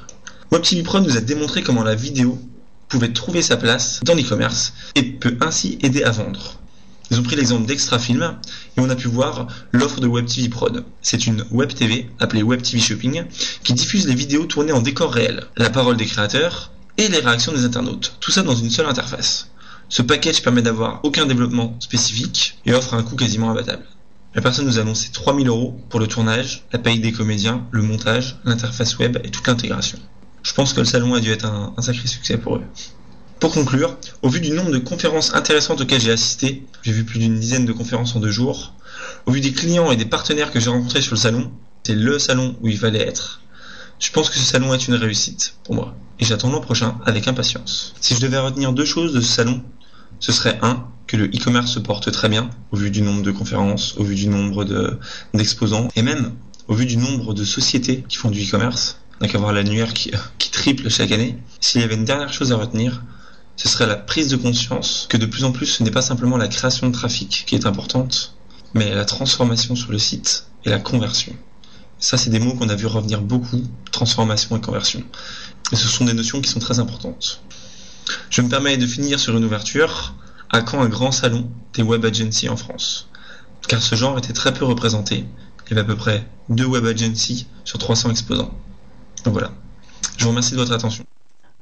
WebTV 0.52 0.82
Prod 0.84 1.06
nous 1.06 1.18
a 1.18 1.22
démontré 1.22 1.62
comment 1.62 1.84
la 1.84 1.96
vidéo 1.96 2.40
pouvait 2.88 3.12
trouver 3.12 3.42
sa 3.42 3.58
place 3.58 4.00
dans 4.06 4.16
l'e-commerce 4.16 4.72
et 4.96 5.04
peut 5.04 5.38
ainsi 5.42 5.78
aider 5.82 6.04
à 6.04 6.12
vendre. 6.12 6.57
Ils 7.10 7.20
ont 7.20 7.24
pris 7.24 7.36
l'exemple 7.36 7.66
d'Extra 7.66 8.00
Film 8.00 8.36
et 8.76 8.82
on 8.82 8.90
a 8.90 8.96
pu 8.96 9.08
voir 9.08 9.48
l'offre 9.72 10.02
de 10.02 10.08
WebTV 10.08 10.50
Prod. 10.50 10.84
C'est 11.02 11.26
une 11.26 11.46
Web 11.52 11.74
TV 11.74 12.10
appelée 12.20 12.44
WebTV 12.44 12.80
Shopping 12.80 13.24
qui 13.64 13.74
diffuse 13.74 14.08
les 14.08 14.16
vidéos 14.16 14.46
tournées 14.46 14.74
en 14.74 14.82
décor 14.82 15.14
réel, 15.14 15.46
la 15.56 15.70
parole 15.70 15.96
des 15.96 16.06
créateurs 16.06 16.72
et 16.98 17.08
les 17.08 17.20
réactions 17.20 17.54
des 17.54 17.64
internautes. 17.64 18.18
Tout 18.20 18.32
ça 18.32 18.44
dans 18.44 18.56
une 18.56 18.70
seule 18.70 18.88
interface. 18.88 19.50
Ce 19.90 20.02
package 20.02 20.42
permet 20.42 20.62
d'avoir 20.62 21.00
aucun 21.04 21.26
développement 21.26 21.78
spécifique 21.80 22.58
et 22.66 22.74
offre 22.74 22.94
un 22.94 23.04
coût 23.04 23.16
quasiment 23.16 23.52
imbattable. 23.52 23.86
La 24.36 24.42
personne 24.42 24.66
nous 24.66 24.78
a 24.78 24.82
annoncé 24.82 25.10
3000 25.12 25.48
euros 25.48 25.80
pour 25.90 26.02
le 26.02 26.08
tournage, 26.08 26.66
la 26.74 26.80
paye 26.80 27.00
des 27.00 27.14
comédiens, 27.14 27.66
le 27.72 27.84
montage, 27.84 28.38
l'interface 28.44 28.98
web 28.98 29.18
et 29.24 29.32
toute 29.32 29.48
l'intégration. 29.48 29.98
Je 30.44 30.54
pense 30.54 30.74
que 30.74 30.82
le 30.82 30.86
salon 30.86 31.14
a 31.14 31.22
dû 31.22 31.32
être 31.32 31.46
un 31.46 31.82
sacré 31.82 32.08
succès 32.08 32.38
pour 32.38 32.58
eux. 32.58 32.64
Pour 33.40 33.54
conclure, 33.54 33.98
au 34.24 34.30
vu 34.30 34.42
du 34.42 34.50
nombre 34.50 34.72
de 34.72 34.80
conférences 34.80 35.36
intéressantes 35.36 35.82
auxquelles 35.82 36.02
j'ai 36.02 36.12
assisté, 36.12 36.66
j'ai 36.82 36.92
vu 36.92 37.04
plus 37.04 37.20
d'une 37.20 37.40
dizaine 37.40 37.66
de 37.66 37.72
conférences 37.72 38.16
en 38.16 38.20
deux 38.20 38.32
jours, 38.32 38.74
au 39.28 39.32
vu 39.32 39.42
des 39.42 39.52
clients 39.52 39.92
et 39.92 39.96
des 39.96 40.06
partenaires 40.06 40.52
que 40.52 40.60
j'ai 40.60 40.72
rencontrés 40.72 41.04
sur 41.04 41.14
le 41.14 41.20
salon, 41.20 41.52
c'est 41.84 41.94
le 41.94 42.18
salon 42.18 42.56
où 42.62 42.68
il 42.68 42.78
fallait 42.80 43.08
être. 43.08 43.42
Je 44.00 44.12
pense 44.12 44.32
que 44.32 44.38
ce 44.38 44.44
salon 44.44 44.74
est 44.74 44.88
une 44.88 44.96
réussite 44.96 45.56
pour 45.64 45.76
moi, 45.76 45.96
et 46.20 46.26
j'attends 46.26 46.50
l'an 46.50 46.62
prochain 46.62 46.98
avec 47.06 47.28
impatience. 47.28 47.94
Si 48.02 48.16
je 48.16 48.22
devais 48.22 48.40
retenir 48.40 48.74
deux 48.74 48.86
choses 48.86 49.14
de 49.14 49.22
ce 49.22 49.32
salon, 49.32 49.62
ce 50.20 50.32
serait 50.32 50.58
un, 50.64 50.88
que 51.06 51.16
le 51.16 51.26
e-commerce 51.26 51.72
se 51.72 51.80
porte 51.80 52.12
très 52.12 52.30
bien, 52.30 52.50
au 52.72 52.78
vu 52.78 52.90
du 52.90 53.04
nombre 53.04 53.22
de 53.22 53.32
conférences, 53.32 53.96
au 53.98 54.04
vu 54.04 54.16
du 54.16 54.28
nombre 54.28 54.66
d'exposants, 55.36 55.90
et 55.96 56.02
même 56.02 56.34
au 56.68 56.74
vu 56.74 56.88
du 56.88 56.98
nombre 56.98 57.36
de 57.36 57.46
sociétés 57.46 58.04
qui 58.10 58.18
font 58.18 58.32
du 58.32 58.44
e-commerce, 58.44 59.00
donc 59.22 59.34
avoir 59.36 59.54
l'annuaire 59.54 59.94
qui, 59.94 60.12
qui 60.40 60.50
triple 60.50 60.90
chaque 60.90 61.12
année. 61.12 61.38
S'il 61.60 61.82
y 61.82 61.84
avait 61.84 61.96
une 61.96 62.06
dernière 62.06 62.34
chose 62.34 62.52
à 62.52 62.58
retenir, 62.58 63.04
ce 63.58 63.68
serait 63.68 63.88
la 63.88 63.96
prise 63.96 64.30
de 64.30 64.38
conscience 64.38 65.08
que 65.10 65.18
de 65.18 65.26
plus 65.26 65.44
en 65.44 65.52
plus 65.52 65.66
ce 65.66 65.84
n'est 65.84 65.92
pas 65.92 66.02
simplement 66.02 66.38
la 66.38 66.48
création 66.48 66.88
de 66.88 66.94
trafic 66.94 67.44
qui 67.46 67.56
est 67.56 67.66
importante, 67.66 68.36
mais 68.74 68.94
la 68.94 69.06
transformation 69.06 69.76
sur 69.76 69.92
le 69.92 70.00
site 70.00 70.46
et 70.64 70.70
la 70.70 70.80
conversion. 70.80 71.36
Ça, 72.00 72.18
c'est 72.18 72.30
des 72.30 72.40
mots 72.40 72.54
qu'on 72.54 72.70
a 72.70 72.76
vu 72.76 72.86
revenir 72.86 73.22
beaucoup, 73.22 73.64
transformation 73.92 74.56
et 74.56 74.62
conversion. 74.62 75.04
Et 75.72 75.76
ce 75.76 75.88
sont 75.88 76.06
des 76.06 76.14
notions 76.14 76.42
qui 76.42 76.50
sont 76.50 76.60
très 76.60 76.80
importantes. 76.80 77.42
Je 78.30 78.42
me 78.42 78.50
permets 78.50 78.78
de 78.78 78.86
finir 78.86 79.20
sur 79.20 79.36
une 79.36 79.44
ouverture. 79.44 80.14
À 80.50 80.62
quand 80.62 80.82
un 80.82 80.88
grand 80.88 81.12
salon 81.12 81.50
des 81.74 81.82
web 81.82 82.06
agencies 82.06 82.48
en 82.48 82.56
France? 82.56 83.10
Car 83.68 83.82
ce 83.82 83.96
genre 83.96 84.18
était 84.18 84.32
très 84.32 84.54
peu 84.54 84.64
représenté. 84.64 85.26
Il 85.66 85.70
y 85.72 85.74
avait 85.74 85.82
à 85.82 85.84
peu 85.84 85.98
près 85.98 86.26
deux 86.48 86.66
web 86.66 86.86
agencies 86.86 87.48
sur 87.66 87.80
300 87.80 88.12
exposants. 88.12 88.54
Donc 89.26 89.34
voilà. 89.34 89.52
Je 90.18 90.24
vous 90.24 90.30
remercie 90.30 90.52
de 90.52 90.58
votre 90.58 90.72
attention. 90.72 91.04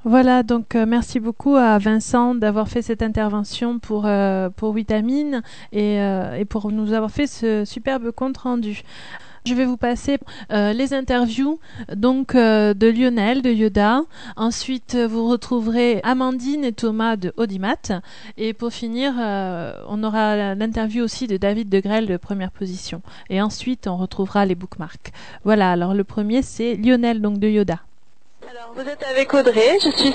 Voilà, 0.08 0.44
donc 0.44 0.76
euh, 0.76 0.86
merci 0.88 1.20
beaucoup 1.20 1.56
à 1.56 1.80
Vincent 1.80 2.36
d'avoir 2.36 2.68
fait 2.68 2.84
cette 2.84 3.02
intervention 3.02 3.80
pour, 3.80 4.04
euh, 4.06 4.52
pour 4.52 4.72
Vitamine 4.72 5.42
et, 5.72 6.00
euh, 6.00 6.36
et, 6.36 6.46
pour 6.46 6.72
nous 6.72 6.94
avoir 6.94 7.10
fait 7.10 7.26
ce 7.26 7.66
superbe 7.66 8.12
compte 8.12 8.38
rendu. 8.38 8.84
Je 9.48 9.56
vais 9.56 9.66
vous 9.66 9.78
passer 9.78 10.18
les 10.50 10.94
interviews 10.96 11.60
donc 11.96 12.36
de 12.36 12.88
Lionel 12.88 13.44
de 13.44 13.52
Yoda. 13.52 14.02
Ensuite, 14.38 14.96
vous 14.96 15.28
retrouverez 15.28 16.02
Amandine 16.04 16.66
et 16.66 16.72
Thomas 16.72 17.16
de 17.16 17.32
Audimat. 17.38 18.02
Et 18.38 18.54
pour 18.54 18.74
finir, 18.74 19.14
on 19.16 20.04
aura 20.04 20.56
l'interview 20.56 21.04
aussi 21.04 21.28
de 21.28 21.38
David 21.38 21.70
de 21.70 21.80
Grelle 21.80 22.08
de 22.08 22.18
Première 22.18 22.50
Position. 22.50 23.04
Et 23.30 23.40
ensuite, 23.40 23.86
on 23.86 23.98
retrouvera 23.98 24.48
les 24.48 24.56
bookmarks. 24.56 25.14
Voilà, 25.44 25.72
alors 25.72 25.94
le 25.94 26.04
premier, 26.04 26.42
c'est 26.42 26.74
Lionel 26.74 27.22
donc 27.22 27.38
de 27.38 27.48
Yoda. 27.48 27.82
Alors 28.48 28.74
vous 28.76 28.88
êtes 28.88 29.04
avec 29.10 29.34
Audrey, 29.34 29.80
je 29.84 29.90
suis 29.90 30.14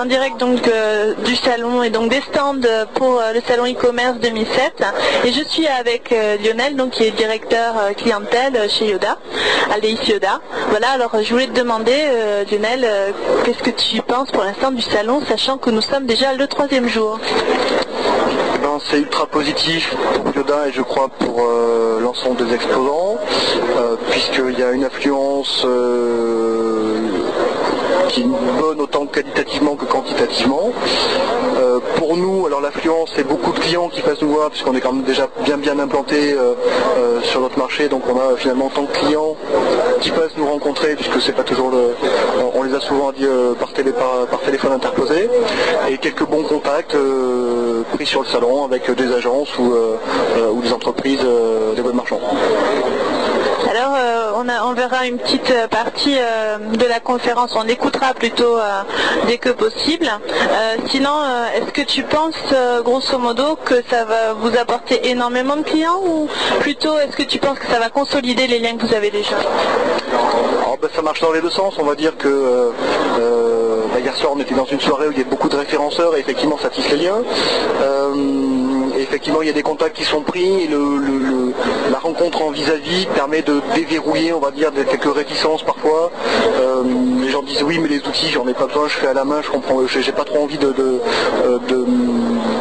en 0.00 0.04
direct 0.04 0.38
donc 0.38 0.68
euh, 0.68 1.14
du 1.24 1.34
salon 1.34 1.82
et 1.82 1.90
donc 1.90 2.10
des 2.10 2.20
stands 2.20 2.60
pour 2.94 3.18
euh, 3.18 3.32
le 3.32 3.40
salon 3.40 3.64
e-commerce 3.66 4.18
2007 4.18 4.84
et 5.24 5.32
je 5.32 5.42
suis 5.42 5.66
avec 5.66 6.12
euh, 6.12 6.36
Lionel 6.36 6.76
donc 6.76 6.90
qui 6.90 7.04
est 7.04 7.10
directeur 7.10 7.74
clientèle 7.96 8.70
chez 8.70 8.86
Yoda, 8.86 9.18
Aldeis 9.72 9.98
Yoda. 10.06 10.40
Voilà 10.68 10.90
alors 10.90 11.10
je 11.20 11.28
voulais 11.32 11.48
te 11.48 11.58
demander 11.58 11.96
Lionel 12.50 12.86
qu'est-ce 13.44 13.62
que 13.62 13.70
tu 13.70 14.00
penses 14.02 14.30
pour 14.30 14.44
l'instant 14.44 14.70
du 14.70 14.82
salon 14.82 15.20
sachant 15.26 15.58
que 15.58 15.70
nous 15.70 15.82
sommes 15.82 16.06
déjà 16.06 16.34
le 16.34 16.46
troisième 16.46 16.86
jour? 16.88 17.18
Ben, 18.62 18.78
c'est 18.88 18.98
ultra 18.98 19.26
positif 19.26 19.92
pour 20.14 20.36
Yoda 20.36 20.68
et 20.68 20.72
je 20.72 20.82
crois 20.82 21.08
pour 21.08 21.42
l'ensemble 22.00 22.46
des 22.46 22.54
exposants 22.54 23.18
puisqu'il 24.10 24.58
y 24.58 24.62
a 24.62 24.70
une 24.70 24.84
affluence 24.84 25.66
qui 28.12 28.20
est 28.20 28.60
bonne 28.60 28.80
autant 28.80 29.06
qualitativement 29.06 29.74
que 29.74 29.86
quantitativement. 29.86 30.70
Euh, 31.56 31.80
pour 31.96 32.16
nous, 32.16 32.46
alors 32.46 32.60
l'affluence, 32.60 33.10
c'est 33.16 33.26
beaucoup 33.26 33.52
de 33.52 33.58
clients 33.58 33.88
qui 33.88 34.02
passent 34.02 34.20
nous 34.20 34.28
voir, 34.28 34.50
puisqu'on 34.50 34.74
est 34.74 34.80
quand 34.80 34.92
même 34.92 35.04
déjà 35.04 35.28
bien 35.44 35.56
bien 35.56 35.78
implanté 35.78 36.32
euh, 36.32 36.52
euh, 36.98 37.22
sur 37.22 37.40
notre 37.40 37.58
marché, 37.58 37.88
donc 37.88 38.02
on 38.06 38.18
a 38.18 38.36
finalement 38.36 38.68
tant 38.68 38.82
de 38.82 38.88
clients 38.88 39.34
qui 40.00 40.10
passent 40.10 40.36
nous 40.36 40.46
rencontrer, 40.46 40.94
puisque 40.94 41.20
c'est 41.22 41.32
pas 41.32 41.42
toujours. 41.42 41.72
On, 42.54 42.62
les 42.62 42.74
a 42.74 42.80
souvent 42.80 43.12
dit 43.12 43.26
par, 43.58 43.72
télé, 43.72 43.92
par, 43.92 44.40
téléphone 44.40 44.72
interposé, 44.72 45.30
et 45.88 45.96
quelques 45.98 46.26
bons 46.26 46.42
contacts 46.42 46.96
pris 47.94 48.06
sur 48.06 48.20
le 48.22 48.26
salon 48.26 48.64
avec 48.64 48.90
des 48.90 49.12
agences 49.12 49.56
ou, 49.58 49.74
ou 50.52 50.60
des 50.60 50.72
entreprises, 50.72 51.24
des 51.76 51.82
web 51.82 51.94
marchands. 51.94 52.20
Alors 53.70 53.94
euh, 53.96 54.32
on, 54.36 54.48
a, 54.48 54.64
on, 54.64 54.72
verra 54.72 55.06
une 55.06 55.18
petite 55.18 55.50
euh, 55.50 55.68
partie 55.68 56.16
euh, 56.18 56.58
de 56.58 56.84
la 56.84 57.00
conférence, 57.00 57.54
on 57.56 57.68
écoutera 57.68 58.12
plutôt 58.14 58.58
dès 59.26 59.38
que 59.38 59.50
possible. 59.50 60.08
Sinon, 60.86 61.20
est-ce 61.54 61.72
que 61.72 61.82
tu 61.82 62.02
penses 62.02 62.34
grosso 62.84 63.18
modo 63.18 63.56
que 63.64 63.82
ça 63.88 64.04
va 64.04 64.32
vous 64.34 64.56
apporter 64.56 65.08
énormément 65.08 65.56
de 65.56 65.62
clients 65.62 66.00
ou 66.04 66.28
plutôt 66.60 66.98
est-ce 66.98 67.16
que 67.16 67.22
tu 67.22 67.38
penses 67.38 67.58
que 67.58 67.66
ça 67.66 67.78
va 67.78 67.90
consolider 67.90 68.46
les 68.46 68.58
liens 68.58 68.76
que 68.76 68.86
vous 68.86 68.94
avez 68.94 69.10
déjà? 69.10 69.36
Alors, 70.62 70.78
ben, 70.80 70.88
Ça 70.94 71.02
marche 71.02 71.20
dans 71.20 71.32
les 71.32 71.40
deux 71.40 71.50
sens, 71.50 71.74
on 71.78 71.84
va 71.84 71.94
dire 71.94 72.16
que 72.16 72.72
hier 73.98 74.16
soir 74.16 74.32
on 74.34 74.40
était 74.40 74.54
dans 74.54 74.64
une 74.64 74.80
soirée 74.80 75.08
où 75.08 75.12
il 75.12 75.18
y 75.18 75.22
a 75.22 75.24
beaucoup 75.24 75.48
de 75.48 75.56
référenceurs 75.56 76.16
et 76.16 76.20
effectivement 76.20 76.58
ça 76.58 76.70
tisse 76.70 76.90
les 76.90 76.96
liens 76.96 77.22
effectivement 79.12 79.42
il 79.42 79.48
y 79.48 79.50
a 79.50 79.52
des 79.52 79.62
contacts 79.62 79.94
qui 79.94 80.04
sont 80.04 80.22
pris 80.22 80.62
et 80.62 80.66
le, 80.68 81.52
la 81.90 81.98
rencontre 81.98 82.40
en 82.40 82.50
vis-à-vis 82.50 83.04
-vis 83.04 83.08
permet 83.08 83.42
de 83.42 83.60
déverrouiller 83.74 84.32
on 84.32 84.40
va 84.40 84.50
dire 84.50 84.70
quelques 84.90 85.14
réticences 85.14 85.62
parfois. 85.62 86.10
Euh, 86.60 86.82
les 87.22 87.28
gens 87.28 87.42
disent 87.42 87.62
oui 87.62 87.78
mais 87.78 87.90
les 87.96 88.02
outils 88.08 88.30
j'en 88.30 88.48
ai 88.48 88.54
pas 88.54 88.66
besoin, 88.70 88.88
je 88.88 88.96
fais 89.00 89.08
à 89.08 89.16
la 89.22 89.26
main, 89.30 89.40
je 89.42 89.50
comprends, 89.50 89.76
j'ai 89.86 90.12
pas 90.20 90.24
trop 90.24 90.40
envie 90.44 90.56
de, 90.66 90.70
de, 90.80 90.88
de, 91.70 91.78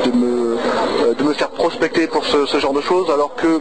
de 0.05 0.11
me 0.21 0.57
de 1.17 1.23
me 1.23 1.33
faire 1.33 1.51
prospecter 1.63 2.07
pour 2.07 2.23
ce, 2.25 2.59
genre 2.63 2.73
de 2.73 2.81
choses 2.81 3.09
alors 3.15 3.33
que 3.41 3.53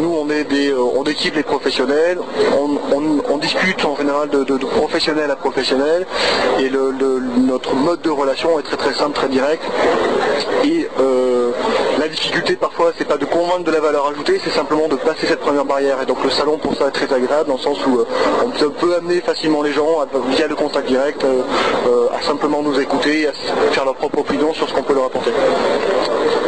nous 0.00 0.12
on 0.22 0.28
est 0.30 0.44
des 0.54 0.68
on 1.00 1.04
équipe 1.04 1.34
les 1.40 1.48
professionnels 1.54 2.18
on, 3.32 3.38
discute 3.48 3.84
en 3.84 3.96
général 3.96 4.28
de, 4.30 4.40
de, 4.42 4.66
professionnel 4.80 5.30
à 5.30 5.36
professionnel 5.36 6.00
et 6.58 6.68
notre 7.52 7.72
mode 7.86 8.00
de 8.02 8.10
relation 8.10 8.58
est 8.58 8.66
très 8.70 8.76
très 8.84 8.94
simple 9.00 9.14
très 9.20 9.28
direct 9.28 9.62
euh, 11.00 11.50
la 12.08 12.14
difficulté 12.14 12.56
parfois 12.56 12.92
c'est 12.96 13.06
pas 13.06 13.18
de 13.18 13.26
convaincre 13.26 13.64
de 13.64 13.70
la 13.70 13.80
valeur 13.80 14.08
ajoutée 14.08 14.40
c'est 14.42 14.50
simplement 14.50 14.88
de 14.88 14.96
passer 14.96 15.26
cette 15.26 15.40
première 15.40 15.66
barrière 15.66 16.00
et 16.00 16.06
donc 16.06 16.24
le 16.24 16.30
salon 16.30 16.56
pour 16.56 16.74
ça 16.74 16.88
est 16.88 16.90
très 16.90 17.12
agréable 17.12 17.48
dans 17.48 17.56
le 17.56 17.60
sens 17.60 17.78
où 17.86 17.98
euh, 17.98 18.06
on 18.44 18.70
peut, 18.70 18.94
amener 18.96 19.20
facilement 19.20 19.62
les 19.62 19.72
gens 19.72 20.00
à, 20.00 20.06
via 20.30 20.46
le 20.46 20.54
contact 20.54 20.88
direct 20.88 21.22
euh, 21.24 22.08
à 22.18 22.22
simplement 22.22 22.62
nous 22.62 22.80
écouter 22.80 23.28
à 23.28 23.32
faire 23.72 23.84
leur 23.84 23.94
propre 23.94 24.20
opinion 24.20 24.54
sur 24.54 24.68
ce 24.68 24.74
qu'on 24.74 24.82
peut 24.82 24.94
leur 24.94 25.04
apporter. 25.04 25.32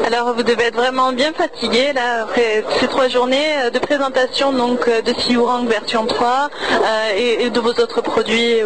Alors 0.06 0.34
vous 0.34 0.42
devez 0.42 0.64
être 0.64 0.76
vraiment 0.76 1.12
bien 1.12 1.32
fatigué 1.32 1.92
là 1.94 2.22
après 2.22 2.64
ces 2.78 2.88
trois 2.88 3.08
journées 3.08 3.70
de 3.72 3.78
présentation 3.78 4.52
donc 4.52 4.88
de 4.88 5.12
Siurang 5.20 5.66
version 5.66 6.06
3 6.06 6.48
euh, 6.62 7.44
et, 7.44 7.50
de 7.50 7.60
vos 7.60 7.70
autres 7.70 8.00
produits. 8.00 8.60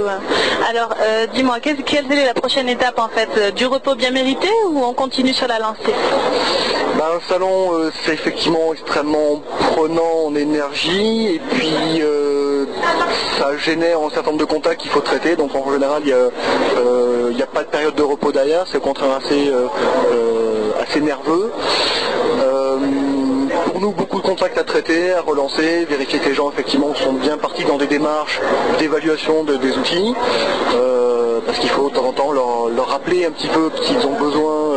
Alors 0.71 0.95
euh, 1.01 1.27
dis-moi 1.35 1.59
quelle, 1.61 1.81
est 1.81 2.25
la 2.25 2.35
prochaine 2.35 2.69
étape 2.69 2.99
en 2.99 3.09
fait 3.09 3.55
Du 3.55 3.67
repos 3.67 3.95
bien 3.95 4.11
mérité 4.11 4.49
ou 4.71 4.83
on 4.85 4.95
continue 4.95 5.33
sur 5.33 5.49
la 5.49 5.59
lancée? 5.59 5.95
Ben, 6.97 7.05
Un 7.17 7.29
salon 7.29 7.75
euh, 7.75 7.91
c'est 8.03 8.13
effectivement 8.13 8.73
extrêmement 8.73 9.43
prenant 9.75 10.27
en 10.27 10.35
énergie 10.35 11.35
et 11.35 11.41
puis 11.51 11.73
ça 13.39 13.57
génère 13.57 14.01
un 14.01 14.11
certain 14.11 14.31
nombre 14.31 14.41
de 14.41 14.45
contacts 14.45 14.81
qu'il 14.81 14.91
faut 14.91 15.01
traiter 15.01 15.37
donc 15.37 15.55
en 15.55 15.73
général 15.73 16.03
il 16.05 16.15
n'y 17.35 17.43
a, 17.43 17.45
a, 17.45 17.47
pas 17.47 17.63
de 17.63 17.69
période 17.69 17.95
de 17.95 18.03
repos 18.03 18.33
derrière 18.33 18.67
c'est 18.67 18.79
au 18.79 18.81
contraire 18.81 19.13
assez, 19.13 19.53
assez 20.81 21.01
nerveux. 21.01 21.53
Euh, 22.41 22.77
nous 23.81 23.93
beaucoup 23.93 24.19
de 24.19 24.27
contacts 24.27 24.59
à 24.59 24.65
traiter, 24.65 25.13
à 25.13 25.21
relancer, 25.21 25.85
vérifier 25.85 26.19
que 26.19 26.29
les 26.29 26.35
gens 26.35 26.51
effectivement 26.51 26.95
sont 26.95 27.13
bien 27.13 27.37
partis 27.37 27.65
dans 27.65 27.77
des 27.77 27.87
démarches 27.87 28.41
d'évaluation 28.79 29.45
des 29.45 29.77
outils. 29.77 30.15
parce 31.47 31.59
qu'il 31.59 31.71
faut 31.71 31.89
de 31.91 31.95
temps 31.95 32.07
en 32.07 32.13
temps 32.13 32.33
leur, 32.33 32.87
rappeler 32.87 33.25
un 33.25 33.31
petit 33.31 33.49
peu 33.49 33.71
qu'ils 33.71 34.07
ont 34.07 34.19
besoin 34.19 34.77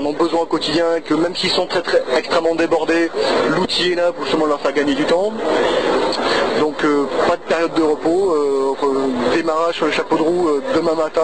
en 0.00 0.06
ont 0.06 0.12
besoin 0.12 0.40
au 0.40 0.46
quotidien, 0.46 1.00
que 1.04 1.14
même 1.14 1.36
s'ils 1.36 1.50
sont 1.50 1.66
très, 1.66 1.82
très 1.82 2.02
extrêmement 2.16 2.54
débordés, 2.54 3.10
l'outil 3.50 3.92
est 3.92 3.94
là 3.96 4.12
pour 4.12 4.24
justement 4.24 4.46
leur 4.46 4.60
faire 4.60 4.72
gagner 4.72 4.94
du 4.94 5.04
temps. 5.04 5.32
Donc 6.58 6.76
pas 7.28 7.36
de 7.36 7.42
période 7.42 7.74
de 7.74 7.82
repos, 7.82 8.76
démarrage 9.34 9.76
sur 9.76 9.86
le 9.86 9.92
chapeau 9.92 10.16
de 10.16 10.22
roue 10.22 10.60
demain 10.74 10.94
matin 10.94 11.22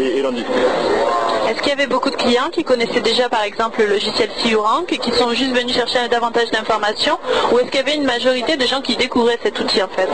et, 0.00 0.22
lundi. 0.22 0.44
Est-ce 1.48 1.60
qu'il 1.60 1.68
y 1.68 1.72
avait 1.72 1.86
beaucoup 1.86 2.10
de 2.10 2.16
clients 2.16 2.50
qui 2.52 2.64
connaissaient 2.64 3.00
déjà 3.00 3.28
par 3.28 3.42
exemple 3.42 3.80
le 3.80 3.86
logiciel 3.86 4.28
CURank 4.42 4.92
et 4.92 4.98
qui 4.98 5.12
sont 5.12 5.30
juste 5.30 5.54
venus 5.54 5.74
chercher 5.74 6.08
davantage 6.08 6.50
d'informations 6.50 7.18
ou 7.52 7.58
est-ce 7.58 7.66
qu'il 7.66 7.76
y 7.76 7.82
avait 7.82 7.94
une 7.94 8.04
majorité 8.04 8.56
de 8.56 8.66
gens 8.66 8.80
qui 8.80 8.96
découvraient 8.96 9.38
cet 9.42 9.58
outil 9.60 9.82
en 9.82 9.88
fait? 9.88 10.08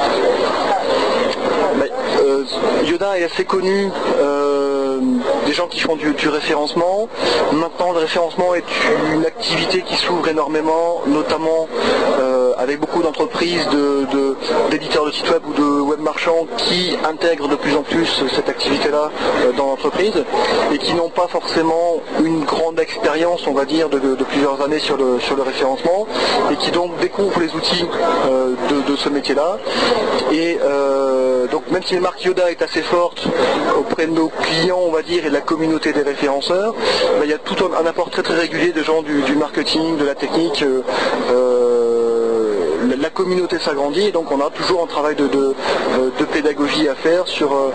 Euh, 2.20 2.44
Yoda 2.84 3.18
est 3.18 3.24
assez 3.24 3.44
connu 3.44 3.90
euh, 4.18 4.81
gens 5.52 5.66
qui 5.66 5.80
font 5.80 5.96
du, 5.96 6.28
référencement. 6.28 7.08
Maintenant, 7.52 7.92
le 7.92 7.98
référencement 7.98 8.54
est 8.54 8.64
une 9.14 9.26
activité 9.26 9.82
qui 9.82 9.96
s'ouvre 9.96 10.28
énormément, 10.28 11.02
notamment 11.06 11.68
euh, 12.20 12.52
avec 12.58 12.80
beaucoup 12.80 13.02
d'entreprises, 13.02 13.66
d'éditeurs 14.70 15.06
de, 15.06 15.10
sites 15.10 15.30
web 15.30 15.42
ou 15.46 15.52
de 15.52 15.80
web 15.80 16.00
marchands 16.00 16.46
qui 16.56 16.96
intègrent 17.04 17.48
de 17.48 17.56
plus 17.56 17.74
en 17.74 17.82
plus 17.82 18.22
cette 18.34 18.48
activité-là 18.48 19.10
dans 19.56 19.66
l'entreprise 19.66 20.24
et 20.72 20.78
qui 20.78 20.94
n'ont 20.94 21.10
pas 21.10 21.28
forcément 21.28 22.00
une 22.24 22.44
grande 22.44 22.78
expérience, 22.80 23.46
on 23.46 23.52
va 23.52 23.64
dire, 23.64 23.88
de, 23.88 23.98
plusieurs 24.24 24.62
années 24.62 24.78
sur 24.78 24.96
le, 24.96 25.20
sur 25.20 25.36
le 25.36 25.42
référencement 25.42 26.06
et 26.50 26.56
qui 26.56 26.70
donc 26.70 26.96
découvrent 26.98 27.40
les 27.40 27.54
outils 27.54 27.86
de, 28.88 28.96
ce 28.96 29.08
métier-là. 29.08 29.58
Et 30.32 30.58
donc 31.50 31.70
même 31.70 31.82
si 31.82 31.94
la 31.94 32.00
marque 32.00 32.24
Yoda 32.24 32.50
est 32.50 32.62
assez 32.62 32.82
forte 32.82 33.26
auprès 33.78 34.06
de 34.06 34.12
nos 34.12 34.28
clients, 34.28 34.80
on 34.80 34.90
va 34.90 35.02
dire, 35.02 35.24
et 35.26 35.28
de 35.28 35.34
la 35.34 35.40
communauté 35.42 35.92
des 35.92 36.02
référenceurs, 36.02 36.74
il 37.22 37.30
y 37.30 37.32
a 37.32 37.38
tout 37.38 37.56
un, 37.64 37.86
apport 37.86 38.10
très 38.10 38.22
très 38.22 38.34
régulier 38.34 38.72
de 38.72 38.82
gens 38.82 39.02
du, 39.02 39.34
marketing, 39.34 39.96
de 39.96 40.04
la 40.04 40.14
technique. 40.14 40.62
Euh, 40.62 40.82
euh, 41.30 41.91
communauté 43.12 43.58
s'agrandit 43.58 44.08
et 44.08 44.12
donc 44.12 44.30
on 44.30 44.40
a 44.40 44.50
toujours 44.50 44.82
un 44.82 44.86
travail 44.86 45.14
de, 45.16 45.54
pédagogie 46.32 46.88
à 46.88 46.94
faire 46.94 47.26
sur, 47.26 47.52
euh, 47.52 47.70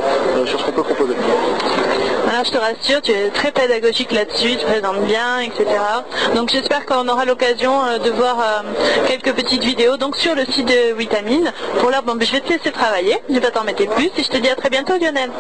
sur 0.46 0.60
ce 0.60 0.66
qu'on 0.66 0.72
peut 0.72 0.84
proposer. 0.84 1.14
Alors 2.30 2.44
je 2.44 2.52
te 2.52 2.58
rassure, 2.58 3.02
tu 3.02 3.12
es 3.12 3.30
très 3.30 3.52
pédagogique 3.52 4.12
là-dessus, 4.12 4.58
tu 4.58 4.66
présentes 4.66 5.02
bien, 5.06 5.40
etc. 5.40 5.66
Donc 6.36 6.50
j'espère 6.50 6.86
qu'on 6.86 7.08
aura 7.08 7.26
l'occasion 7.26 7.72
de 8.04 8.10
voir 8.12 8.64
quelques 9.08 9.34
petites 9.34 9.64
vidéos 9.64 9.98
donc 9.98 10.16
sur 10.18 10.36
le 10.36 10.44
site 10.46 10.68
de 10.68 10.94
Vitamine. 10.98 11.52
Pour 11.80 11.90
l'heure, 11.90 12.04
bon, 12.04 12.16
ben, 12.16 12.26
je 12.26 12.34
vais 12.34 12.42
te 12.42 12.50
laisser 12.50 12.72
travailler, 12.72 13.18
je 13.30 13.34
ne 13.34 13.40
vais 13.40 13.46
pas 13.46 13.52
t'en 13.52 13.64
mettre 13.64 13.86
plus 13.96 14.12
et 14.18 14.24
je 14.24 14.30
te 14.30 14.38
dis 14.38 14.50
à 14.50 14.56
très 14.56 14.70
bientôt 14.70 14.94
Lionel. 15.00 15.32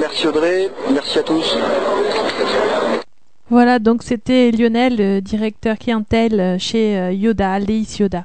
Merci 0.00 0.28
Audrey, 0.28 0.70
merci 0.90 1.18
à 1.18 1.22
tous. 1.22 1.56
Voilà, 3.50 3.78
donc 3.78 4.02
c'était 4.02 4.50
Lionel, 4.50 5.20
directeur 5.22 5.76
clientèle 5.78 6.56
chez 6.58 7.12
Yoda, 7.12 7.58
Leis 7.58 7.96
Yoda. 7.98 8.24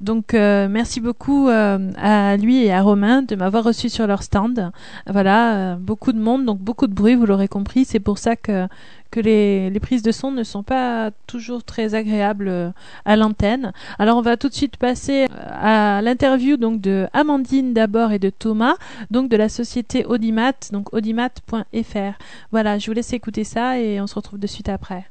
Donc 0.00 0.34
euh, 0.34 0.68
merci 0.68 1.00
beaucoup 1.00 1.48
euh, 1.48 1.90
à 1.96 2.36
lui 2.36 2.64
et 2.64 2.72
à 2.72 2.82
Romain 2.82 3.22
de 3.22 3.34
m'avoir 3.34 3.64
reçu 3.64 3.88
sur 3.88 4.06
leur 4.06 4.22
stand. 4.22 4.70
Voilà, 5.06 5.54
euh, 5.54 5.76
beaucoup 5.76 6.12
de 6.12 6.20
monde, 6.20 6.44
donc 6.44 6.58
beaucoup 6.58 6.86
de 6.86 6.92
bruit, 6.92 7.14
vous 7.14 7.24
l'aurez 7.24 7.48
compris. 7.48 7.86
C'est 7.86 8.00
pour 8.00 8.18
ça 8.18 8.36
que, 8.36 8.68
que 9.10 9.20
les, 9.20 9.70
les, 9.70 9.80
prises 9.80 10.02
de 10.02 10.12
son 10.12 10.32
ne 10.32 10.42
sont 10.42 10.62
pas 10.62 11.12
toujours 11.26 11.64
très 11.64 11.94
agréables 11.94 12.74
à 13.06 13.16
l'antenne. 13.16 13.72
Alors 13.98 14.18
on 14.18 14.22
va 14.22 14.36
tout 14.36 14.50
de 14.50 14.54
suite 14.54 14.76
passer 14.76 15.28
à 15.50 16.02
l'interview 16.02 16.58
donc 16.58 16.82
de 16.82 17.06
Amandine 17.14 17.72
d'abord 17.72 18.12
et 18.12 18.18
de 18.18 18.28
Thomas, 18.28 18.74
donc 19.10 19.30
de 19.30 19.36
la 19.38 19.48
société 19.48 20.04
Audimat, 20.04 20.72
donc 20.72 20.92
audimat.fr. 20.92 22.18
Voilà, 22.52 22.78
je 22.78 22.86
vous 22.86 22.92
laisse 22.92 23.14
écouter 23.14 23.44
ça 23.44 23.78
et 23.80 23.98
on 24.00 24.06
se 24.06 24.14
retrouve 24.14 24.38
de 24.38 24.46
suite 24.46 24.68
après. 24.68 25.06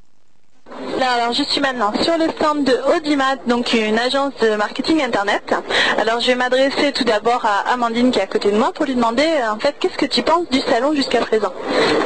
Alors, 1.01 1.33
je 1.33 1.43
suis 1.43 1.61
maintenant 1.61 1.91
sur 2.01 2.17
le 2.17 2.29
stand 2.29 2.63
de 2.63 2.77
Audimat, 2.95 3.35
donc 3.47 3.73
une 3.73 3.99
agence 3.99 4.33
de 4.41 4.55
marketing 4.55 5.03
internet. 5.03 5.53
Alors 5.99 6.19
je 6.19 6.27
vais 6.27 6.35
m'adresser 6.35 6.91
tout 6.93 7.03
d'abord 7.03 7.45
à 7.45 7.71
Amandine 7.71 8.11
qui 8.11 8.19
est 8.19 8.23
à 8.23 8.27
côté 8.27 8.51
de 8.51 8.57
moi 8.57 8.71
pour 8.73 8.85
lui 8.85 8.95
demander 8.95 9.23
euh, 9.23 9.51
en 9.51 9.59
fait 9.59 9.75
qu'est-ce 9.79 9.97
que 9.97 10.05
tu 10.05 10.23
penses 10.23 10.47
du 10.49 10.59
salon 10.61 10.93
jusqu'à 10.93 11.19
présent? 11.19 11.53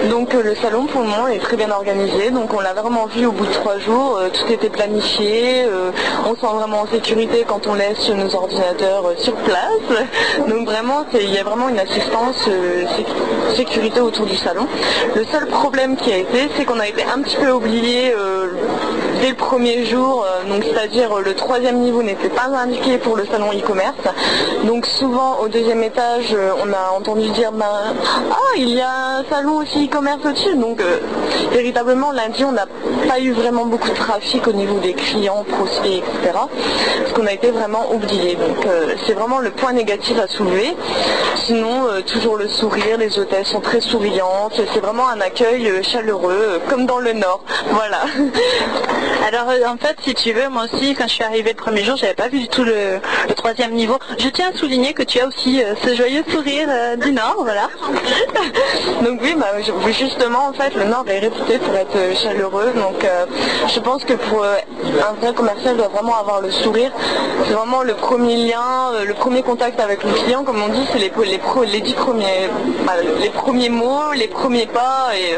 Donc 0.09 0.33
euh, 0.33 0.43
le 0.43 0.55
salon 0.55 0.85
pour 0.85 1.01
le 1.01 1.07
moment 1.07 1.27
est 1.27 1.39
très 1.39 1.57
bien 1.57 1.71
organisé, 1.71 2.29
donc 2.31 2.53
on 2.53 2.59
l'a 2.59 2.73
vraiment 2.73 3.07
vu 3.07 3.25
au 3.25 3.31
bout 3.31 3.45
de 3.45 3.51
trois 3.51 3.79
jours, 3.79 4.17
euh, 4.17 4.29
tout 4.29 4.51
était 4.51 4.69
planifié, 4.69 5.65
on 6.25 6.35
se 6.35 6.41
sent 6.41 6.53
vraiment 6.53 6.81
en 6.81 6.87
sécurité 6.87 7.45
quand 7.47 7.67
on 7.67 7.73
laisse 7.73 8.09
nos 8.09 8.33
ordinateurs 8.35 9.13
sur 9.17 9.35
place. 9.35 9.99
Donc 10.47 10.67
vraiment 10.67 11.05
il 11.13 11.29
y 11.29 11.37
a 11.37 11.43
vraiment 11.43 11.69
une 11.69 11.79
assistance 11.79 12.47
sécurité 13.55 14.01
autour 14.01 14.25
du 14.25 14.37
salon. 14.37 14.67
Le 15.15 15.25
seul 15.25 15.47
problème 15.47 15.95
qui 15.95 16.11
a 16.11 16.17
été 16.17 16.49
c'est 16.55 16.65
qu'on 16.65 16.79
a 16.79 16.87
été 16.87 17.03
un 17.03 17.21
petit 17.21 17.37
peu 17.37 17.51
oublié 17.51 18.13
dès 19.21 19.29
le 19.29 19.35
premier 19.35 19.85
jour, 19.85 20.25
euh, 20.25 20.49
donc 20.49 20.63
c'est-à-dire 20.63 21.17
euh, 21.17 21.21
le 21.21 21.33
troisième 21.33 21.79
niveau 21.79 22.01
n'était 22.03 22.29
pas 22.29 22.45
indiqué 22.45 22.97
pour 22.97 23.15
le 23.15 23.25
salon 23.25 23.51
e-commerce. 23.51 23.95
Donc 24.63 24.85
souvent 24.85 25.39
au 25.41 25.47
deuxième 25.47 25.83
étage, 25.83 26.33
euh, 26.33 26.51
on 26.63 26.71
a 26.71 26.91
entendu 26.97 27.29
dire 27.29 27.51
ben, 27.51 27.65
ah 28.31 28.55
il 28.57 28.69
y 28.69 28.81
a 28.81 29.17
un 29.17 29.23
salon 29.29 29.57
aussi 29.57 29.87
e-commerce 29.87 30.19
au-dessus. 30.25 30.55
Donc 30.55 30.81
véritablement 31.51 32.11
lundi 32.11 32.43
on 32.45 32.51
n'a 32.51 32.65
pas 33.07 33.19
eu 33.19 33.31
vraiment 33.31 33.65
beaucoup 33.65 33.89
de 33.89 33.95
trafic 33.95 34.47
au 34.47 34.53
niveau 34.53 34.79
des 34.79 34.93
clients, 34.93 35.43
prospects, 35.47 35.85
etc. 35.85 36.37
Parce 37.01 37.13
qu'on 37.13 37.25
a 37.25 37.33
été 37.33 37.51
vraiment 37.51 37.91
oublié. 37.93 38.35
Donc 38.35 38.65
c'est 39.05 39.13
vraiment 39.13 39.39
le 39.39 39.51
point 39.51 39.73
négatif 39.73 40.17
à 40.19 40.27
soulever. 40.27 40.75
Sinon 41.35 41.87
toujours 42.05 42.37
le 42.37 42.47
sourire, 42.47 42.97
les 42.97 43.19
hôtels 43.19 43.45
sont 43.45 43.61
très 43.61 43.81
souriantes, 43.81 44.61
c'est 44.73 44.79
vraiment 44.79 45.07
un 45.09 45.21
accueil 45.21 45.83
chaleureux, 45.83 46.61
comme 46.69 46.85
dans 46.85 46.99
le 46.99 47.13
nord. 47.13 47.41
Voilà. 47.71 48.01
Alors 49.27 49.49
euh, 49.49 49.67
en 49.67 49.77
fait, 49.77 49.95
si 50.01 50.15
tu 50.15 50.31
veux, 50.33 50.49
moi 50.49 50.63
aussi, 50.63 50.95
quand 50.95 51.07
je 51.07 51.13
suis 51.13 51.23
arrivée 51.23 51.51
le 51.51 51.55
premier 51.55 51.83
jour, 51.83 51.95
j'avais 51.95 52.15
pas 52.15 52.29
vu 52.29 52.39
du 52.39 52.47
tout 52.47 52.63
le, 52.63 52.99
troisième 53.35 53.73
niveau. 53.73 53.99
Je 54.17 54.27
tiens 54.29 54.49
à 54.53 54.57
souligner 54.57 54.93
que 54.93 55.03
tu 55.03 55.19
as 55.19 55.27
aussi 55.27 55.61
euh, 55.61 55.75
ce 55.83 55.93
joyeux 55.93 56.23
sourire 56.29 56.67
euh, 56.67 56.95
du 56.95 57.11
Nord, 57.11 57.35
voilà. 57.39 57.69
donc 59.03 59.19
oui, 59.21 59.35
bah, 59.37 59.47
justement, 59.91 60.47
en 60.47 60.53
fait, 60.53 60.73
le 60.73 60.85
Nord 60.85 61.05
est 61.07 61.19
réputé 61.19 61.59
pour 61.59 61.75
être 61.75 62.17
chaleureux. 62.17 62.71
Donc 62.75 63.05
je 63.67 63.79
pense 63.79 64.03
que 64.03 64.13
pour 64.13 64.43
un 64.43 65.13
vrai 65.21 65.33
commercial 65.33 65.77
doit 65.77 65.89
vraiment 65.89 66.17
avoir 66.17 66.41
le 66.41 66.51
sourire. 66.51 66.91
C'est 67.45 67.53
vraiment 67.53 67.83
le 67.83 67.93
premier 67.93 68.35
lien, 68.35 68.91
le 69.05 69.13
premier 69.13 69.43
contact 69.43 69.79
avec 69.79 70.03
le 70.03 70.11
client, 70.11 70.43
comme 70.43 70.61
on 70.61 70.69
dit, 70.69 70.85
c'est 70.91 70.99
les, 70.99 71.11
les, 71.25 71.39
les 71.71 71.81
dix 71.81 71.93
premiers, 71.93 72.49
bah, 72.85 72.93
les 73.21 73.29
premiers 73.29 73.69
mots, 73.69 74.13
les 74.15 74.27
premiers 74.27 74.65
pas 74.65 75.09
et 75.15 75.37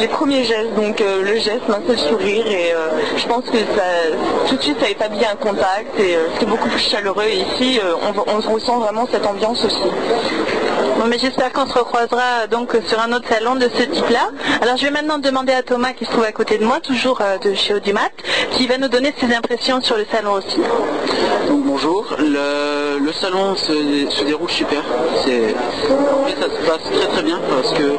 les 0.00 0.08
premiers 0.08 0.44
gestes. 0.44 0.74
Donc 0.74 1.00
le 1.00 1.34
geste, 1.36 1.62
un 1.68 1.86
seul 1.86 1.98
sourire 1.98 2.39
et 2.46 2.72
euh, 2.72 2.88
je 3.16 3.26
pense 3.26 3.44
que 3.44 3.58
tout 4.48 4.56
de 4.56 4.62
suite 4.62 4.78
ça 4.80 4.88
établit 4.88 5.24
un 5.24 5.36
contact 5.36 5.98
et 5.98 6.16
euh, 6.16 6.28
c'est 6.38 6.48
beaucoup 6.48 6.68
plus 6.68 6.78
chaleureux 6.78 7.24
et 7.24 7.40
ici 7.40 7.78
euh, 7.82 7.94
on, 8.02 8.32
on, 8.36 8.52
ressent 8.52 8.78
vraiment 8.78 9.06
cette 9.10 9.26
ambiance 9.26 9.64
aussi. 9.64 9.82
Mais 11.08 11.18
j'espère 11.18 11.52
qu'on 11.52 11.66
se 11.66 11.72
recroisera 11.72 12.46
donc 12.46 12.76
sur 12.86 13.00
un 13.00 13.12
autre 13.12 13.26
salon 13.28 13.56
de 13.56 13.68
ce 13.74 13.82
type-là. 13.82 14.30
Alors 14.60 14.76
je 14.76 14.84
vais 14.84 14.90
maintenant 14.90 15.18
demander 15.18 15.52
à 15.52 15.62
Thomas 15.62 15.92
qui 15.92 16.04
se 16.04 16.10
trouve 16.10 16.24
à 16.24 16.32
côté 16.32 16.58
de 16.58 16.64
moi, 16.64 16.78
toujours 16.80 17.20
de 17.42 17.54
chez 17.54 17.74
Audimat, 17.74 18.10
qui 18.52 18.66
va 18.66 18.76
nous 18.76 18.88
donner 18.88 19.12
ses 19.18 19.34
impressions 19.34 19.80
sur 19.80 19.96
le 19.96 20.04
salon 20.12 20.34
aussi. 20.34 20.58
bonjour, 21.48 22.14
le, 22.18 23.12
salon 23.12 23.56
se, 23.56 24.24
déroule 24.24 24.50
super. 24.50 24.82
ça 25.16 25.26
se 25.26 26.66
passe 26.66 26.82
très 26.92 27.06
très 27.06 27.22
bien 27.22 27.40
parce 27.50 27.72
que 27.72 27.96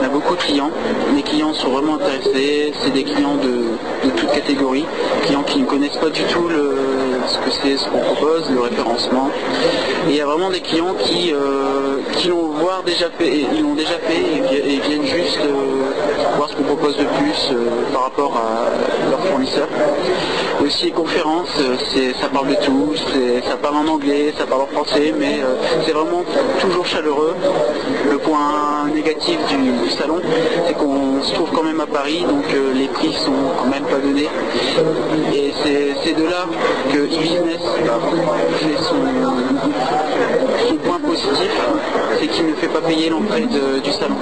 on 0.00 0.04
a 0.04 0.08
beaucoup 0.08 0.36
de 0.36 0.42
clients. 0.42 0.70
Les 1.16 1.22
clients 1.22 1.54
sont 1.54 1.70
vraiment 1.70 1.94
intéressés. 1.96 2.72
C'est 2.82 2.92
des 2.92 3.04
clients 3.04 3.36
de, 3.36 4.08
de 4.08 4.10
toute 4.14 4.30
catégorie, 4.32 4.84
clients 5.22 5.42
qui 5.42 5.60
ne 5.60 5.66
connaissent 5.66 5.96
pas 5.96 6.10
du 6.10 6.22
tout 6.24 6.48
ce 7.30 7.38
que 7.38 7.50
c'est 7.50 7.76
ce 7.76 7.88
qu'on 7.88 7.98
propose, 7.98 8.50
le 8.50 8.60
référencement. 8.60 9.30
Et 10.08 10.10
il 10.10 10.16
y 10.16 10.20
a 10.20 10.26
vraiment 10.26 10.50
des 10.50 10.60
clients 10.60 10.94
qui, 10.98 11.32
euh, 11.32 11.98
qui 12.12 12.28
l'ont 12.28 12.50
déjà 12.84 13.10
fait, 13.18 13.30
ils 13.52 13.74
déjà 13.76 13.94
et, 14.10 14.80
viennent 14.80 15.06
juste 15.06 15.38
euh, 15.44 16.36
voir 16.36 16.48
ce 16.48 16.56
qu'on 16.56 16.64
propose 16.64 16.96
de 16.96 17.04
plus 17.04 17.50
euh, 17.52 17.92
par 17.92 18.04
rapport 18.04 18.36
à 18.36 19.10
leurs 19.10 19.24
fournisseurs. 19.26 19.68
Aussi 20.64 20.86
les 20.86 20.90
conférences, 20.90 21.56
ça 22.20 22.28
parle 22.28 22.48
de 22.48 22.54
tout, 22.56 22.94
ça 23.48 23.56
parle 23.56 23.76
en 23.76 23.86
anglais, 23.88 24.32
ça 24.36 24.46
parle 24.46 24.62
en 24.62 24.66
français, 24.66 25.14
mais 25.18 25.40
c'est 25.84 25.92
vraiment 25.92 26.22
toujours 26.60 26.86
chaleureux. 26.86 27.34
Le 28.10 28.18
point 28.18 28.86
négatif 28.92 29.38
du, 29.48 29.90
salon, 29.90 30.20
c'est 30.66 30.74
qu'on 30.74 31.22
se 31.22 31.32
trouve 31.34 31.50
quand 31.52 31.62
même 31.62 31.80
à 31.80 31.86
Paris, 31.86 32.24
donc 32.28 32.44
les 32.74 32.88
prix 32.88 33.12
sont 33.14 33.32
quand 33.58 33.68
même 33.68 33.84
pas 33.84 33.98
donnés. 33.98 34.28
Et 35.34 35.52
c'est 36.04 36.14
de 36.14 36.24
là 36.24 36.46
que 36.92 37.06
e-business 37.20 37.60
fait 38.58 38.76
son, 38.82 38.96
point 40.84 41.00
positif, 41.00 41.52
c'est 42.18 42.26
qu'il 42.28 42.46
ne 42.46 42.54
fait 42.54 42.68
pas 42.68 42.80
payer 42.80 43.10
l'entrée 43.10 43.42
du 43.42 43.92
salon. 43.92 44.16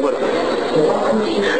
voilà. 0.00 0.18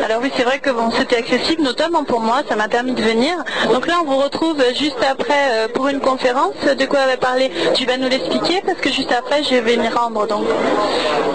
Alors 0.05 0.21
oui, 0.23 0.31
c'est 0.37 0.45
vrai 0.45 0.59
que 0.59 0.71
bon, 0.71 0.91
c'était 0.91 1.17
accessible, 1.17 1.63
notamment 1.63 2.05
pour 2.05 2.21
moi, 2.21 2.43
ça 2.49 2.57
m'a 2.57 2.69
permis 2.69 2.93
de 2.93 3.03
venir. 3.03 3.35
Donc 3.73 3.87
là, 3.87 3.95
on 4.03 4.11
vous 4.11 4.17
retrouve 4.17 4.63
juste 4.75 5.03
après 5.09 5.35
euh, 5.53 5.69
pour 5.69 5.89
une 5.89 6.01
conférence. 6.01 6.55
De 6.79 6.87
quoi 6.87 7.01
on 7.05 7.09
va 7.09 7.17
parler 7.17 7.51
Tu 7.75 7.85
vas 7.85 7.99
nous 7.99 8.09
l'expliquer 8.09 8.63
parce 8.65 8.79
que 8.79 8.91
juste 8.91 9.13
après, 9.13 9.43
je 9.43 9.57
vais 9.57 9.77
m'y 9.77 9.89
rendre. 9.89 10.27
Donc. 10.27 10.45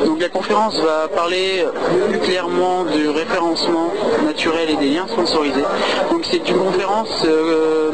Donc 0.06 0.22
la 0.22 0.30
conférence 0.30 0.80
va 0.80 1.08
parler 1.08 1.66
plus 2.10 2.20
clairement 2.20 2.84
du 2.86 3.10
référencement 3.10 3.92
naturel 4.26 4.70
et 4.70 4.76
des 4.76 4.90
liens 4.90 5.08
sponsorisés. 5.08 5.64
Donc 6.12 6.22
c'est 6.24 6.48
une 6.50 6.58
conférence 6.58 7.24
euh, 7.26 7.92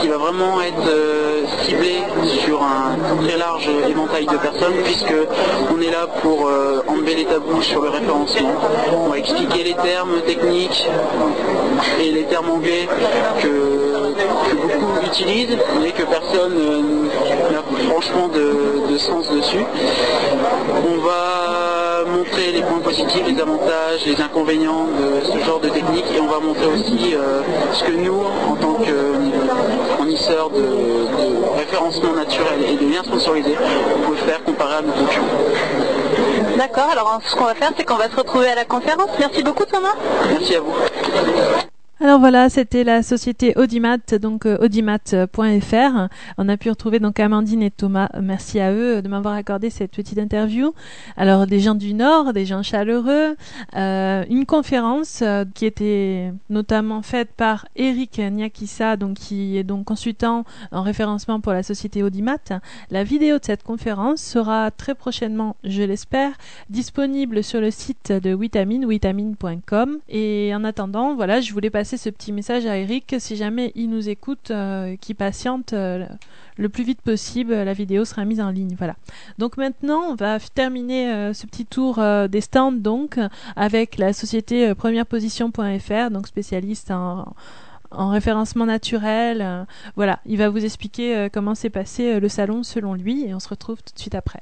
qui 0.00 0.08
va 0.08 0.16
vraiment 0.16 0.60
être 0.62 0.88
euh, 0.88 1.42
ciblée 1.64 2.02
sur 2.44 2.62
un 2.62 2.96
très 3.24 3.36
large 3.36 3.68
éventail 3.88 4.26
de 4.26 4.36
personnes 4.36 4.74
puisque 4.84 5.14
on 5.74 5.80
est 5.80 5.90
là 5.90 6.06
pour 6.22 6.46
euh, 6.46 6.82
enlever 6.88 7.14
les 7.14 7.24
tabous 7.24 7.62
sur 7.62 7.82
le 7.82 7.88
référencement. 7.88 8.52
On 8.92 9.08
va 9.08 9.18
expliquer 9.18 9.64
les 9.64 9.74
termes 9.74 10.20
techniques 10.26 10.86
et 12.00 12.10
les 12.10 12.24
termes 12.24 12.50
anglais 12.50 12.88
que, 13.40 14.12
beaucoup 14.68 15.06
utilisent 15.06 15.58
mais 15.80 15.90
que 15.90 16.02
personne 16.04 16.54
euh, 16.56 17.52
n'a 17.52 17.62
franchement 17.88 18.28
de, 18.28 18.98
sens 18.98 19.30
dessus. 19.30 19.64
Montrer 22.04 22.52
les 22.52 22.62
points 22.62 22.80
positifs, 22.80 23.26
les 23.26 23.40
avantages, 23.40 24.04
les 24.06 24.20
inconvénients 24.20 24.86
de 24.86 25.24
ce 25.24 25.44
genre 25.44 25.60
de 25.60 25.68
technique 25.68 26.04
et 26.14 26.20
on 26.20 26.26
va 26.26 26.40
montrer 26.40 26.66
aussi 26.66 27.14
euh, 27.14 27.42
ce 27.72 27.84
que 27.84 27.92
nous, 27.92 28.20
en 28.48 28.56
tant 28.56 28.74
que 28.74 29.14
fournisseurs 29.96 30.50
de, 30.50 30.60
de 30.60 31.56
référencement 31.58 32.12
naturel 32.12 32.62
et 32.68 32.76
de 32.76 32.92
liens 32.92 33.02
sponsorisés, 33.04 33.56
on 33.96 34.10
peut 34.10 34.16
faire 34.16 34.42
comparé 34.44 34.76
à 34.76 34.82
nos 34.82 34.92
concurrents. 34.92 35.26
D'accord, 36.56 36.90
alors 36.92 37.20
ce 37.26 37.34
qu'on 37.34 37.44
va 37.44 37.54
faire, 37.54 37.72
c'est 37.76 37.84
qu'on 37.84 37.96
va 37.96 38.10
se 38.10 38.16
retrouver 38.16 38.48
à 38.48 38.54
la 38.54 38.64
conférence. 38.64 39.10
Merci 39.18 39.42
beaucoup 39.42 39.64
Thomas. 39.64 39.94
Merci 40.30 40.56
à 40.56 40.60
vous. 40.60 40.74
Alors 42.04 42.18
voilà, 42.18 42.48
c'était 42.48 42.82
la 42.82 43.04
société 43.04 43.52
Audimat, 43.56 43.98
donc 44.20 44.44
euh, 44.44 44.58
audimat.fr. 44.58 46.08
On 46.36 46.48
a 46.48 46.56
pu 46.56 46.68
retrouver 46.68 46.98
donc 46.98 47.20
Amandine 47.20 47.62
et 47.62 47.70
Thomas. 47.70 48.08
Merci 48.20 48.58
à 48.58 48.72
eux 48.72 49.02
de 49.02 49.08
m'avoir 49.08 49.34
accordé 49.34 49.70
cette 49.70 49.92
petite 49.92 50.18
interview. 50.18 50.74
Alors 51.16 51.46
des 51.46 51.60
gens 51.60 51.76
du 51.76 51.94
Nord, 51.94 52.32
des 52.32 52.44
gens 52.44 52.64
chaleureux, 52.64 53.36
euh, 53.76 54.24
une 54.28 54.46
conférence 54.46 55.20
euh, 55.22 55.44
qui 55.54 55.64
était 55.64 56.32
notamment 56.50 57.02
faite 57.02 57.30
par 57.36 57.66
Eric 57.76 58.18
Niakissa, 58.18 58.96
donc 58.96 59.18
qui 59.18 59.56
est 59.56 59.62
donc 59.62 59.84
consultant 59.84 60.42
en 60.72 60.82
référencement 60.82 61.38
pour 61.38 61.52
la 61.52 61.62
société 61.62 62.02
Audimat. 62.02 62.60
La 62.90 63.04
vidéo 63.04 63.38
de 63.38 63.44
cette 63.44 63.62
conférence 63.62 64.20
sera 64.20 64.72
très 64.72 64.96
prochainement, 64.96 65.54
je 65.62 65.82
l'espère, 65.84 66.32
disponible 66.68 67.44
sur 67.44 67.60
le 67.60 67.70
site 67.70 68.10
de 68.10 68.34
Vitamine, 68.34 68.88
vitamine.com. 68.88 69.98
Et 70.08 70.52
en 70.52 70.64
attendant, 70.64 71.14
voilà, 71.14 71.40
je 71.40 71.52
voulais 71.52 71.70
passer 71.70 71.91
ce 71.96 72.10
petit 72.10 72.32
message 72.32 72.66
à 72.66 72.76
Eric. 72.76 73.16
Si 73.18 73.36
jamais 73.36 73.72
il 73.74 73.90
nous 73.90 74.08
écoute, 74.08 74.50
euh, 74.50 74.96
qui 74.96 75.14
patiente 75.14 75.72
euh, 75.72 76.06
le 76.56 76.68
plus 76.68 76.84
vite 76.84 77.00
possible, 77.00 77.52
la 77.52 77.72
vidéo 77.72 78.04
sera 78.04 78.24
mise 78.24 78.40
en 78.40 78.50
ligne. 78.50 78.74
Voilà. 78.78 78.96
Donc 79.38 79.56
maintenant, 79.56 80.02
on 80.10 80.14
va 80.14 80.38
terminer 80.40 81.12
euh, 81.12 81.32
ce 81.32 81.46
petit 81.46 81.66
tour 81.66 81.98
euh, 81.98 82.28
des 82.28 82.40
stands 82.40 82.72
donc 82.72 83.18
avec 83.56 83.98
la 83.98 84.12
société 84.12 84.74
premièreposition.fr, 84.74 86.10
donc 86.10 86.26
spécialiste 86.26 86.90
en 86.90 87.34
en 87.94 88.08
référencement 88.08 88.64
naturel. 88.64 89.66
voilà, 89.96 90.20
il 90.24 90.38
va 90.38 90.48
vous 90.48 90.64
expliquer 90.64 91.28
comment 91.30 91.54
s'est 91.54 91.68
passé 91.68 92.20
le 92.20 92.28
salon 92.30 92.62
selon 92.62 92.94
lui 92.94 93.26
et 93.26 93.34
on 93.34 93.38
se 93.38 93.50
retrouve 93.50 93.82
tout 93.82 93.92
de 93.94 94.00
suite 94.00 94.14
après. 94.14 94.40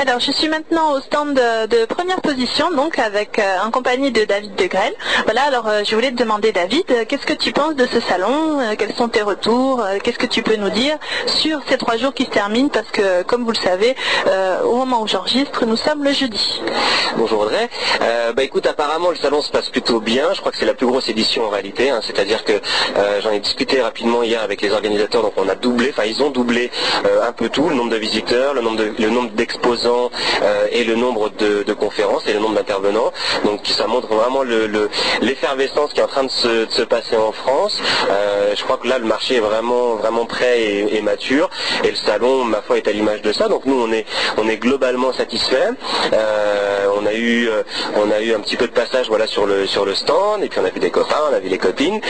Alors, 0.00 0.18
je 0.20 0.30
suis 0.32 0.48
maintenant 0.48 0.92
au 0.92 1.00
stand 1.00 1.34
de, 1.34 1.84
première 1.86 2.20
position, 2.20 2.70
donc 2.70 2.98
avec 2.98 3.38
euh, 3.38 3.56
en 3.64 3.70
compagnie 3.70 4.10
de 4.10 4.24
David 4.24 4.54
de 4.54 4.66
Grelle. 4.66 4.94
Voilà, 5.24 5.42
alors 5.42 5.68
euh, 5.68 5.82
je 5.84 5.94
voulais 5.94 6.10
te 6.10 6.16
demander, 6.16 6.52
David, 6.52 6.84
euh, 6.90 7.04
qu'est-ce 7.08 7.26
que 7.26 7.32
tu 7.32 7.52
penses 7.52 7.74
de 7.76 7.86
ce 7.86 8.00
salon 8.00 8.58
Quels 8.78 8.94
sont 8.94 9.08
tes 9.08 9.22
retours 9.22 9.82
Qu'est-ce 10.02 10.18
que 10.18 10.26
tu 10.26 10.42
peux 10.42 10.56
nous 10.56 10.70
dire 10.70 10.96
sur 11.26 11.60
ces 11.68 11.76
trois 11.78 11.96
jours 11.96 12.12
qui 12.14 12.24
se 12.24 12.30
terminent 12.30 12.68
Parce 12.68 12.88
que, 12.90 13.22
comme 13.22 13.44
vous 13.44 13.52
le 13.52 13.56
savez, 13.58 13.94
au 14.64 14.76
moment 14.76 15.02
où 15.02 15.06
j'enregistre, 15.06 15.64
nous 15.66 15.76
sommes 15.76 16.02
le 16.04 16.12
jeudi. 16.12 16.62
Bonjour 17.16 17.40
Audrey. 17.40 17.68
Bah 18.34 18.42
écoute, 18.42 18.66
apparemment 18.66 19.10
le 19.10 19.16
salon 19.16 19.42
se 19.42 19.50
passe 19.50 19.68
plutôt 19.68 20.00
bien. 20.00 20.32
Je 20.34 20.40
crois 20.40 20.50
que 20.52 20.58
c'est 20.58 20.64
la 20.66 20.74
plus 20.74 20.86
grosse 20.86 21.08
édition 21.08 21.44
en 21.46 21.50
réalité. 21.50 21.90
hein. 21.90 22.00
C'est-à-dire 22.02 22.44
que 22.44 22.60
j'en 23.22 23.30
ai 23.30 23.40
discuté 23.40 23.80
rapidement 23.80 24.22
hier 24.22 24.42
avec 24.42 24.60
les 24.62 24.72
organisateurs. 24.72 25.22
Donc 25.22 25.34
on 25.36 25.48
a 25.48 25.54
doublé, 25.54 25.90
enfin 25.90 26.04
ils 26.04 26.22
ont 26.22 26.30
doublé 26.30 26.70
un 27.22 27.32
peu 27.32 27.48
tout, 27.48 27.68
le 27.68 27.74
nombre 27.74 27.90
de 27.90 27.96
visiteurs, 27.96 28.54
le 28.54 28.60
nombre 28.62 28.76
de- 28.78 28.94
d'exposants 29.74 30.10
euh, 30.42 30.66
et 30.70 30.84
le 30.84 30.94
nombre 30.94 31.30
de, 31.30 31.72
conférences 31.74 32.26
et 32.28 32.32
le 32.32 32.38
nombre 32.38 32.54
d'intervenants. 32.54 33.12
Donc 33.44 33.60
ça 33.66 33.86
montre 33.86 34.08
vraiment 34.14 34.42
le- 34.42 34.66
le- 34.66 34.88
l'effervescence 35.22 35.92
qui 35.92 36.00
est 36.00 36.02
en 36.04 36.08
train 36.08 36.24
de 36.24 36.30
se, 36.30 36.82
passer 36.84 37.16
en 37.16 37.32
France. 37.32 37.80
Euh, 38.10 38.54
je 38.56 38.62
crois 38.62 38.76
que 38.76 38.86
là 38.86 38.98
le 38.98 39.06
marché 39.06 39.36
est 39.36 39.40
vraiment 39.40 39.96
vraiment 39.96 40.24
prêt 40.26 40.60
et, 40.62 41.00
mature. 41.02 41.50
Et 41.82 41.90
le 41.90 41.96
salon, 41.96 42.44
ma 42.44 42.62
foi, 42.62 42.76
est 42.78 42.86
à 42.88 42.92
l'image 42.92 43.22
de 43.22 43.32
ça. 43.32 43.48
Donc 43.48 43.64
nous 43.66 43.80
on 43.80 43.90
est 43.92 44.06
on 44.38 44.48
est 44.48 44.58
globalement 44.58 45.12
satisfait. 45.12 45.68
Euh, 46.12 46.86
on 46.96 47.06
a 47.06 47.14
eu 47.14 47.48
on 47.96 48.10
a 48.10 48.20
eu 48.20 48.34
un 48.34 48.40
petit 48.40 48.56
peu 48.56 48.66
de 48.66 48.72
passage 48.72 49.08
voilà 49.08 49.26
sur 49.26 49.46
le 49.46 49.66
sur 49.66 49.84
le 49.84 49.94
stand 49.94 50.42
et 50.44 50.48
puis 50.48 50.60
on 50.62 50.64
a 50.64 50.70
vu 50.70 50.80
des 50.80 50.90
copains, 50.90 51.20
on 51.30 51.34
a 51.34 51.40
vu 51.40 51.48
les 51.48 51.58
copines, 51.58 52.00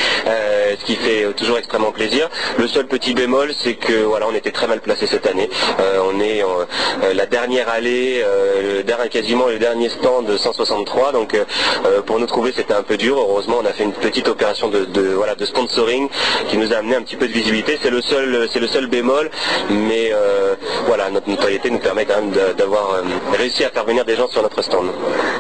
ce 0.79 0.85
qui 0.85 0.97
fait 0.97 1.25
euh, 1.25 1.33
toujours 1.33 1.59
extrêmement 1.59 1.93
plaisir. 1.93 2.29
Le 2.59 2.67
seul 2.69 2.87
petit 2.87 3.15
bémol, 3.15 3.53
c'est 3.59 3.75
que 3.75 4.05
voilà, 4.05 4.27
on 4.29 4.35
était 4.35 4.51
très 4.51 4.67
mal 4.67 4.81
placé 4.81 5.07
cette 5.07 5.27
année. 5.27 5.49
Euh, 5.81 6.01
on 6.05 6.21
est 6.21 6.43
euh, 6.43 7.15
la 7.15 7.27
dernière 7.27 7.69
allée, 7.69 8.23
euh, 8.25 8.83
le 8.83 9.09
quasiment 9.09 9.47
le 9.47 9.59
dernier 9.59 9.89
stand 9.89 10.27
de 10.27 10.37
163. 10.37 11.13
Donc 11.13 11.35
euh, 11.35 11.45
euh, 11.85 12.03
pour 12.03 12.19
nous 12.19 12.27
trouver, 12.27 12.53
c'était 12.55 12.75
un 12.75 12.83
peu 12.83 12.97
dur. 12.97 13.17
Heureusement, 13.19 13.59
on 13.63 13.67
a 13.67 13.73
fait 13.73 13.85
une 13.85 13.93
petite 13.93 14.29
opération 14.29 14.69
de, 14.69 14.87
voilà 15.15 15.35
de 15.35 15.45
sponsoring 15.45 16.09
qui 16.49 16.57
nous 16.57 16.73
a 16.73 16.77
amené 16.77 16.97
un 16.97 17.03
petit 17.03 17.17
peu 17.17 17.27
de 17.27 17.33
visibilité. 17.33 17.79
C'est 17.83 17.91
le 17.91 18.01
seul 18.01 18.49
c'est 18.53 18.61
le 18.61 18.67
seul 18.67 18.87
bémol, 18.87 19.31
mais 19.71 20.11
euh, 20.13 20.55
voilà, 20.87 21.11
notre 21.11 21.29
notoriété 21.29 21.71
nous 21.71 21.79
permet 21.79 22.05
quand 22.05 22.21
même 22.21 22.33
d'avoir 22.57 22.95
euh, 22.95 23.03
réussi 23.37 23.65
à 23.65 23.71
faire 23.71 23.85
venir 23.85 24.05
des 24.05 24.17
gens 24.17 24.29
sur 24.29 24.43
notre 24.43 24.63
stand. 24.63 24.91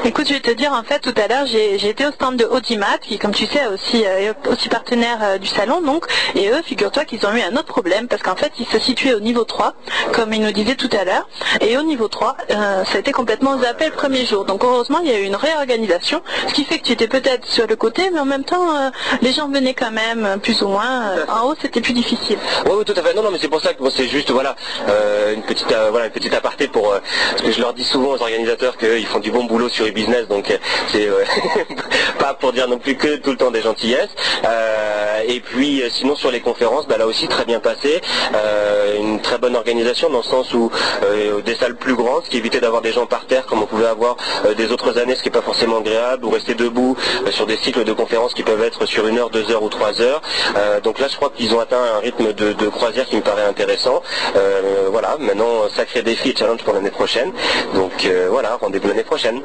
Écoute, 0.05 0.26
je 0.28 0.35
vais 0.35 0.41
te 0.41 0.51
dire, 0.51 0.72
en 0.72 0.82
fait, 0.82 1.01
tout 1.01 1.14
à 1.16 1.28
l'heure, 1.28 1.47
j'ai 1.47 1.89
été 1.89 2.07
au 2.07 2.11
stand 2.12 2.37
de 2.37 2.45
Audimat, 2.45 2.99
qui, 3.01 3.18
comme 3.18 3.32
tu 3.32 3.47
sais, 3.47 3.66
aussi, 3.66 4.05
euh, 4.07 4.30
est 4.30 4.49
aussi 4.49 4.68
partenaire 4.68 5.18
euh, 5.25 5.39
du 5.39 5.47
salon, 5.47 5.81
donc, 5.81 6.07
et 6.35 6.49
eux, 6.49 6.62
figure-toi 6.62 7.05
qu'ils 7.05 7.27
ont 7.27 7.33
eu 7.33 7.41
un 7.41 7.57
autre 7.57 7.64
problème, 7.66 8.09
parce 8.09 8.22
qu'en 8.22 8.37
fait, 8.37 8.53
ils 8.59 8.66
se 8.66 8.79
situaient 8.79 9.14
au 9.14 9.20
niveau 9.20 9.45
3, 9.45 9.75
comme 10.12 10.33
ils 10.33 10.41
nous 10.41 10.53
disaient 10.53 10.75
tout 10.75 10.91
à 10.99 11.05
l'heure, 11.05 11.29
et 11.61 11.77
au 11.77 11.83
niveau 11.83 12.09
3, 12.09 12.37
euh, 12.51 12.85
ça 12.85 12.97
a 12.97 12.99
été 12.99 13.12
complètement 13.12 13.59
zappé 13.59 13.87
le 13.87 13.93
premier 13.93 14.25
jour. 14.25 14.45
Donc, 14.45 14.64
heureusement, 14.64 15.01
il 15.03 15.11
y 15.11 15.14
a 15.14 15.18
eu 15.18 15.25
une 15.25 15.37
réorganisation, 15.37 16.22
ce 16.49 16.55
qui 16.55 16.64
fait 16.64 16.79
que 16.79 16.85
tu 16.85 16.93
étais 16.93 17.09
peut-être 17.09 17.47
sur 17.47 17.66
le 17.66 17.77
côté, 17.77 18.11
mais 18.12 18.20
en 18.20 18.25
même 18.25 18.45
temps, 18.45 18.77
euh, 18.77 18.91
les 19.22 19.33
gens 19.33 19.49
venaient 19.49 19.75
quand 19.75 19.91
même, 19.91 20.39
plus 20.43 20.62
ou 20.62 20.68
moins. 20.68 21.12
en 21.29 21.49
haut, 21.49 21.55
c'était 21.61 21.81
plus 21.81 21.93
difficile. 21.93 22.39
Oui, 22.66 22.72
oui, 22.79 22.85
tout 22.85 22.95
à 22.97 23.03
fait. 23.03 23.14
Non, 23.14 23.22
non, 23.22 23.31
mais 23.31 23.39
c'est 23.41 23.49
pour 23.49 23.61
ça 23.61 23.75
que 23.75 23.83
bon, 23.83 23.91
c'est 23.91 24.09
juste 24.09 24.31
voilà 24.31 24.57
une 25.35 25.43
petite 25.43 25.75
voilà 25.91 26.07
une 26.07 26.12
petite 26.12 26.35
aparté 26.35 26.68
pour 26.68 26.95
parce 27.31 27.43
que 27.43 27.51
je 27.51 27.61
leur 27.61 27.72
dis 27.75 27.85
souvent 27.85 28.11
aux 28.12 28.22
organisateurs 28.22 28.77
qu'ils 28.77 29.07
font 29.07 29.18
du 29.18 29.31
bon 29.31 29.45
boulot 29.45 29.68
sur 29.68 29.87
e-business, 29.87 30.29
donc 30.29 30.53
c'est 30.89 31.09
pas 32.18 32.35
pour 32.35 32.53
dire 32.53 32.68
non 32.68 32.79
plus 32.79 32.97
que 32.97 33.16
tout 33.16 33.31
le 33.31 33.37
temps 33.37 33.51
des 33.51 33.62
gentillesses. 33.62 34.11
Euh, 34.45 35.13
et 35.22 35.40
puis 35.40 35.82
euh, 35.82 35.88
sinon 35.90 36.16
sur 36.16 36.30
les 36.30 36.40
conférences, 36.40 36.86
bah, 36.88 36.96
là 36.98 37.06
aussi 37.06 37.28
très 37.28 37.44
bien 37.44 37.60
passé, 37.60 38.00
Euh, 38.34 38.96
une 38.98 39.20
très 39.20 39.38
bonne 39.38 39.54
organisation 39.54 40.08
dans 40.10 40.18
le 40.18 40.24
sens 40.24 40.52
où 40.54 40.70
euh, 41.02 41.40
des 41.42 41.54
salles 41.54 41.76
plus 41.76 41.94
grandes, 41.94 42.24
ce 42.24 42.30
qui 42.30 42.38
évitait 42.38 42.60
d'avoir 42.60 42.82
des 42.82 42.92
gens 42.92 43.06
par 43.06 43.26
terre 43.26 43.44
comme 43.46 43.62
on 43.62 43.66
pouvait 43.66 43.86
avoir 43.86 44.16
euh, 44.44 44.54
des 44.54 44.72
autres 44.72 44.98
années, 44.98 45.14
ce 45.14 45.22
qui 45.22 45.28
n'est 45.28 45.38
pas 45.40 45.42
forcément 45.42 45.78
agréable, 45.78 46.24
ou 46.24 46.30
rester 46.30 46.54
debout 46.54 46.96
euh, 47.26 47.30
sur 47.30 47.46
des 47.46 47.56
cycles 47.58 47.84
de 47.84 47.92
conférences 47.92 48.34
qui 48.34 48.42
peuvent 48.42 48.62
être 48.62 48.86
sur 48.86 49.06
une 49.06 49.18
heure, 49.18 49.30
deux 49.30 49.50
heures 49.50 49.62
ou 49.62 49.68
trois 49.68 50.00
heures. 50.00 50.22
Euh, 50.56 50.80
donc 50.80 50.98
là, 50.98 51.06
je 51.08 51.16
crois 51.16 51.30
qu'ils 51.36 51.54
ont 51.54 51.60
atteint 51.60 51.84
un 51.96 52.00
rythme 52.00 52.32
de, 52.32 52.52
de 52.52 52.68
croisière 52.68 53.06
qui 53.06 53.16
me 53.16 53.22
paraît 53.22 53.44
intéressant. 53.44 54.02
Euh, 54.36 54.88
voilà, 54.90 55.16
maintenant, 55.18 55.68
sacré 55.68 56.02
défi 56.02 56.30
et 56.30 56.36
challenge 56.36 56.62
pour 56.64 56.74
l'année 56.74 56.90
prochaine. 56.90 57.32
Donc 57.74 57.92
euh, 58.04 58.28
voilà, 58.30 58.56
rendez-vous 58.60 58.88
l'année 58.88 59.04
prochaine. 59.04 59.42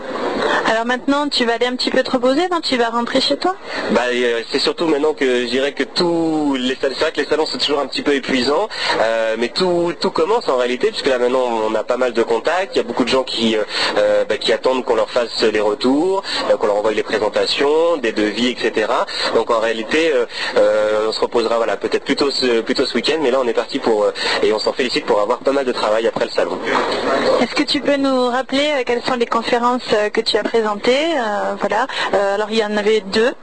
Alors 0.71 0.85
maintenant, 0.85 1.27
tu 1.27 1.45
vas 1.45 1.53
aller 1.55 1.65
un 1.67 1.75
petit 1.75 1.91
peu 1.91 2.01
te 2.03 2.11
reposer, 2.11 2.47
quand 2.49 2.61
tu 2.61 2.77
vas 2.77 2.89
rentrer 2.89 3.21
chez 3.21 3.37
toi? 3.37 3.55
Bah, 3.91 4.03
euh, 4.11 4.41
c'est 4.51 4.59
surtout 4.59 4.87
maintenant 4.87 5.13
que 5.13 5.45
je 5.49 5.55
dirais 5.55 5.71
que 5.71 5.83
tous 5.83 6.55
les 6.59 6.75
salons, 6.75 6.93
c'est 6.95 7.03
vrai 7.05 7.11
que 7.11 7.21
les 7.21 7.25
salons 7.25 7.45
c'est 7.47 7.57
toujours 7.57 7.79
un 7.79 7.87
petit 7.87 8.03
peu 8.03 8.13
épuisant, 8.13 8.69
euh, 9.01 9.35
mais 9.39 9.47
tout, 9.47 9.93
tout 9.99 10.11
commence 10.11 10.47
en 10.47 10.57
réalité, 10.57 10.89
puisque 10.89 11.07
là 11.07 11.17
maintenant 11.17 11.43
on 11.67 11.73
a 11.73 11.83
pas 11.83 11.97
mal 11.97 12.13
de 12.13 12.21
contacts, 12.21 12.75
il 12.75 12.77
y 12.77 12.81
a 12.81 12.83
beaucoup 12.83 13.03
de 13.03 13.09
gens 13.09 13.23
qui, 13.23 13.57
euh, 13.57 14.25
bah, 14.25 14.37
qui 14.37 14.53
attendent 14.53 14.85
qu'on 14.85 14.93
leur 14.93 15.09
fasse 15.09 15.41
les 15.41 15.59
retours, 15.59 16.21
euh, 16.51 16.57
qu'on 16.57 16.67
leur 16.67 16.75
envoie 16.75 16.91
les 16.91 17.01
présentations, 17.01 17.97
des 17.97 18.11
devis, 18.11 18.49
etc. 18.49 18.91
Donc 19.33 19.49
en 19.49 19.59
réalité, 19.59 20.13
on 20.55 21.11
se 21.11 21.19
reposera 21.19 21.57
voilà, 21.57 21.77
peut-être 21.77 22.05
plutôt 22.05 22.29
ce, 22.29 22.61
plutôt 22.61 22.85
ce 22.85 22.93
week-end, 22.93 23.17
mais 23.19 23.31
là 23.31 23.39
on 23.41 23.47
est 23.47 23.53
parti 23.53 23.79
pour, 23.79 24.05
et 24.43 24.53
on 24.53 24.59
s'en 24.59 24.73
félicite 24.73 25.07
pour 25.07 25.19
avoir 25.19 25.39
pas 25.39 25.51
mal 25.51 25.65
de 25.65 25.71
travail 25.71 26.05
après 26.05 26.25
le 26.25 26.31
salon. 26.31 26.59
Est-ce 27.41 27.55
que 27.55 27.63
tu 27.63 27.81
peux 27.81 27.97
nous 27.97 28.27
rappeler 28.27 28.83
quelles 28.85 29.01
sont 29.03 29.15
les 29.15 29.25
conférences 29.25 29.89
que 30.13 30.21
tu 30.21 30.37
as 30.37 30.43
présentées 30.43 31.07
Voilà. 31.59 31.87
Alors 32.13 32.51
il 32.51 32.57
y 32.57 32.63
en 32.63 32.77
avait 32.77 33.01
deux. 33.01 33.33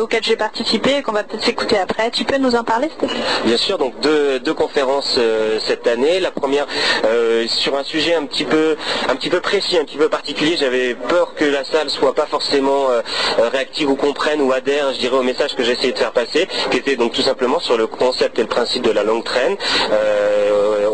Auquel 0.00 0.22
j'ai 0.22 0.36
participé 0.36 0.96
et 0.98 1.02
qu'on 1.02 1.12
va 1.12 1.24
peut-être 1.24 1.44
s'écouter 1.44 1.78
après. 1.78 2.10
Tu 2.10 2.24
peux 2.24 2.38
nous 2.38 2.54
en 2.54 2.64
parler, 2.64 2.88
s'il 2.88 3.08
te 3.08 3.12
plaît? 3.12 3.24
Bien 3.44 3.56
sûr, 3.56 3.78
donc 3.78 3.98
deux, 4.00 4.40
conférences 4.54 5.18
cette 5.66 5.86
année. 5.86 6.20
La 6.20 6.30
première 6.30 6.66
sur 7.46 7.76
un 7.76 7.84
sujet 7.84 8.14
un 8.14 8.26
petit 8.26 8.44
peu 8.44 8.76
un 9.08 9.16
petit 9.16 9.30
peu 9.30 9.40
précis, 9.40 9.78
un 9.78 9.84
petit 9.84 9.96
peu 9.96 10.08
particulier. 10.08 10.56
J'avais 10.56 10.94
peur 10.94 11.34
que 11.34 11.44
la 11.44 11.64
salle 11.64 11.90
soit 11.90 12.14
pas 12.14 12.26
forcément 12.26 12.88
réactive 13.38 13.90
ou 13.90 13.96
comprenne 13.96 14.40
ou 14.42 14.52
adhère, 14.52 14.92
je 14.92 14.98
dirais, 14.98 15.16
au 15.16 15.22
message 15.22 15.54
que 15.54 15.62
j'essayais 15.62 15.92
de 15.92 15.98
faire 15.98 16.12
passer, 16.12 16.48
qui 16.70 16.76
était 16.76 16.96
donc 16.96 17.12
tout 17.12 17.22
simplement 17.22 17.60
sur 17.60 17.76
le 17.76 17.86
concept 17.86 18.38
et 18.38 18.42
le 18.42 18.48
principe 18.48 18.82
de 18.82 18.90
la 18.90 19.02
longue 19.02 19.24
traîne. 19.24 19.56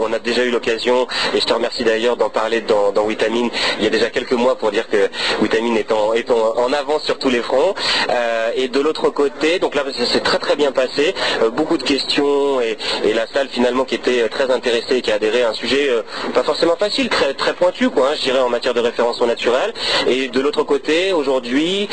On 0.09 0.13
a 0.13 0.19
déjà 0.19 0.45
eu 0.45 0.51
l'occasion, 0.51 1.07
et 1.35 1.41
je 1.41 1.45
te 1.45 1.53
remercie 1.53 1.85
d'ailleurs 1.85 2.17
d'en 2.17 2.31
parler 2.31 2.61
dans, 2.61 2.93
dans 2.93 3.07
Vitamine 3.07 3.51
il 3.79 3.85
y 3.85 3.87
a 3.87 3.91
déjà 3.91 4.11
quelques 4.11 4.33
mois 4.33 4.57
pour 4.57 4.71
dire 4.71 4.89
que 4.89 5.09
Vitamine 5.43 5.77
est 5.77 5.91
en, 5.93 6.73
avance 6.73 7.05
sur 7.05 7.19
tous 7.19 7.31
les 7.31 7.43
fronts. 7.43 7.75
Euh, 8.11 8.51
et 8.55 8.69
de 8.69 8.81
l'autre 8.81 9.09
côté, 9.11 9.59
donc 9.59 9.75
là 9.75 9.83
c'est 10.13 10.23
très 10.23 10.39
très 10.39 10.57
bien 10.57 10.73
passé, 10.73 11.15
euh, 11.43 11.51
beaucoup 11.51 11.79
de 11.79 11.83
questions 11.83 12.61
et, 12.61 12.77
la 13.15 13.27
salle 13.29 13.49
finalement 13.49 13.85
qui 13.85 13.95
était 13.95 14.29
très 14.29 14.51
intéressée 14.51 14.97
et 14.97 15.01
qui 15.01 15.11
a 15.11 15.15
adhéré 15.15 15.43
à 15.43 15.51
un 15.51 15.55
sujet 15.55 15.89
euh, 15.89 16.03
pas 16.35 16.43
forcément 16.43 16.77
facile, 16.77 17.09
très, 17.09 17.55
pointu 17.55 17.89
quoi, 17.89 18.11
hein, 18.11 18.15
je 18.15 18.23
dirais 18.23 18.41
en 18.41 18.51
matière 18.51 18.75
de 18.75 18.81
référencement 18.81 19.27
naturel. 19.27 19.73
Et 20.07 20.29
de 20.29 20.41
l'autre 20.41 20.65
côté, 20.65 21.13
aujourd'hui, 21.13 21.89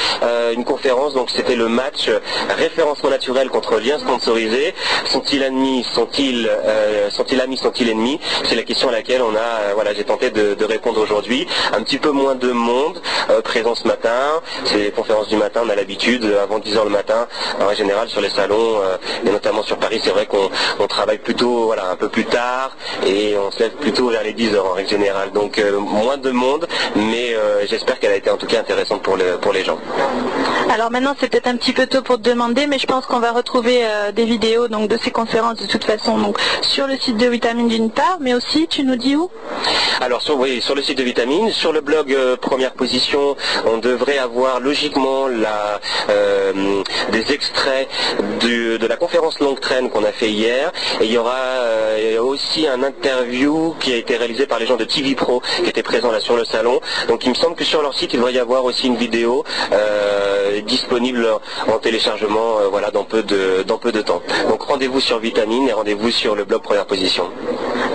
une 0.53 0.65
conférence, 0.65 1.13
donc 1.13 1.29
c'était 1.29 1.55
le 1.55 1.69
match 1.69 2.09
référencement 2.57 3.09
naturel 3.09 3.49
contre 3.49 3.79
lien 3.79 3.97
sponsorisé. 3.99 4.73
Sont-ils 5.05 5.43
ennemis, 5.43 5.85
sont-ils 5.93 6.49
amis, 7.41 7.57
sont-ils 7.57 7.89
ennemis 7.89 8.02
C'est 8.47 8.55
la 8.55 8.63
question 8.63 8.89
à 8.89 8.91
laquelle 8.91 9.21
on 9.21 9.35
a, 9.35 9.73
voilà, 9.73 9.93
j'ai 9.93 10.03
tenté 10.03 10.29
de, 10.29 10.65
répondre 10.65 11.01
aujourd'hui. 11.01 11.47
Un 11.73 11.83
petit 11.83 11.97
peu 11.97 12.11
moins 12.11 12.35
de 12.35 12.51
monde 12.51 13.01
présent 13.43 13.75
ce 13.75 13.87
matin. 13.87 14.41
C'est 14.65 14.77
les 14.77 14.91
conférences 14.91 15.27
du 15.27 15.35
matin, 15.35 15.61
on 15.65 15.69
a 15.69 15.75
l'habitude, 15.75 16.25
avant 16.41 16.59
10h 16.59 16.83
le 16.85 16.89
matin, 16.89 17.27
en 17.61 17.73
général 17.73 18.09
sur 18.09 18.21
les 18.21 18.29
salons, 18.29 18.81
euh, 18.81 18.97
et 19.25 19.29
notamment 19.29 19.63
sur 19.63 19.77
Paris, 19.77 20.01
c'est 20.03 20.11
vrai 20.11 20.27
qu'on 20.27 20.87
travaille 20.87 21.17
plutôt 21.17 21.65
voilà, 21.65 21.89
un 21.89 21.95
peu 21.95 22.09
plus 22.09 22.25
tard 22.25 22.75
et 23.05 23.35
on 23.37 23.51
se 23.51 23.59
lève 23.59 23.71
plutôt 23.71 24.09
vers 24.09 24.23
les 24.23 24.33
10h 24.33 24.59
en 24.59 24.73
règle 24.73 24.89
générale. 24.89 25.31
Donc 25.31 25.59
euh, 25.59 25.79
moins 25.79 26.17
de 26.17 26.31
monde, 26.31 26.67
mais 26.95 27.33
euh, 27.33 27.65
j'espère 27.67 27.99
qu'elle 27.99 28.11
a 28.11 28.15
été 28.15 28.29
en 28.29 28.37
tout 28.37 28.47
cas 28.47 28.59
intéressante 28.59 29.01
pour, 29.01 29.17
les 29.17 29.63
gens. 29.63 29.77
Alors 30.69 30.91
maintenant 30.91 31.15
c'est 31.19 31.29
peut-être 31.29 31.47
un 31.47 31.57
petit 31.57 31.73
peu 31.73 31.85
tôt 31.87 32.01
pour 32.01 32.17
te 32.17 32.29
demander, 32.29 32.67
mais 32.67 32.79
je 32.79 32.87
pense 32.87 33.05
qu'on 33.05 33.19
va 33.19 33.31
retrouver 33.31 33.83
des 34.13 34.25
vidéos 34.25 34.67
donc, 34.67 34.89
de 34.89 34.97
ces 34.97 35.11
conférences 35.11 35.57
de 35.57 35.67
toute 35.67 35.83
façon 35.83 36.17
donc, 36.17 36.37
sur 36.61 36.87
le 36.87 36.97
site 36.97 37.17
de 37.17 37.27
Vitamine 37.27 37.67
mais 38.19 38.33
aussi 38.33 38.67
tu 38.67 38.83
nous 38.83 38.95
dis 38.95 39.15
où? 39.15 39.29
Alors 40.01 40.21
sur, 40.21 40.37
oui, 40.37 40.61
sur 40.61 40.75
le 40.75 40.81
site 40.81 40.97
de 40.97 41.03
Vitamine, 41.03 41.51
sur 41.51 41.71
le 41.71 41.81
blog 41.81 42.15
Première 42.41 42.73
Position, 42.73 43.35
on 43.65 43.77
devrait 43.77 44.17
avoir 44.17 44.59
logiquement 44.59 45.27
la, 45.27 45.79
euh, 46.09 46.83
des 47.11 47.31
extraits 47.31 47.87
de 48.41 48.85
la 48.87 48.95
conférence 48.97 49.39
longue 49.39 49.59
traîne 49.59 49.89
qu'on 49.89 50.03
a 50.03 50.11
fait 50.11 50.29
hier. 50.29 50.71
Et 51.01 51.05
il 51.05 51.11
y 51.11 51.17
aura 51.17 51.35
euh, 51.35 52.21
aussi 52.21 52.67
un 52.67 52.83
interview 52.83 53.75
qui 53.79 53.93
a 53.93 53.97
été 53.97 54.17
réalisé 54.17 54.45
par 54.45 54.59
les 54.59 54.65
gens 54.65 54.77
de 54.77 54.85
TV 54.85 55.15
Pro 55.15 55.41
qui 55.63 55.69
étaient 55.69 55.83
présents 55.83 56.11
là 56.11 56.19
sur 56.19 56.35
le 56.35 56.45
salon. 56.45 56.79
Donc 57.07 57.25
il 57.25 57.29
me 57.29 57.35
semble 57.35 57.55
que 57.55 57.63
sur 57.63 57.81
leur 57.81 57.93
site, 57.93 58.13
il 58.13 58.17
devrait 58.17 58.33
y 58.33 58.39
avoir 58.39 58.65
aussi 58.65 58.87
une 58.87 58.97
vidéo 58.97 59.43
euh, 59.71 60.61
disponible 60.61 61.27
en 61.67 61.79
téléchargement 61.79 62.57
voilà, 62.69 62.91
dans, 62.91 63.03
peu 63.03 63.23
de, 63.23 63.63
dans 63.65 63.77
peu 63.77 63.91
de 63.91 64.01
temps. 64.01 64.21
Donc 64.49 64.63
rendez-vous 64.63 64.99
sur 64.99 65.19
Vitamine 65.19 65.67
et 65.69 65.73
rendez-vous 65.73 66.11
sur 66.11 66.35
le 66.35 66.43
blog 66.43 66.61
Première 66.61 66.85
Position. 66.85 67.29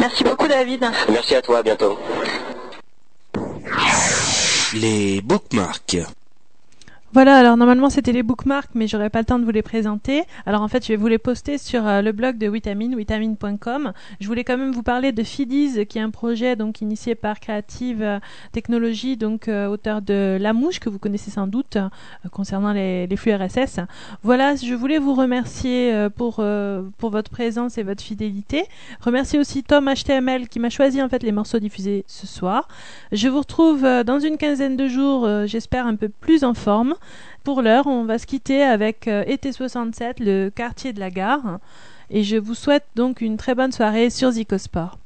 Merci 0.00 0.24
beaucoup 0.24 0.48
David. 0.48 0.84
Merci 1.10 1.34
à 1.34 1.42
toi, 1.42 1.58
à 1.58 1.62
bientôt. 1.62 1.98
Les 4.74 5.20
bookmarks. 5.22 5.96
Voilà, 7.14 7.38
alors 7.38 7.56
normalement 7.56 7.88
c'était 7.88 8.12
les 8.12 8.22
bookmarks, 8.22 8.68
mais 8.74 8.86
j'aurais 8.86 9.08
pas 9.08 9.20
le 9.20 9.24
temps 9.24 9.38
de 9.38 9.44
vous 9.46 9.50
les 9.50 9.62
présenter. 9.62 10.24
Alors 10.44 10.60
en 10.60 10.68
fait, 10.68 10.84
je 10.84 10.88
vais 10.88 10.96
vous 10.96 11.06
les 11.06 11.16
poster 11.16 11.56
sur 11.56 11.86
euh, 11.86 12.02
le 12.02 12.12
blog 12.12 12.36
de 12.36 12.50
Vitamine, 12.50 12.94
vitamine.com. 12.94 13.94
Je 14.20 14.26
voulais 14.26 14.44
quand 14.44 14.58
même 14.58 14.72
vous 14.72 14.82
parler 14.82 15.10
de 15.12 15.22
Fidiz, 15.22 15.86
qui 15.88 15.96
est 15.96 16.02
un 16.02 16.10
projet 16.10 16.54
donc 16.54 16.82
initié 16.82 17.14
par 17.14 17.40
Creative 17.40 18.02
euh, 18.02 18.18
Technologies, 18.52 19.16
donc 19.16 19.48
euh, 19.48 19.68
auteur 19.68 20.02
de 20.02 20.36
La 20.38 20.52
Mouche, 20.52 20.80
que 20.80 20.90
vous 20.90 20.98
connaissez 20.98 21.30
sans 21.30 21.46
doute 21.46 21.78
concernant 22.30 22.74
les, 22.74 23.08
flux 23.16 23.32
RSS. 23.34 23.80
Voilà, 24.22 24.54
je 24.56 24.74
voulais 24.74 24.98
vous 24.98 25.14
remercier 25.14 26.08
pour 26.14 26.44
pour 26.98 27.10
votre 27.10 27.30
présence 27.30 27.78
et 27.78 27.82
votre 27.82 28.02
fidélité. 28.02 28.64
Remercier 29.00 29.38
aussi 29.38 29.62
Tom 29.62 29.90
HTML 29.92 30.48
qui 30.48 30.60
m'a 30.60 30.70
choisi 30.70 31.02
en 31.02 31.08
fait 31.08 31.22
les 31.22 31.32
morceaux 31.32 31.58
diffusés 31.58 32.04
ce 32.06 32.26
soir. 32.26 32.68
Je 33.12 33.28
vous 33.28 33.38
retrouve 33.38 33.82
dans 34.04 34.20
une 34.20 34.36
quinzaine 34.36 34.76
de 34.76 34.86
jours, 34.88 35.26
j'espère 35.46 35.86
un 35.86 35.96
peu 35.96 36.08
plus 36.08 36.44
en 36.44 36.54
forme. 36.54 36.94
Pour 37.44 37.62
l'heure, 37.62 37.86
on 37.86 38.04
va 38.04 38.18
se 38.18 38.26
quitter 38.26 38.62
avec 38.62 39.06
Été 39.06 39.48
euh, 39.48 39.52
67, 39.52 40.20
le 40.20 40.50
quartier 40.50 40.92
de 40.92 41.00
la 41.00 41.10
gare. 41.10 41.58
Et 42.10 42.22
je 42.22 42.36
vous 42.36 42.54
souhaite 42.54 42.86
donc 42.94 43.20
une 43.20 43.36
très 43.36 43.54
bonne 43.54 43.72
soirée 43.72 44.10
sur 44.10 44.30
Zicosport. 44.30 44.98